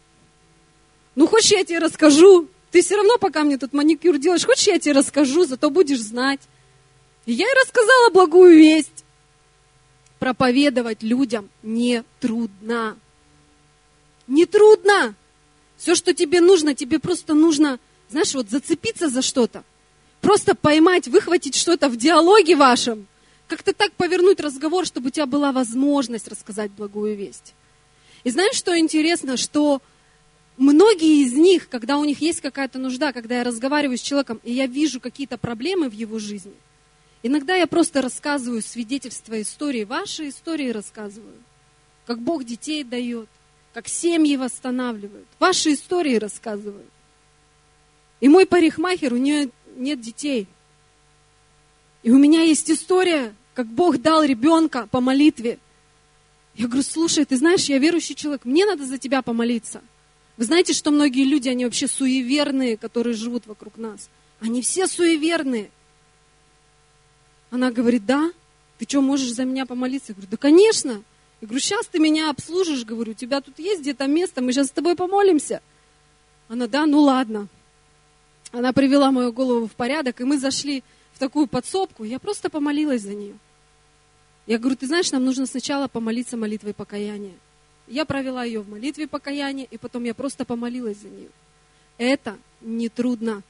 Ну, 1.13 1.27
хочешь, 1.27 1.51
я 1.51 1.63
тебе 1.63 1.77
расскажу? 1.77 2.47
Ты 2.71 2.81
все 2.81 2.95
равно, 2.95 3.19
пока 3.19 3.43
мне 3.43 3.59
тут 3.59 3.71
маникюр 3.73 4.17
делаешь, 4.17 4.45
хочешь, 4.45 4.67
я 4.67 4.79
тебе 4.79 4.93
расскажу, 4.93 5.45
зато 5.45 5.69
будешь 5.69 5.99
знать. 5.99 6.41
И 7.27 7.33
я 7.33 7.45
ей 7.45 7.53
рассказала 7.53 8.09
благую 8.09 8.57
весть 8.57 9.00
проповедовать 10.21 11.01
людям 11.01 11.49
не 11.63 12.03
трудно. 12.19 12.95
Не 14.27 14.45
трудно. 14.45 15.15
Все, 15.77 15.95
что 15.95 16.13
тебе 16.13 16.41
нужно, 16.41 16.75
тебе 16.75 16.99
просто 16.99 17.33
нужно, 17.33 17.79
знаешь, 18.07 18.35
вот 18.35 18.47
зацепиться 18.47 19.09
за 19.09 19.23
что-то. 19.23 19.63
Просто 20.21 20.53
поймать, 20.53 21.07
выхватить 21.07 21.55
что-то 21.55 21.89
в 21.89 21.97
диалоге 21.97 22.55
вашем. 22.55 23.07
Как-то 23.47 23.73
так 23.73 23.93
повернуть 23.93 24.39
разговор, 24.39 24.85
чтобы 24.85 25.07
у 25.07 25.09
тебя 25.09 25.25
была 25.25 25.51
возможность 25.51 26.27
рассказать 26.27 26.69
благую 26.69 27.17
весть. 27.17 27.55
И 28.23 28.29
знаешь, 28.29 28.55
что 28.55 28.77
интересно, 28.77 29.37
что 29.37 29.81
многие 30.55 31.23
из 31.23 31.33
них, 31.33 31.67
когда 31.67 31.97
у 31.97 32.03
них 32.03 32.21
есть 32.21 32.41
какая-то 32.41 32.77
нужда, 32.77 33.11
когда 33.11 33.39
я 33.39 33.43
разговариваю 33.43 33.97
с 33.97 34.01
человеком, 34.01 34.39
и 34.43 34.53
я 34.53 34.67
вижу 34.67 34.99
какие-то 34.99 35.39
проблемы 35.39 35.89
в 35.89 35.93
его 35.93 36.19
жизни– 36.19 36.53
Иногда 37.23 37.55
я 37.55 37.67
просто 37.67 38.01
рассказываю 38.01 38.61
свидетельства 38.61 39.41
истории, 39.41 39.83
ваши 39.83 40.29
истории 40.29 40.69
рассказываю, 40.69 41.35
как 42.05 42.19
Бог 42.19 42.43
детей 42.43 42.83
дает, 42.83 43.29
как 43.73 43.87
семьи 43.87 44.35
восстанавливают. 44.35 45.27
Ваши 45.39 45.73
истории 45.73 46.15
рассказываю. 46.15 46.85
И 48.19 48.27
мой 48.27 48.45
парикмахер, 48.45 49.13
у 49.13 49.17
нее 49.17 49.49
нет 49.75 50.01
детей. 50.01 50.47
И 52.03 52.11
у 52.11 52.17
меня 52.17 52.41
есть 52.41 52.69
история, 52.71 53.35
как 53.53 53.67
Бог 53.67 53.99
дал 54.01 54.23
ребенка 54.23 54.87
по 54.89 54.99
молитве. 54.99 55.59
Я 56.55 56.67
говорю, 56.67 56.83
слушай, 56.83 57.25
ты 57.25 57.37
знаешь, 57.37 57.65
я 57.65 57.77
верующий 57.77 58.15
человек, 58.15 58.45
мне 58.45 58.65
надо 58.65 58.85
за 58.85 58.97
тебя 58.97 59.21
помолиться. 59.21 59.81
Вы 60.37 60.45
знаете, 60.45 60.73
что 60.73 60.91
многие 60.91 61.23
люди, 61.23 61.49
они 61.49 61.65
вообще 61.65 61.87
суеверные, 61.87 62.77
которые 62.77 63.13
живут 63.13 63.45
вокруг 63.45 63.77
нас. 63.77 64.09
Они 64.39 64.61
все 64.61 64.87
суеверные. 64.87 65.69
Она 67.51 67.69
говорит, 67.69 68.05
да, 68.05 68.31
ты 68.79 68.85
что, 68.87 69.01
можешь 69.01 69.33
за 69.33 69.45
меня 69.45 69.67
помолиться? 69.67 70.13
Я 70.13 70.15
говорю, 70.15 70.31
да, 70.31 70.37
конечно. 70.37 71.03
Я 71.41 71.47
говорю, 71.47 71.59
сейчас 71.59 71.85
ты 71.85 71.99
меня 71.99 72.29
обслужишь, 72.29 72.85
говорю, 72.85 73.11
у 73.11 73.15
тебя 73.15 73.41
тут 73.41 73.59
есть 73.59 73.81
где-то 73.81 74.07
место, 74.07 74.41
мы 74.41 74.53
сейчас 74.53 74.67
с 74.67 74.71
тобой 74.71 74.95
помолимся. 74.95 75.61
Она, 76.47 76.67
да, 76.67 76.85
ну 76.85 77.01
ладно. 77.01 77.47
Она 78.51 78.73
привела 78.73 79.11
мою 79.11 79.33
голову 79.33 79.67
в 79.67 79.73
порядок, 79.73 80.21
и 80.21 80.23
мы 80.23 80.39
зашли 80.39 80.83
в 81.13 81.19
такую 81.19 81.47
подсобку, 81.47 82.03
я 82.03 82.19
просто 82.19 82.49
помолилась 82.49 83.01
за 83.01 83.13
нее. 83.13 83.35
Я 84.47 84.57
говорю, 84.57 84.75
ты 84.75 84.87
знаешь, 84.87 85.11
нам 85.11 85.23
нужно 85.23 85.45
сначала 85.45 85.87
помолиться 85.87 86.37
молитвой 86.37 86.73
покаяния. 86.73 87.35
Я 87.87 88.05
провела 88.05 88.43
ее 88.43 88.61
в 88.61 88.69
молитве 88.69 89.07
покаяния, 89.07 89.67
и 89.69 89.77
потом 89.77 90.03
я 90.05 90.13
просто 90.13 90.45
помолилась 90.45 90.97
за 90.97 91.09
нее. 91.09 91.29
Это 91.97 92.37
не 92.61 92.87
трудно. 92.87 93.43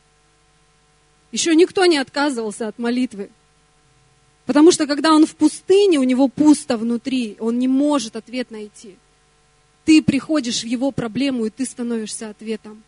Еще 1.31 1.55
никто 1.55 1.85
не 1.85 1.97
отказывался 1.97 2.67
от 2.67 2.79
молитвы. 2.79 3.29
Потому 4.51 4.73
что 4.73 4.85
когда 4.85 5.13
он 5.13 5.25
в 5.25 5.37
пустыне, 5.37 5.97
у 5.97 6.03
него 6.03 6.27
пусто 6.27 6.75
внутри, 6.75 7.37
он 7.39 7.57
не 7.57 7.69
может 7.69 8.17
ответ 8.17 8.51
найти. 8.51 8.97
Ты 9.85 10.03
приходишь 10.03 10.63
в 10.63 10.67
его 10.67 10.91
проблему, 10.91 11.45
и 11.45 11.49
ты 11.49 11.63
становишься 11.63 12.29
ответом. 12.29 12.83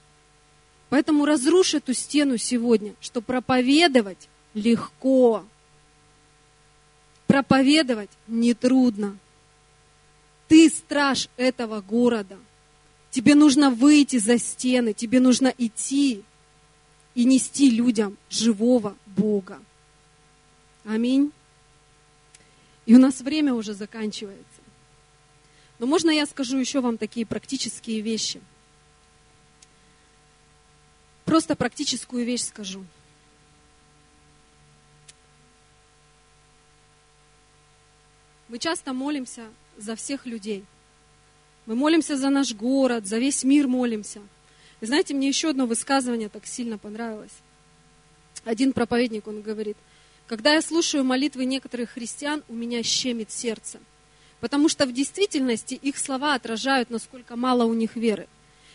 Поэтому 0.90 1.24
разрушь 1.24 1.74
эту 1.74 1.94
стену 1.94 2.36
сегодня, 2.36 2.96
что 3.00 3.22
проповедовать 3.22 4.28
легко. 4.54 5.46
Проповедовать 7.28 8.12
нетрудно. 8.28 9.18
Ты 10.50 10.70
страж 10.70 11.30
этого 11.38 11.80
города. 11.80 12.38
Тебе 13.10 13.36
нужно 13.36 13.70
выйти 13.70 14.18
за 14.18 14.38
стены, 14.38 14.92
тебе 14.92 15.22
нужно 15.22 15.54
идти 15.58 16.26
и 17.16 17.24
нести 17.24 17.70
людям 17.70 18.18
живого 18.30 18.98
Бога. 19.06 19.62
Аминь. 20.84 21.32
И 22.86 22.96
у 22.96 23.00
нас 23.00 23.22
время 23.22 23.54
уже 23.54 23.74
заканчивается. 23.74 24.62
Но 25.80 25.86
можно 25.86 26.10
я 26.10 26.26
скажу 26.26 26.58
еще 26.58 26.82
вам 26.82 26.98
такие 26.98 27.26
практические 27.26 28.02
вещи? 28.02 28.42
Просто 31.26 31.56
практическую 31.56 32.26
вещь 32.26 32.44
скажу. 32.44 32.86
Мы 38.50 38.60
часто 38.60 38.94
молимся 38.94 39.48
за 39.78 39.96
всех 39.96 40.26
людей. 40.26 40.66
Мы 41.66 41.76
молимся 41.76 42.18
за 42.18 42.30
наш 42.30 42.54
город, 42.54 43.08
за 43.08 43.18
весь 43.18 43.44
мир 43.44 43.68
молимся. 43.68 44.22
И 44.82 44.86
знаете, 44.86 45.14
мне 45.14 45.30
еще 45.30 45.50
одно 45.50 45.66
высказывание 45.66 46.30
так 46.30 46.46
сильно 46.46 46.78
понравилось. 46.78 47.32
Один 48.44 48.74
проповедник, 48.74 49.28
он 49.28 49.42
говорит, 49.42 49.78
когда 50.28 50.54
я 50.54 50.62
слушаю 50.62 51.04
молитвы 51.04 51.46
некоторых 51.46 51.92
христиан, 51.92 52.44
у 52.48 52.54
меня 52.54 52.82
щемит 52.84 53.32
сердце. 53.32 53.80
Потому 54.40 54.70
что 54.70 54.86
в 54.86 54.94
действительности 54.94 55.74
их 55.76 55.98
слова 55.98 56.36
отражают, 56.36 56.90
насколько 56.90 57.36
мало 57.36 57.66
у 57.66 57.74
них 57.74 57.96
веры. 57.96 58.28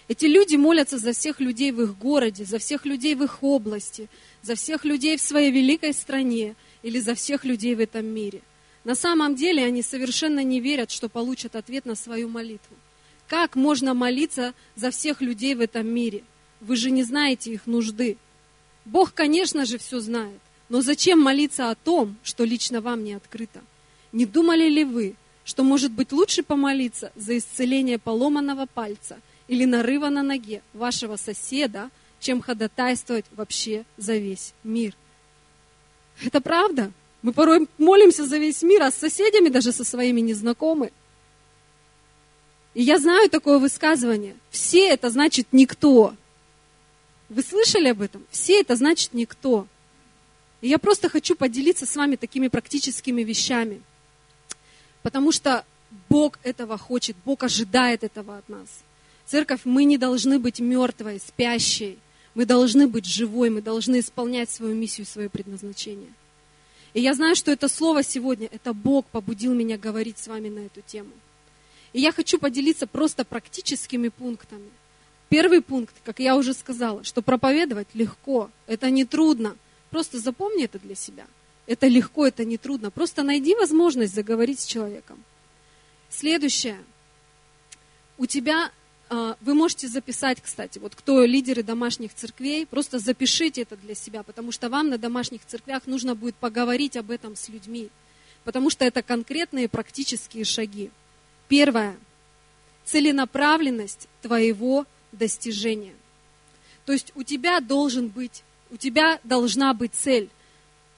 Эти 0.09 0.25
люди 0.25 0.57
молятся 0.57 0.97
за 0.99 1.13
всех 1.13 1.41
людей 1.41 1.71
в 1.71 1.83
их 1.83 1.99
городе, 1.99 2.45
за 2.45 2.59
всех 2.59 2.87
людей 2.87 3.15
в 3.15 3.23
их 3.23 3.43
области, 3.43 4.09
за 4.41 4.55
всех 4.55 4.85
людей 4.87 5.19
в 5.19 5.21
своей 5.21 5.51
великой 5.51 5.93
стране 5.93 6.57
или 6.83 6.99
за 6.99 7.15
всех 7.15 7.45
людей 7.45 7.75
в 7.75 7.81
этом 7.81 8.07
мире. 8.07 8.41
На 8.85 8.95
самом 8.95 9.35
деле 9.35 9.65
они 9.65 9.83
совершенно 9.83 10.43
не 10.43 10.61
верят, 10.61 10.91
что 10.91 11.11
получат 11.11 11.57
ответ 11.57 11.85
на 11.85 11.95
свою 11.95 12.29
молитву. 12.29 12.75
Как 13.27 13.55
можно 13.55 13.93
молиться 13.93 14.55
за 14.77 14.91
всех 14.91 15.21
людей 15.21 15.55
в 15.55 15.61
этом 15.61 15.87
мире? 15.87 16.25
Вы 16.63 16.77
же 16.77 16.91
не 16.91 17.03
знаете 17.03 17.53
их 17.53 17.67
нужды. 17.67 18.17
Бог, 18.87 19.13
конечно 19.13 19.67
же, 19.67 19.77
все 19.77 20.01
знает. 20.01 20.41
Но 20.69 20.83
зачем 20.83 21.21
молиться 21.21 21.71
о 21.71 21.75
том, 21.75 22.17
что 22.23 22.45
лично 22.45 22.81
вам 22.81 23.05
не 23.05 23.15
открыто? 23.15 23.61
Не 24.13 24.27
думали 24.27 24.69
ли 24.69 24.85
вы, 24.85 25.15
что 25.45 25.63
может 25.63 25.93
быть 25.93 26.13
лучше 26.13 26.43
помолиться 26.43 27.11
за 27.17 27.39
исцеление 27.39 27.99
поломанного 27.99 28.67
пальца 28.67 29.19
или 29.47 29.65
нарыва 29.65 30.11
на 30.11 30.23
ноге 30.23 30.63
вашего 30.75 31.17
соседа, 31.17 31.91
чем 32.21 32.43
ходатайствовать 32.43 33.25
вообще 33.35 33.85
за 33.97 34.17
весь 34.17 34.53
мир? 34.63 34.95
Это 36.23 36.41
правда? 36.41 36.93
Мы 37.23 37.33
порой 37.33 37.67
молимся 37.79 38.27
за 38.27 38.39
весь 38.39 38.63
мир, 38.63 38.83
а 38.83 38.91
с 38.91 38.97
соседями 38.97 39.49
даже 39.49 39.73
со 39.73 39.85
своими 39.85 40.21
не. 40.21 40.93
И 42.75 42.83
я 42.83 42.99
знаю 42.99 43.31
такое 43.31 43.59
высказывание. 43.59 44.37
Все 44.51 44.89
это 44.89 45.11
значит 45.11 45.49
никто. 45.53 46.15
Вы 47.29 47.43
слышали 47.43 47.89
об 47.89 48.03
этом? 48.03 48.25
Все 48.31 48.61
это 48.61 48.77
значит 48.77 49.15
никто. 49.15 49.67
И 50.61 50.69
я 50.69 50.79
просто 50.79 51.09
хочу 51.09 51.37
поделиться 51.37 51.87
с 51.87 51.95
вами 51.97 52.17
такими 52.17 52.49
практическими 52.49 53.23
вещами. 53.23 53.83
Потому 55.03 55.33
что 55.33 55.65
Бог 56.09 56.39
этого 56.43 56.77
хочет, 56.79 57.17
Бог 57.25 57.43
ожидает 57.45 58.05
этого 58.05 58.39
от 58.39 58.49
нас. 58.49 58.69
Церковь, 59.27 59.61
мы 59.65 59.85
не 59.85 59.99
должны 59.99 60.39
быть 60.39 60.59
мертвой, 60.59 61.21
спящей. 61.21 61.99
Мы 62.35 62.47
должны 62.47 62.87
быть 62.87 63.05
живой, 63.05 63.51
мы 63.51 63.63
должны 63.63 64.01
исполнять 64.01 64.51
свою 64.51 64.75
миссию, 64.75 65.07
свое 65.07 65.29
предназначение. 65.29 66.13
И 66.95 67.01
я 67.01 67.15
знаю, 67.15 67.37
что 67.37 67.51
это 67.51 67.69
слово 67.69 68.03
сегодня, 68.03 68.49
это 68.51 68.73
Бог 68.73 69.07
побудил 69.07 69.55
меня 69.55 69.77
говорить 69.77 70.19
с 70.19 70.29
вами 70.29 70.49
на 70.49 70.61
эту 70.61 70.81
тему. 70.81 71.11
И 71.93 72.01
я 72.01 72.13
хочу 72.13 72.39
поделиться 72.39 72.87
просто 72.87 73.25
практическими 73.25 74.09
пунктами. 74.09 74.69
Первый 75.29 75.61
пункт, 75.61 75.95
как 76.05 76.21
я 76.21 76.37
уже 76.37 76.55
сказала, 76.55 77.05
что 77.05 77.23
проповедовать 77.23 77.89
легко, 77.95 78.51
это 78.67 78.91
не 78.91 79.05
трудно. 79.05 79.57
Просто 79.91 80.19
запомни 80.19 80.65
это 80.65 80.79
для 80.79 80.95
себя. 80.95 81.27
Это 81.67 81.87
легко, 81.87 82.27
это 82.27 82.45
не 82.45 82.57
трудно. 82.57 82.91
Просто 82.91 83.23
найди 83.23 83.55
возможность 83.55 84.15
заговорить 84.15 84.61
с 84.61 84.67
человеком. 84.67 85.23
Следующее. 86.09 86.79
У 88.17 88.27
тебя 88.27 88.71
а, 89.11 89.37
вы 89.41 89.55
можете 89.55 89.89
записать, 89.89 90.41
кстати, 90.43 90.79
вот 90.79 90.95
кто 90.95 91.25
лидеры 91.25 91.63
домашних 91.63 92.15
церквей, 92.15 92.67
просто 92.67 92.99
запишите 92.99 93.63
это 93.63 93.77
для 93.77 93.95
себя, 93.95 94.23
потому 94.23 94.53
что 94.53 94.69
вам 94.69 94.91
на 94.91 94.99
домашних 94.99 95.47
церквях 95.47 95.87
нужно 95.87 96.15
будет 96.15 96.35
поговорить 96.35 96.97
об 96.97 97.11
этом 97.11 97.35
с 97.35 97.49
людьми, 97.49 97.89
потому 98.45 98.69
что 98.69 98.85
это 98.85 99.03
конкретные 99.03 99.69
практические 99.69 100.45
шаги. 100.45 100.91
Первое. 101.49 101.97
Целенаправленность 102.85 104.09
твоего 104.21 104.85
достижения. 105.13 105.95
То 106.85 106.93
есть 106.93 107.13
у 107.15 107.23
тебя 107.23 107.61
должен 107.61 108.09
быть, 108.09 108.43
у 108.71 108.77
тебя 108.77 109.21
должна 109.25 109.75
быть 109.75 109.95
цель. 109.95 110.29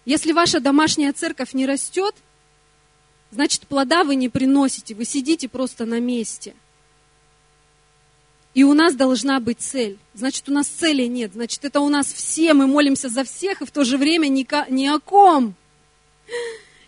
Если 0.05 0.33
ваша 0.33 0.61
домашняя 0.61 1.13
церковь 1.13 1.53
не 1.53 1.67
растет, 1.67 2.15
значит 3.31 3.67
плода 3.67 4.05
вы 4.05 4.15
не 4.15 4.29
приносите, 4.29 4.95
вы 4.95 5.05
сидите 5.05 5.49
просто 5.49 5.87
на 5.87 6.01
месте– 6.01 6.55
и 8.53 8.65
у 8.65 8.75
нас 8.75 8.95
должна 8.95 9.39
быть 9.39 9.61
цель. 9.61 9.99
Значит, 10.15 10.49
у 10.49 10.53
нас 10.53 10.67
цели 10.67 11.05
нет. 11.05 11.33
Значит, 11.35 11.65
это 11.65 11.81
у 11.81 11.89
нас 11.89 12.13
все, 12.13 12.53
мы 12.53 12.67
молимся 12.67 13.09
за 13.09 13.23
всех, 13.23 13.63
и 13.63 13.67
в 13.67 13.71
то 13.71 13.85
же 13.85 13.97
время 13.97 14.27
ни, 14.27 14.47
ни 14.71 14.87
о 14.87 14.99
ком. 14.99 15.55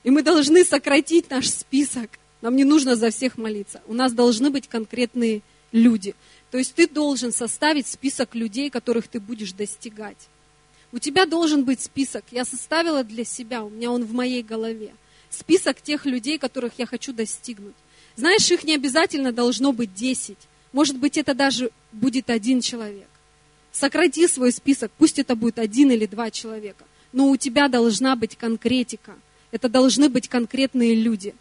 И 0.02 0.10
мы 0.10 0.22
должны 0.22 0.64
сократить 0.64 1.30
наш 1.30 1.48
список. 1.48 2.10
Нам 2.40 2.56
не 2.56 2.64
нужно 2.64 2.96
за 2.96 3.10
всех 3.10 3.38
молиться. 3.38 3.80
У 3.86 3.94
нас 3.94 4.12
должны 4.12 4.50
быть 4.50 4.66
конкретные 4.66 5.42
люди. 5.70 6.16
То 6.50 6.58
есть 6.58 6.74
ты 6.74 6.88
должен 6.88 7.32
составить 7.32 7.86
список 7.86 8.34
людей, 8.34 8.68
которых 8.68 9.06
ты 9.06 9.20
будешь 9.20 9.52
достигать. 9.52 10.18
У 10.92 10.98
тебя 10.98 11.24
должен 11.24 11.64
быть 11.64 11.80
список. 11.80 12.24
Я 12.30 12.44
составила 12.44 13.02
для 13.02 13.24
себя, 13.24 13.64
у 13.64 13.70
меня 13.70 13.90
он 13.90 14.04
в 14.04 14.12
моей 14.12 14.42
голове. 14.42 14.94
Список 15.30 15.80
тех 15.80 16.04
людей, 16.04 16.38
которых 16.38 16.74
я 16.76 16.84
хочу 16.84 17.14
достигнуть. 17.14 17.74
Знаешь, 18.16 18.50
их 18.50 18.64
не 18.64 18.74
обязательно 18.74 19.32
должно 19.32 19.72
быть 19.72 19.94
10. 19.94 20.36
Может 20.72 20.98
быть, 20.98 21.16
это 21.16 21.34
даже 21.34 21.70
будет 21.92 22.28
один 22.28 22.60
человек. 22.60 23.08
Сократи 23.72 24.28
свой 24.28 24.52
список, 24.52 24.92
пусть 24.98 25.18
это 25.18 25.34
будет 25.34 25.58
один 25.58 25.90
или 25.90 26.04
два 26.04 26.30
человека. 26.30 26.84
Но 27.12 27.30
у 27.30 27.36
тебя 27.38 27.68
должна 27.68 28.14
быть 28.14 28.36
конкретика. 28.36 29.14
Это 29.50 29.70
должны 29.70 30.10
быть 30.10 30.28
конкретные 30.28 30.94
люди. 30.94 31.34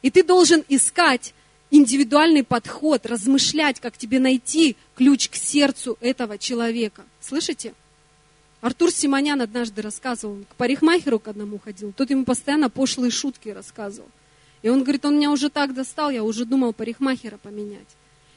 И 0.00 0.10
ты 0.10 0.22
должен 0.22 0.64
искать 0.68 1.34
индивидуальный 1.70 2.44
подход, 2.44 3.04
размышлять, 3.04 3.80
как 3.80 3.98
тебе 3.98 4.18
найти 4.18 4.76
ключ 4.94 5.28
к 5.28 5.34
сердцу 5.34 5.98
этого 6.00 6.38
человека. 6.38 7.04
Слышите? 7.20 7.74
Артур 8.60 8.90
Симонян 8.90 9.40
однажды 9.40 9.82
рассказывал, 9.82 10.34
он 10.34 10.44
к 10.44 10.54
парикмахеру 10.56 11.20
к 11.20 11.28
одному 11.28 11.58
ходил, 11.58 11.92
тот 11.92 12.10
ему 12.10 12.24
постоянно 12.24 12.68
пошлые 12.68 13.10
шутки 13.10 13.50
рассказывал. 13.50 14.08
И 14.62 14.68
он 14.68 14.82
говорит, 14.82 15.04
он 15.04 15.16
меня 15.16 15.30
уже 15.30 15.48
так 15.48 15.74
достал, 15.74 16.10
я 16.10 16.24
уже 16.24 16.44
думал 16.44 16.72
парикмахера 16.72 17.38
поменять. 17.38 17.86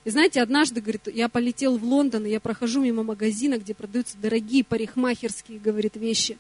И 0.04 0.10
знаете, 0.10 0.42
однажды, 0.42 0.82
говорит, 0.82 1.08
я 1.08 1.30
полетел 1.30 1.78
в 1.78 1.84
Лондон, 1.84 2.26
и 2.26 2.30
я 2.30 2.40
прохожу 2.40 2.82
мимо 2.82 3.04
магазина, 3.04 3.58
где 3.58 3.74
продаются 3.74 4.18
дорогие 4.18 4.64
парикмахерские, 4.64 5.60
говорит, 5.60 5.96
вещи. 5.96 6.38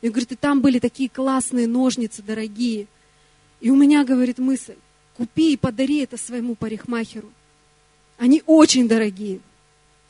И 0.00 0.08
говорит, 0.08 0.32
и 0.32 0.36
там 0.36 0.60
были 0.60 0.78
такие 0.78 1.08
классные 1.08 1.66
ножницы 1.66 2.22
дорогие. 2.22 2.86
И 3.60 3.70
у 3.70 3.76
меня, 3.76 4.04
говорит, 4.04 4.38
мысль, 4.38 4.76
купи 5.16 5.52
и 5.52 5.56
подари 5.56 5.98
это 5.98 6.16
своему 6.16 6.54
парикмахеру. 6.54 7.30
Они 8.18 8.42
очень 8.46 8.88
дорогие. 8.88 9.40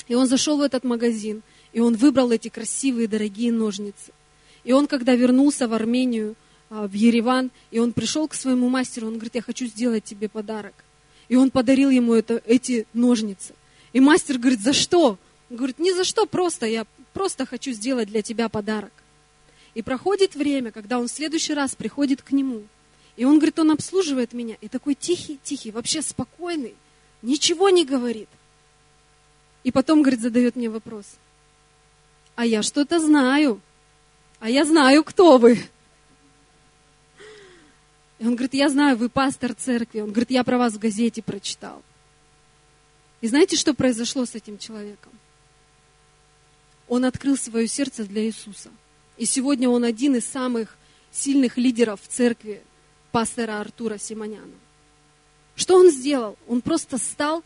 И 0.06 0.14
он 0.14 0.26
зашел 0.26 0.58
в 0.58 0.62
этот 0.62 0.84
магазин, 0.84 1.42
и 1.72 1.80
он 1.80 1.96
выбрал 1.96 2.30
эти 2.32 2.48
красивые, 2.48 3.08
дорогие 3.08 3.52
ножницы. 3.52 4.12
И 4.64 4.72
он, 4.72 4.86
когда 4.86 5.14
вернулся 5.14 5.66
в 5.66 5.72
Армению, 5.72 6.36
а, 6.70 6.86
в 6.86 6.92
Ереван, 6.92 7.50
и 7.70 7.78
он 7.78 7.92
пришел 7.92 8.28
к 8.28 8.34
своему 8.34 8.68
мастеру, 8.68 9.08
он 9.08 9.14
говорит, 9.14 9.34
я 9.34 9.42
хочу 9.42 9.66
сделать 9.66 10.04
тебе 10.04 10.28
подарок. 10.28 10.74
И 11.28 11.36
он 11.36 11.50
подарил 11.50 11.90
ему 11.90 12.14
это, 12.14 12.42
эти 12.46 12.86
ножницы. 12.92 13.54
И 13.92 14.00
мастер 14.00 14.38
говорит, 14.38 14.60
за 14.60 14.72
что? 14.72 15.18
Он 15.50 15.56
говорит, 15.56 15.78
не 15.78 15.92
за 15.92 16.04
что, 16.04 16.26
просто 16.26 16.66
я 16.66 16.86
просто 17.12 17.46
хочу 17.46 17.72
сделать 17.72 18.08
для 18.08 18.22
тебя 18.22 18.48
подарок. 18.48 18.92
И 19.74 19.82
проходит 19.82 20.34
время, 20.34 20.70
когда 20.70 20.98
он 20.98 21.08
в 21.08 21.10
следующий 21.10 21.54
раз 21.54 21.74
приходит 21.74 22.22
к 22.22 22.32
нему. 22.32 22.62
И 23.16 23.24
он 23.24 23.36
говорит, 23.36 23.58
он 23.58 23.70
обслуживает 23.70 24.32
меня. 24.32 24.56
И 24.60 24.68
такой 24.68 24.94
тихий, 24.94 25.38
тихий, 25.42 25.70
вообще 25.70 26.02
спокойный, 26.02 26.74
ничего 27.22 27.68
не 27.70 27.84
говорит. 27.84 28.28
И 29.64 29.70
потом, 29.70 30.02
говорит, 30.02 30.20
задает 30.20 30.56
мне 30.56 30.68
вопрос. 30.68 31.04
А 32.34 32.46
я 32.46 32.62
что-то 32.62 32.98
знаю. 33.00 33.60
А 34.40 34.48
я 34.48 34.64
знаю, 34.64 35.04
кто 35.04 35.38
вы. 35.38 35.62
И 38.18 38.26
он 38.26 38.34
говорит, 38.34 38.54
я 38.54 38.68
знаю, 38.68 38.96
вы 38.96 39.08
пастор 39.08 39.54
церкви. 39.54 40.00
Он 40.00 40.10
говорит, 40.10 40.30
я 40.30 40.44
про 40.44 40.58
вас 40.58 40.74
в 40.74 40.78
газете 40.78 41.22
прочитал. 41.22 41.82
И 43.20 43.28
знаете, 43.28 43.56
что 43.56 43.74
произошло 43.74 44.24
с 44.24 44.34
этим 44.34 44.58
человеком? 44.58 45.12
Он 46.88 47.04
открыл 47.04 47.36
свое 47.36 47.68
сердце 47.68 48.04
для 48.04 48.24
Иисуса. 48.24 48.70
И 49.16 49.24
сегодня 49.24 49.68
он 49.68 49.84
один 49.84 50.16
из 50.16 50.26
самых 50.26 50.76
сильных 51.10 51.56
лидеров 51.56 52.00
в 52.02 52.08
церкви 52.08 52.62
пастора 53.12 53.60
Артура 53.60 53.98
Симоняна. 53.98 54.54
Что 55.54 55.76
он 55.76 55.90
сделал? 55.90 56.36
Он 56.48 56.62
просто 56.62 56.98
стал 56.98 57.44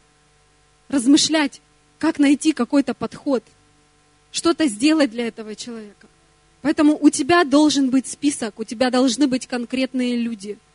размышлять, 0.89 1.61
как 1.99 2.19
найти 2.19 2.53
какой-то 2.53 2.95
подход, 2.95 3.43
что-то 4.31 4.67
сделать 4.67 5.11
для 5.11 5.27
этого 5.27 5.55
человека. 5.55 6.07
Поэтому 6.63 6.99
у 7.01 7.11
тебя 7.11 7.45
должен 7.45 7.91
быть 7.91 8.07
список, 8.07 8.59
у 8.59 8.65
тебя 8.65 8.91
должны 8.91 9.27
быть 9.27 9.47
конкретные 9.47 10.17
люди– 10.17 10.59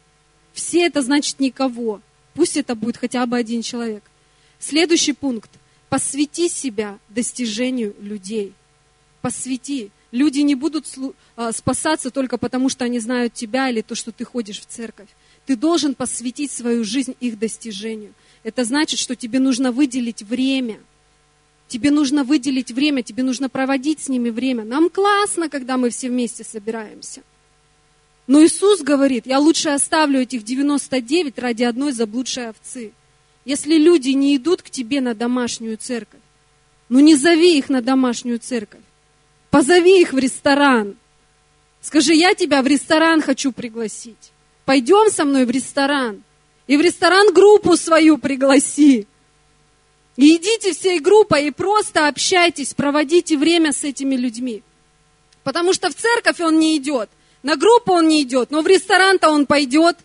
все 0.54 0.86
это 0.86 1.02
значит 1.02 1.39
никого. 1.39 2.02
Пусть 2.34 2.58
это 2.58 2.76
будет 2.76 2.97
хотя 2.97 3.26
бы 3.26 3.38
один 3.38 3.62
человек. 3.62 4.04
Следующий 4.60 5.14
пункт. 5.14 5.49
Посвяти 5.89 6.47
себя 6.49 6.99
достижению 7.10 7.95
людей. 7.99 8.54
Посвяти. 9.22 9.91
Люди 10.12 10.39
не 10.39 10.56
будут 10.56 10.88
а, 11.36 11.52
спасаться 11.52 12.12
только 12.12 12.38
потому, 12.38 12.70
что 12.70 12.86
они 12.86 12.99
знают 12.99 13.34
тебя 13.34 13.70
или 13.70 13.82
то, 13.82 13.95
что 13.95 14.12
ты 14.12 14.26
ходишь 14.26 14.60
в 14.60 14.66
церковь. 14.66 15.08
Ты 15.45 15.56
должен 15.56 15.95
посвятить 15.95 16.52
свою 16.52 16.84
жизнь 16.84 17.16
их 17.20 17.39
достижению. 17.39 18.14
Это 18.43 18.64
значит, 18.64 18.99
что 18.99 19.16
тебе 19.16 19.39
нужно 19.39 19.72
выделить 19.72 20.22
время. 20.22 20.80
Тебе 21.72 21.89
нужно 21.89 22.26
выделить 22.26 22.69
время, 22.69 23.01
тебе 23.01 23.24
нужно 23.24 23.47
проводить 23.47 24.01
с 24.01 24.09
ними 24.09 24.30
время. 24.30 24.65
Нам 24.65 24.89
классно, 24.89 25.47
когда 25.47 25.78
мы 25.78 25.89
все 25.89 26.09
вместе 26.09 26.43
собираемся. 26.43 27.22
Но 28.28 28.43
Иисус 28.43 28.82
говорит, 28.82 29.26
я 29.26 29.39
лучше 29.39 29.69
оставлю 29.69 30.19
этих 30.19 30.43
99 30.43 31.39
ради 31.39 31.63
одной 31.63 31.93
заблудшей 31.93 32.49
овцы. 32.49 32.91
Если 33.45 33.76
люди 33.78 34.09
не 34.09 34.36
идут 34.36 34.61
к 34.61 34.69
тебе 34.69 34.99
на 34.99 35.13
домашнюю 35.13 35.78
церковь, 35.78 36.19
ну 36.89 36.99
не 36.99 37.15
зови 37.15 37.57
их 37.57 37.69
на 37.69 37.82
домашнюю 37.82 38.39
церковь. 38.39 38.82
Позови 39.49 40.01
их 40.01 40.11
в 40.11 40.17
ресторан. 40.17 40.97
Скажи, 41.80 42.13
я 42.13 42.36
тебя 42.36 42.63
в 42.63 42.67
ресторан 42.67 43.22
хочу 43.22 43.53
пригласить. 43.53 44.34
Пойдем 44.65 45.09
со 45.09 45.24
мной 45.24 45.45
в 45.45 45.49
ресторан. 45.49 46.22
И 46.67 46.76
в 46.76 46.82
ресторан 46.82 47.32
группу 47.34 47.78
свою 47.78 48.17
пригласи. 48.17 49.07
И 50.22 50.36
идите 50.36 50.74
всей 50.74 50.99
группой 50.99 51.47
и 51.47 51.51
просто 51.51 52.07
общайтесь, 52.07 52.76
проводите 52.76 53.36
время 53.38 53.74
с 53.74 53.84
этими 53.84 54.13
людьми. 54.13 54.61
Потому 55.43 55.74
что 55.74 55.89
в 55.89 55.95
церковь 55.95 56.39
он 56.39 56.59
не 56.59 56.78
идет, 56.78 57.09
на 57.41 57.55
группу 57.55 57.93
он 57.93 58.07
не 58.07 58.22
идет, 58.22 58.51
но 58.51 58.61
в 58.61 58.67
ресторан-то 58.67 59.32
он 59.32 59.47
пойдет. 59.47 59.97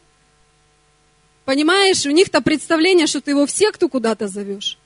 Понимаешь, 1.45 2.07
у 2.07 2.11
них-то 2.13 2.41
представление, 2.41 3.07
что 3.07 3.21
ты 3.21 3.33
его 3.33 3.45
в 3.45 3.51
секту 3.51 3.91
куда-то 3.91 4.27
зовешь. 4.27 4.79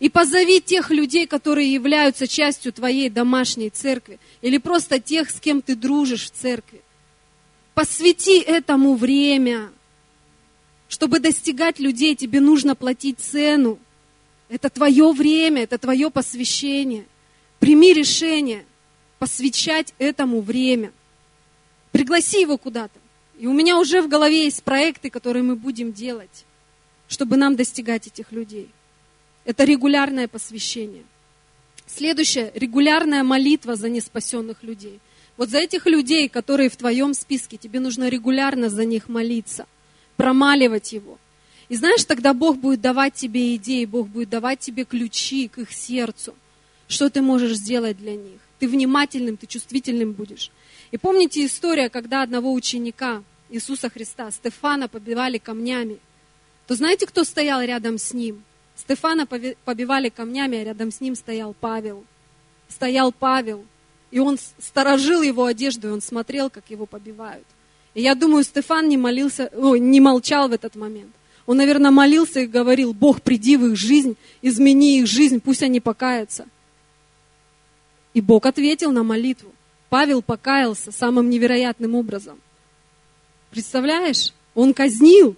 И 0.00 0.08
позови 0.08 0.60
тех 0.60 0.90
людей, 0.90 1.28
которые 1.28 1.72
являются 1.72 2.26
частью 2.26 2.72
твоей 2.72 3.08
домашней 3.08 3.70
церкви, 3.70 4.18
или 4.40 4.58
просто 4.58 4.98
тех, 4.98 5.30
с 5.30 5.38
кем 5.38 5.62
ты 5.62 5.76
дружишь 5.76 6.24
в 6.24 6.30
церкви. 6.32 6.82
Посвяти 7.74 8.40
этому 8.40 8.96
время. 8.96 9.70
Чтобы 10.88 11.20
достигать 11.20 11.78
людей, 11.78 12.16
тебе 12.16 12.40
нужно 12.40 12.74
платить 12.74 13.20
цену. 13.20 13.78
Это 14.52 14.68
твое 14.68 15.12
время, 15.12 15.62
это 15.62 15.78
твое 15.78 16.10
посвящение. 16.10 17.06
Прими 17.58 17.94
решение 17.94 18.66
посвящать 19.18 19.94
этому 19.98 20.42
время. 20.42 20.92
Пригласи 21.90 22.42
его 22.42 22.58
куда-то. 22.58 23.00
И 23.38 23.46
у 23.46 23.54
меня 23.54 23.78
уже 23.78 24.02
в 24.02 24.08
голове 24.08 24.44
есть 24.44 24.62
проекты, 24.62 25.08
которые 25.08 25.42
мы 25.42 25.56
будем 25.56 25.94
делать, 25.94 26.44
чтобы 27.08 27.38
нам 27.38 27.56
достигать 27.56 28.06
этих 28.08 28.30
людей. 28.30 28.68
Это 29.46 29.64
регулярное 29.64 30.28
посвящение. 30.28 31.04
Следующее, 31.86 32.52
регулярная 32.54 33.22
молитва 33.22 33.74
за 33.74 33.88
неспасенных 33.88 34.62
людей. 34.62 35.00
Вот 35.38 35.48
за 35.48 35.60
этих 35.60 35.86
людей, 35.86 36.28
которые 36.28 36.68
в 36.68 36.76
твоем 36.76 37.14
списке, 37.14 37.56
тебе 37.56 37.80
нужно 37.80 38.10
регулярно 38.10 38.68
за 38.68 38.84
них 38.84 39.08
молиться, 39.08 39.66
промаливать 40.18 40.92
его. 40.92 41.18
И 41.72 41.76
знаешь, 41.76 42.04
тогда 42.04 42.34
Бог 42.34 42.58
будет 42.58 42.82
давать 42.82 43.14
тебе 43.14 43.56
идеи, 43.56 43.86
Бог 43.86 44.06
будет 44.06 44.28
давать 44.28 44.58
тебе 44.58 44.84
ключи 44.84 45.48
к 45.48 45.56
их 45.56 45.72
сердцу, 45.72 46.34
что 46.86 47.08
ты 47.08 47.22
можешь 47.22 47.56
сделать 47.56 47.96
для 47.96 48.14
них. 48.14 48.40
Ты 48.58 48.68
внимательным, 48.68 49.38
ты 49.38 49.46
чувствительным 49.46 50.12
будешь. 50.12 50.50
И 50.90 50.98
помните 50.98 51.46
история, 51.46 51.88
когда 51.88 52.20
одного 52.20 52.52
ученика 52.52 53.22
Иисуса 53.48 53.88
Христа, 53.88 54.30
Стефана, 54.30 54.86
побивали 54.86 55.38
камнями. 55.38 55.98
То 56.66 56.74
знаете, 56.74 57.06
кто 57.06 57.24
стоял 57.24 57.62
рядом 57.62 57.96
с 57.96 58.12
ним? 58.12 58.44
Стефана 58.76 59.24
побивали 59.24 60.10
камнями, 60.10 60.58
а 60.58 60.64
рядом 60.64 60.92
с 60.92 61.00
ним 61.00 61.14
стоял 61.14 61.56
Павел. 61.58 62.04
Стоял 62.68 63.12
Павел, 63.12 63.64
и 64.10 64.18
он 64.18 64.36
сторожил 64.58 65.22
его 65.22 65.46
одежду, 65.46 65.88
и 65.88 65.92
он 65.92 66.02
смотрел, 66.02 66.50
как 66.50 66.68
его 66.68 66.84
побивают. 66.84 67.46
И 67.94 68.02
я 68.02 68.14
думаю, 68.14 68.44
Стефан 68.44 68.90
не 68.90 68.98
молился, 68.98 69.50
о, 69.54 69.76
не 69.76 70.02
молчал 70.02 70.50
в 70.50 70.52
этот 70.52 70.76
момент. 70.76 71.12
Он, 71.46 71.56
наверное, 71.56 71.90
молился 71.90 72.40
и 72.40 72.46
говорил, 72.46 72.92
Бог, 72.92 73.22
приди 73.22 73.56
в 73.56 73.66
их 73.66 73.76
жизнь, 73.76 74.16
измени 74.42 75.00
их 75.00 75.06
жизнь, 75.06 75.40
пусть 75.40 75.62
они 75.62 75.80
покаятся. 75.80 76.46
И 78.14 78.20
Бог 78.20 78.46
ответил 78.46 78.92
на 78.92 79.02
молитву. 79.02 79.52
Павел 79.88 80.22
покаялся 80.22 80.92
самым 80.92 81.30
невероятным 81.30 81.94
образом. 81.94 82.40
Представляешь? 83.50 84.32
Он 84.54 84.72
казнил, 84.72 85.36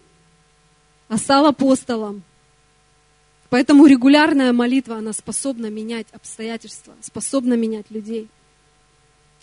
а 1.09 1.16
стал 1.16 1.46
апостолом. 1.46 2.22
Поэтому 3.50 3.86
регулярная 3.86 4.52
молитва, 4.52 4.96
она 4.96 5.12
способна 5.12 5.66
менять 5.70 6.09
обстоятельства, 6.12 6.94
способна 7.00 7.55
менять 7.55 7.90
людей. 7.90 8.28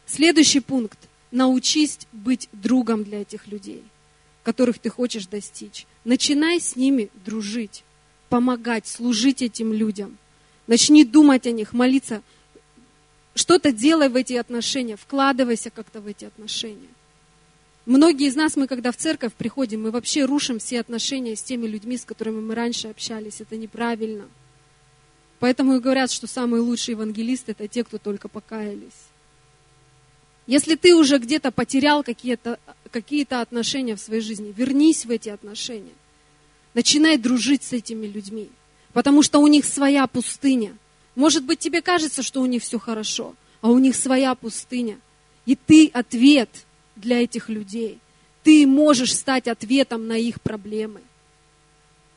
Следующий 0.06 0.60
пункт. 0.60 1.00
Научись 1.32 2.00
быть 2.12 2.50
другом 2.52 3.06
для 3.06 3.22
этих 3.22 3.48
людей, 3.48 3.84
которых 4.44 4.80
ты 4.80 4.90
хочешь 4.90 5.28
достичь. 5.28 5.86
Начинай 6.04 6.60
с 6.60 6.76
ними 6.76 7.10
дружить, 7.26 7.84
помогать, 8.30 8.88
служить 8.88 9.42
этим 9.42 9.74
людям. 9.74 10.18
Начни 10.68 11.04
думать 11.04 11.48
о 11.48 11.52
них, 11.52 11.74
молиться. 11.74 12.22
Что-то 13.36 13.72
делай 13.72 14.10
в 14.10 14.16
эти 14.16 14.34
отношения, 14.34 14.96
вкладывайся 14.96 15.70
как-то 15.70 16.02
в 16.02 16.08
эти 16.08 16.26
отношения. 16.26 16.90
Многие 17.86 18.28
из 18.28 18.36
нас, 18.36 18.56
мы 18.56 18.68
когда 18.68 18.92
в 18.92 18.98
церковь 18.98 19.34
приходим, 19.34 19.84
мы 19.84 19.92
вообще 19.92 20.26
рушим 20.26 20.60
все 20.60 20.80
отношения 20.80 21.36
с 21.36 21.42
теми 21.42 21.66
людьми, 21.66 21.98
с 21.98 22.06
которыми 22.06 22.40
мы 22.40 22.56
раньше 22.56 22.90
общались. 22.90 23.42
Это 23.42 23.58
неправильно. 23.58 24.28
Поэтому 25.40 25.76
и 25.76 25.80
говорят, 25.80 26.12
что 26.12 26.28
самые 26.28 26.62
лучшие 26.62 26.94
евангелисты– 26.94 27.52
это 27.54 27.68
те, 27.68 27.84
кто 27.84 27.98
только 27.98 28.28
покаялись. 28.28 29.10
Если 30.46 30.76
ты 30.76 30.96
уже 30.96 31.18
где-то 31.18 31.52
потерял 31.52 32.04
какие-то 32.04 32.60
какие 32.92 33.26
отношения 33.34 33.96
в 33.96 34.00
своей 34.00 34.22
жизни, 34.22 34.54
вернись 34.56 35.06
в 35.06 35.12
эти 35.12 35.30
отношения. 35.30 35.94
Начинай 36.74 37.18
дружить 37.18 37.64
с 37.64 37.74
этими 37.74 38.06
людьми, 38.06 38.50
потому 38.94 39.24
что 39.24 39.40
у 39.40 39.48
них 39.48 39.66
своя 39.66 40.06
пустыня. 40.08 40.78
Может 41.16 41.44
быть, 41.44 41.60
тебе 41.60 41.82
кажется, 41.82 42.24
что 42.24 42.42
у 42.42 42.46
них 42.46 42.64
все 42.64 42.80
хорошо, 42.80 43.36
а 43.62 43.70
у 43.70 43.80
них 43.80 43.96
своя 43.96 44.36
пустыня. 44.36 45.00
И 45.46 45.56
ты 45.56 45.88
ответ– 45.88 46.50
для 47.02 47.22
этих 47.22 47.50
людей. 47.50 48.00
Ты 48.44 48.66
можешь 48.66 49.14
стать 49.14 49.48
ответом 49.48 50.08
на 50.08 50.18
их 50.18 50.42
проблемы. 50.42 51.02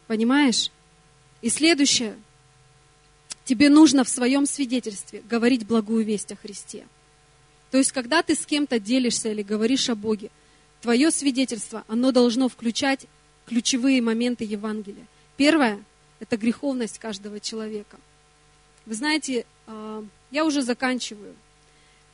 Понимаешь? 0.07 0.71
И 1.43 1.49
следующее. 1.49 2.15
Тебе 3.45 3.69
нужно 3.69 4.05
в 4.05 4.09
своем 4.09 4.47
свидетельстве 4.47 5.23
говорить 5.29 5.67
благую 5.67 6.05
весть 6.05 6.33
о 6.33 6.37
Христе. 6.37 6.87
То 7.71 7.79
есть, 7.79 7.93
когда 7.93 8.23
ты 8.23 8.35
с 8.35 8.47
кем-то 8.47 8.79
делишься 8.79 9.31
или 9.31 9.43
говоришь 9.43 9.89
о 9.91 9.95
Боге, 9.95 10.31
твое 10.85 11.11
свидетельство, 11.11 11.83
оно 11.89 12.13
должно 12.13 12.51
включать 12.51 13.07
ключевые 13.47 14.03
моменты 14.03 14.45
Евангелия. 14.45 15.07
Первое– 15.39 15.83
это 16.21 16.37
греховность 16.37 16.99
каждого 16.99 17.41
человека. 17.41 17.97
Вы 18.85 18.95
знаете, 18.95 19.47
а, 19.67 20.05
я 20.31 20.45
уже 20.45 20.61
заканчиваю. 20.61 21.35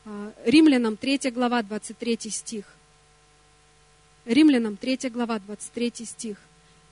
А, 0.05 0.33
Римлянам 0.45 0.97
3 0.97 1.33
глава, 1.33 1.64
23 1.64 2.31
стих. 2.31 2.64
Римлянам 4.25 4.77
3 4.77 5.11
глава, 5.11 5.41
23 5.41 6.07
стих. 6.07 6.37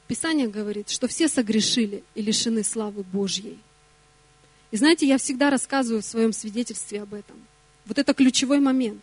Писание 0.09 0.49
говорит, 0.49 0.91
что 0.91 1.07
все 1.07 1.29
согрешили 1.29 2.03
и 2.17 2.23
лишены 2.23 2.65
славы 2.65 3.05
Божьей. 3.05 3.57
И 4.73 4.77
знаете, 4.77 5.07
я 5.07 5.17
всегда 5.17 5.49
рассказываю 5.49 6.03
в 6.03 6.07
своем 6.07 6.33
свидетельстве 6.33 7.03
об 7.03 7.15
этом. 7.15 7.37
Вот 7.87 7.99
это 7.99 8.15
ключевой 8.15 8.59
момент. 8.59 9.01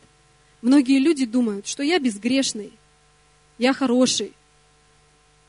Многие 0.66 0.99
люди 0.99 1.26
думают, 1.26 1.68
что 1.68 1.84
я 1.84 1.99
безгрешный, 1.99 2.74
я 3.57 3.72
хороший. 3.74 4.34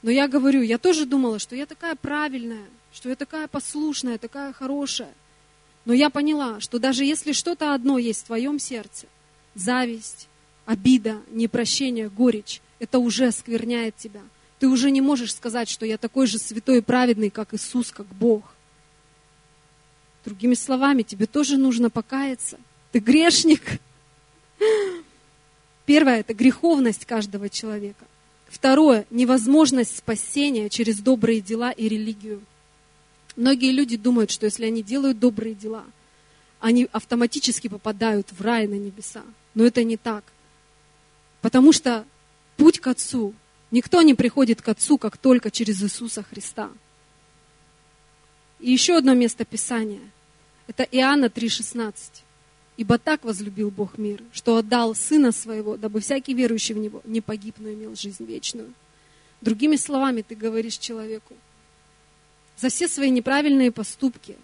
Но 0.03 0.11
я 0.11 0.29
говорю, 0.29 0.63
я 0.63 0.79
тоже 0.79 1.07
думала, 1.07 1.39
что 1.39 1.57
я 1.57 1.67
такая 1.67 1.97
правильная, 1.97 2.67
что 2.93 3.09
я 3.09 3.17
такая 3.17 3.49
послушная, 3.49 4.19
такая 4.19 4.53
хорошая– 4.53 5.13
но 5.87 5.95
я 5.95 6.11
поняла, 6.11 6.61
что 6.61 6.79
даже 6.81 7.05
если 7.05 7.33
что-то 7.33 7.73
одно 7.73 7.97
есть 7.97 8.23
в 8.23 8.27
твоем 8.27 8.59
сердце, 8.59 9.07
зависть, 9.55 10.29
обида, 10.67 11.23
непрощение, 11.31 12.11
горечь, 12.11 12.61
это 12.81 12.99
уже 12.99 13.29
оскверняет 13.29 13.97
тебя. 13.97 14.21
Ты 14.59 14.67
уже 14.67 14.91
не 14.91 15.01
можешь 15.01 15.33
сказать, 15.33 15.69
что 15.69 15.87
я 15.87 15.97
такой 15.97 16.27
же 16.27 16.39
святой 16.39 16.79
и 16.79 16.83
праведный, 16.83 17.31
как 17.31 17.55
Иисус, 17.55 17.93
как 17.93 18.07
Бог. 18.07 18.43
Другими 20.25 20.55
словами, 20.55 21.03
тебе 21.03 21.27
тоже 21.27 21.57
нужно 21.57 21.89
покаяться. 21.89 22.59
Ты 22.91 22.99
грешник. 22.99 23.81
Первое– 25.87 26.21
это 26.21 26.35
греховность 26.35 27.07
каждого 27.07 27.49
человека. 27.49 28.05
Второе– 28.49 29.07
невозможность 29.11 29.97
спасения 29.97 30.69
через 30.69 31.01
добрые 31.01 31.41
дела 31.41 31.71
и 31.71 31.89
религию– 31.89 32.43
Многие 33.37 33.71
люди 33.71 33.99
думают, 33.99 34.31
что 34.31 34.47
если 34.47 34.65
они 34.65 34.83
делают 34.83 35.19
добрые 35.19 35.55
дела, 35.55 35.85
они 36.59 36.89
автоматически 36.91 37.69
попадают 37.69 38.33
в 38.33 38.41
рай 38.41 38.67
на 38.67 38.75
небеса. 38.75 39.23
Но 39.55 39.65
это 39.65 39.85
не 39.85 39.99
так. 39.99 40.25
Потому 41.43 41.73
что 41.73 42.05
путь 42.57 42.81
к 42.81 42.87
Отцу 42.87 43.35
Никто 43.73 44.01
не 44.03 44.15
приходит 44.15 44.63
к 44.63 44.69
Отцу, 44.69 44.97
как 44.97 45.17
только 45.17 45.51
через 45.51 45.83
Иисуса 45.83 46.23
Христа. 46.23 46.71
И 48.61 48.71
еще 48.71 48.97
одно 48.97 49.13
место 49.13 49.45
Писания. 49.45 50.13
Это 50.69 50.85
Иоанна 50.85 51.27
3,16. 51.27 51.93
«Ибо 52.77 52.99
так 52.99 53.25
возлюбил 53.25 53.71
Бог 53.71 53.99
мир, 53.99 54.23
что 54.33 54.57
отдал 54.57 54.95
Сына 54.95 55.33
Своего, 55.33 55.77
дабы 55.77 56.01
всякий 56.01 56.35
верующий 56.35 56.75
в 56.75 56.79
Него 56.79 57.01
не 57.05 57.21
погиб, 57.21 57.57
но 57.59 57.71
имел 57.71 57.97
жизнь 57.97 58.25
вечную». 58.25 58.73
Другими 59.41 59.77
словами, 59.77 60.23
ты 60.23 60.35
говоришь 60.35 60.79
человеку, 60.79 61.35
за 62.57 62.69
все 62.69 62.89
свои 62.89 63.11
неправильные 63.11 63.71
поступки, 63.71 64.37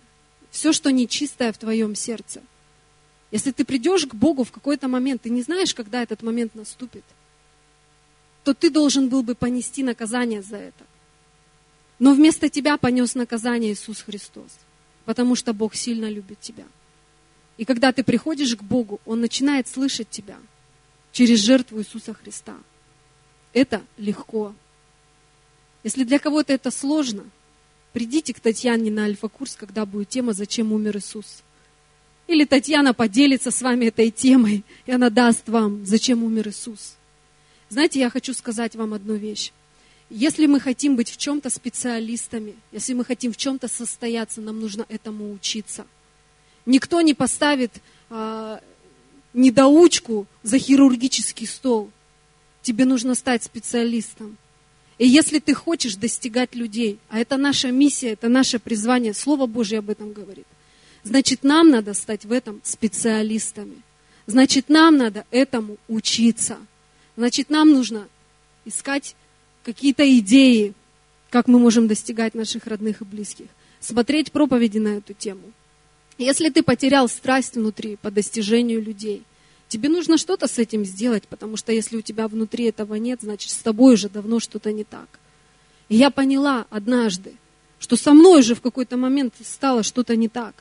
все, 0.50 0.72
что 0.72 0.92
нечистое 0.92 1.52
в 1.52 1.58
твоем 1.58 1.94
сердце. 1.94 2.42
Если 3.30 3.52
ты 3.52 3.64
придешь 3.64 4.06
к 4.06 4.14
Богу 4.14 4.44
в 4.44 4.52
какой-то 4.52 4.88
момент, 4.88 5.22
ты 5.22 5.30
не 5.30 5.40
знаешь, 5.42 5.74
когда 5.74 6.02
этот 6.02 6.22
момент 6.22 6.54
наступит, 6.54 7.04
то 8.44 8.52
ты 8.52 8.68
должен 8.68 9.08
был 9.08 9.22
бы 9.22 9.34
понести 9.34 9.82
наказание 9.82 10.42
за 10.42 10.56
это. 10.56 10.84
Но 11.98 12.12
вместо 12.12 12.50
тебя 12.50 12.76
понес 12.76 13.14
наказание 13.14 13.72
Иисус 13.72 14.02
Христос, 14.02 14.50
потому 15.06 15.34
что 15.34 15.54
Бог 15.54 15.74
сильно 15.74 16.10
любит 16.10 16.40
тебя. 16.40 16.64
И 17.56 17.64
когда 17.64 17.92
ты 17.92 18.02
приходишь 18.02 18.56
к 18.56 18.62
Богу, 18.62 19.00
Он 19.04 19.20
начинает 19.20 19.68
слышать 19.68 20.08
тебя 20.10 20.36
через 21.12 21.40
жертву 21.40 21.80
Иисуса 21.80 22.14
Христа. 22.14 22.56
Это 23.52 23.82
легко. 23.98 24.54
Если 25.84 26.04
для 26.04 26.18
кого-то 26.18 26.52
это 26.52 26.70
сложно– 26.70 27.24
Придите 27.92 28.32
к 28.32 28.40
Татьяне 28.40 28.90
на 28.90 29.04
альфа-курс, 29.04 29.54
когда 29.54 29.84
будет 29.84 30.08
тема 30.08 30.32
«Зачем 30.32 30.72
умер 30.72 30.96
Иисус?». 30.96 31.42
Или 32.26 32.44
Татьяна 32.44 32.94
поделится 32.94 33.50
с 33.50 33.60
вами 33.60 33.86
этой 33.86 34.10
темой, 34.10 34.64
и 34.86 34.92
она 34.92 35.10
даст 35.10 35.48
вам 35.48 35.84
«Зачем 35.84 36.24
умер 36.24 36.48
Иисус?». 36.48 36.96
Знаете, 37.68 38.00
я 38.00 38.08
хочу 38.08 38.32
сказать 38.32 38.74
вам 38.76 38.94
одну 38.94 39.14
вещь. 39.14 39.52
Если 40.08 40.46
мы 40.46 40.60
хотим 40.60 40.96
быть 40.96 41.10
в 41.10 41.16
чем-то 41.16 41.50
специалистами, 41.50 42.54
если 42.70 42.94
мы 42.94 43.04
хотим 43.04 43.32
в 43.32 43.36
чем-то 43.36 43.68
состояться, 43.68 44.40
нам 44.40 44.60
нужно 44.60 44.86
этому 44.88 45.32
учиться. 45.32 45.86
Никто 46.66 47.00
не 47.00 47.14
поставит 47.14 47.72
а, 48.10 48.60
недоучку 49.34 50.26
за 50.42 50.58
хирургический 50.58 51.46
стол. 51.46 51.90
Тебе 52.62 52.84
нужно 52.84 53.14
стать 53.14 53.42
специалистом. 53.42 54.36
И 54.98 55.08
если 55.08 55.40
ты 55.40 55.54
хочешь 55.54 55.96
достигать 55.96 56.54
людей, 56.54 56.98
а 57.08 57.18
это 57.18 57.36
наша 57.36 57.72
миссия, 57.72 58.10
это 58.10 58.28
наше 58.28 58.58
призвание, 58.58 59.14
Слово 59.14 59.46
Божье 59.46 59.78
об 59.78 59.90
этом 59.90 60.12
говорит, 60.12 60.46
значит, 61.02 61.42
нам 61.42 61.70
надо 61.70 61.94
стать 61.94 62.24
в 62.24 62.30
этом 62.30 62.60
специалистами. 62.62 63.82
Значит, 64.26 64.68
нам 64.68 64.96
надо 64.98 65.24
этому 65.30 65.78
учиться. 65.88 66.58
Значит, 67.16 67.50
нам 67.50 67.70
нужно 67.72 68.06
искать 68.64 69.16
какие-то 69.64 70.04
идеи, 70.18 70.74
как 71.30 71.48
мы 71.48 71.58
можем 71.58 71.88
достигать 71.88 72.34
наших 72.34 72.66
родных 72.66 73.00
и 73.00 73.04
близких. 73.04 73.46
Смотреть 73.80 74.30
проповеди 74.30 74.78
на 74.78 74.98
эту 74.98 75.14
тему. 75.14 75.52
Если 76.22 76.48
ты 76.50 76.62
потерял 76.62 77.08
страсть 77.08 77.54
внутри 77.56 77.96
по 77.96 78.10
достижению 78.10 78.82
людей, 78.82 79.24
Тебе 79.72 79.88
нужно 79.88 80.18
что-то 80.18 80.48
с 80.48 80.58
этим 80.58 80.84
сделать, 80.84 81.26
потому 81.26 81.56
что 81.56 81.72
если 81.72 81.96
у 81.96 82.02
тебя 82.02 82.28
внутри 82.28 82.66
этого 82.66 82.96
нет, 82.96 83.20
значит, 83.22 83.50
с 83.50 83.62
тобой 83.62 83.94
уже 83.94 84.10
давно 84.10 84.38
что-то 84.38 84.70
не 84.70 84.84
так. 84.84 85.08
И 85.88 85.96
я 85.96 86.10
поняла 86.10 86.66
однажды, 86.68 87.32
что 87.78 87.96
со 87.96 88.12
мной 88.12 88.40
уже 88.40 88.54
в 88.54 88.60
какой-то 88.60 88.98
момент 88.98 89.32
стало 89.42 89.82
что-то 89.82 90.14
не 90.14 90.28
так. 90.28 90.54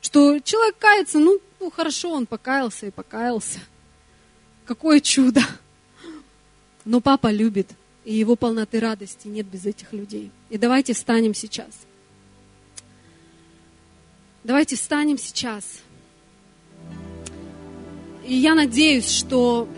Что 0.00 0.38
человек 0.38 0.76
кается, 0.78 1.18
ну, 1.18 1.38
ну 1.60 1.70
хорошо, 1.70 2.12
он 2.12 2.24
покаялся 2.24 2.86
и 2.86 2.90
покаялся. 2.90 3.58
Какое 4.64 5.00
чудо. 5.00 5.42
Но 6.86 7.02
папа 7.02 7.30
любит, 7.30 7.68
и 8.06 8.14
его 8.14 8.36
полноты 8.36 8.80
радости 8.80 9.28
нет 9.28 9.46
без 9.46 9.66
этих 9.66 9.92
людей. 9.92 10.30
И 10.48 10.56
давайте 10.56 10.94
встанем 10.94 11.34
сейчас. 11.34 11.68
Давайте 14.46 14.76
встанем 14.76 15.18
сейчас. 15.18 15.64
И 18.24 18.32
я 18.32 18.54
надеюсь, 18.54 19.10
что 19.10 19.68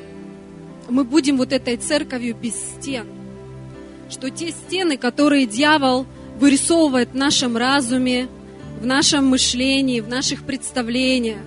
мы 0.91 1.05
будем 1.05 1.39
вот 1.39 1.55
этой 1.55 1.79
церковью 1.79 2.37
без 2.37 2.53
стен. 2.55 3.07
Что 4.11 4.29
те 4.29 4.51
стены, 4.51 4.99
которые 4.99 5.47
дьявол 5.47 6.05
вырисовывает 6.39 7.13
в 7.13 7.15
нашем 7.15 7.57
разуме, 7.57 8.29
в 8.79 8.85
нашем 8.85 9.25
мышлении, 9.29 10.01
в 10.01 10.09
наших 10.09 10.43
представлениях, 10.43 11.41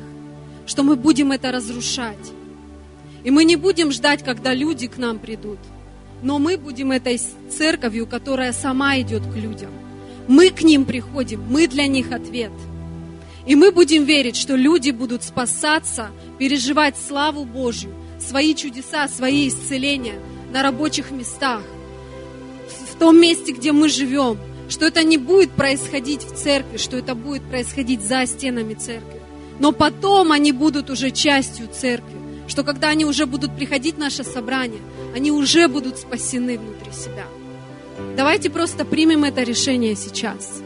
что 0.65 0.81
мы 0.81 0.95
будем 0.95 1.31
это 1.31 1.51
разрушать. 1.51 2.31
И 3.23 3.29
мы 3.29 3.43
не 3.43 3.55
будем 3.55 3.91
ждать, 3.91 4.23
когда 4.23 4.55
люди 4.55 4.87
к 4.87 4.97
нам 4.97 5.19
придут, 5.19 5.59
но 6.23 6.39
мы 6.39 6.57
будем 6.57 6.91
этой 6.91 7.21
церковью, 7.55 8.07
которая 8.07 8.51
сама 8.51 8.99
идет 8.99 9.21
к 9.31 9.35
людям. 9.35 9.69
Мы 10.27 10.49
к 10.49 10.63
ним 10.63 10.85
приходим, 10.85 11.43
мы 11.47 11.67
для 11.67 11.85
них 11.85 12.11
ответ– 12.11 12.51
и 13.45 13.55
мы 13.55 13.71
будем 13.71 14.03
верить, 14.03 14.35
что 14.35 14.55
люди 14.55 14.91
будут 14.91 15.23
спасаться, 15.23 16.11
переживать 16.37 16.95
славу 16.97 17.45
Божью, 17.45 17.93
свои 18.19 18.53
чудеса, 18.55 19.07
свои 19.07 19.47
исцеления 19.47 20.19
на 20.51 20.61
рабочих 20.63 21.11
местах, 21.11 21.63
в 22.91 22.97
том 22.99 23.19
месте, 23.19 23.51
где 23.51 23.71
мы 23.71 23.89
живем, 23.89 24.37
что 24.69 24.85
это 24.85 25.03
не 25.03 25.17
будет 25.17 25.51
происходить 25.51 26.23
в 26.23 26.35
церкви, 26.35 26.77
что 26.77 26.97
это 26.97 27.15
будет 27.15 27.43
происходить 27.43 28.01
за 28.01 28.25
стенами 28.25 28.73
церкви. 28.73 29.19
Но 29.59 29.71
потом 29.71 30.31
они 30.31 30.51
будут 30.51 30.89
уже 30.89 31.11
частью 31.11 31.67
церкви, 31.67 32.17
что 32.47 32.63
когда 32.63 32.89
они 32.89 33.05
уже 33.05 33.25
будут 33.25 33.55
приходить 33.55 33.95
в 33.95 33.99
наше 33.99 34.23
собрание, 34.23 34.81
они 35.15 35.31
уже 35.31 35.67
будут 35.67 35.97
спасены 35.97 36.57
внутри 36.57 36.91
себя. 36.91 37.25
Давайте 38.15 38.49
просто 38.49 38.85
примем 38.85 39.23
это 39.23 39.43
решение 39.43 39.95
сейчас. 39.95 40.61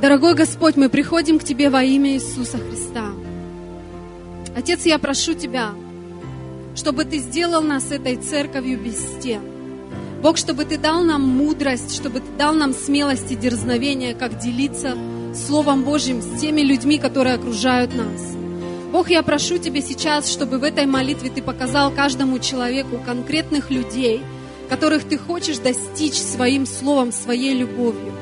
Дорогой 0.00 0.32
Господь, 0.34 0.76
мы 0.76 0.88
приходим 0.88 1.38
к 1.38 1.44
Тебе 1.44 1.68
во 1.68 1.82
имя 1.82 2.14
Иисуса 2.14 2.56
Христа. 2.56 3.10
Отец, 4.56 4.86
я 4.86 4.98
прошу 4.98 5.34
Тебя, 5.34 5.72
чтобы 6.74 7.04
Ты 7.04 7.18
сделал 7.18 7.60
нас 7.60 7.90
этой 7.90 8.16
церковью 8.16 8.80
без 8.80 8.96
стен. 8.96 9.42
Бог, 10.22 10.38
чтобы 10.38 10.64
Ты 10.64 10.78
дал 10.78 11.02
нам 11.02 11.20
мудрость, 11.20 11.94
чтобы 11.94 12.20
Ты 12.20 12.30
дал 12.38 12.54
нам 12.54 12.72
смелость 12.72 13.30
и 13.30 13.36
дерзновение, 13.36 14.14
как 14.14 14.38
делиться 14.38 14.96
Словом 15.34 15.84
Божьим 15.84 16.22
с 16.22 16.40
теми 16.40 16.62
людьми, 16.62 16.98
которые 16.98 17.34
окружают 17.34 17.94
нас. 17.94 18.34
Бог, 18.92 19.10
я 19.10 19.22
прошу 19.22 19.58
Тебя 19.58 19.82
сейчас, 19.82 20.30
чтобы 20.30 20.56
в 20.56 20.64
этой 20.64 20.86
молитве 20.86 21.28
Ты 21.28 21.42
показал 21.42 21.90
каждому 21.90 22.38
человеку 22.38 22.98
конкретных 23.04 23.70
людей, 23.70 24.22
которых 24.70 25.04
Ты 25.04 25.18
хочешь 25.18 25.58
достичь 25.58 26.14
своим 26.14 26.64
словом, 26.64 27.12
своей 27.12 27.52
любовью. 27.52 28.14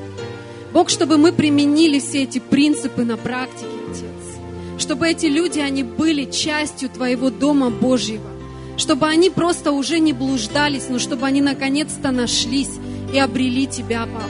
Бог, 0.73 0.91
чтобы 0.91 1.17
мы 1.17 1.33
применили 1.33 1.99
все 1.99 2.25
эти 2.25 2.39
принципы 2.39 3.05
на 3.05 3.17
практике, 3.17 3.67
Отец. 3.91 4.83
Чтобы 4.83 5.09
эти 5.09 5.27
люди, 5.27 5.59
они 5.59 5.83
были 5.83 6.31
частью 6.31 6.91
Твоего 6.91 7.31
Дома 7.31 7.71
Божьего. 7.71 8.31
Чтобы 8.77 9.07
они 9.07 9.31
просто 9.31 9.73
уже 9.73 9.99
не 9.99 10.13
блуждались, 10.13 10.89
но 10.89 10.99
чтобы 10.99 11.27
они 11.27 11.41
наконец-то 11.41 12.11
нашлись 12.11 12.77
и 13.13 13.19
обрели 13.19 13.67
Тебя, 13.67 14.07
Папа. 14.07 14.29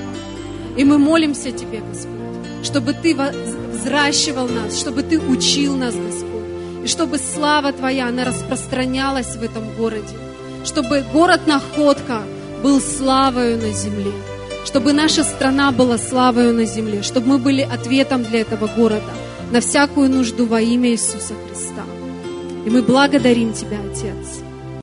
И 0.77 0.85
мы 0.85 0.97
молимся 0.97 1.51
Тебе, 1.51 1.81
Господь, 1.81 2.65
чтобы 2.65 2.95
Ты 2.95 3.17
взращивал 3.73 4.49
нас, 4.49 4.79
чтобы 4.79 5.03
Ты 5.03 5.19
учил 5.19 5.77
нас, 5.77 5.95
Господь. 5.95 6.85
И 6.85 6.87
чтобы 6.87 7.19
слава 7.19 7.73
Твоя, 7.73 8.09
она 8.09 8.25
распространялась 8.25 9.37
в 9.37 9.43
этом 9.43 9.75
городе. 9.77 10.17
Чтобы 10.65 11.05
город 11.13 11.47
Находка 11.47 12.23
был 12.63 12.81
славою 12.81 13.59
на 13.59 13.73
земле 13.73 14.13
чтобы 14.69 14.93
наша 14.93 15.25
страна 15.25 15.73
была 15.73 15.97
славою 15.97 16.53
на 16.53 16.67
земле, 16.67 17.01
чтобы 17.03 17.27
мы 17.27 17.39
были 17.39 17.63
ответом 17.63 18.23
для 18.23 18.41
этого 18.41 18.67
города 18.67 19.13
на 19.51 19.61
всякую 19.61 20.11
нужду 20.11 20.45
во 20.45 20.61
имя 20.61 20.91
Иисуса 20.91 21.33
Христа. 21.47 21.85
И 22.67 22.69
мы 22.69 22.83
благодарим 22.83 23.55
Тебя, 23.55 23.79
Отец. 23.91 24.48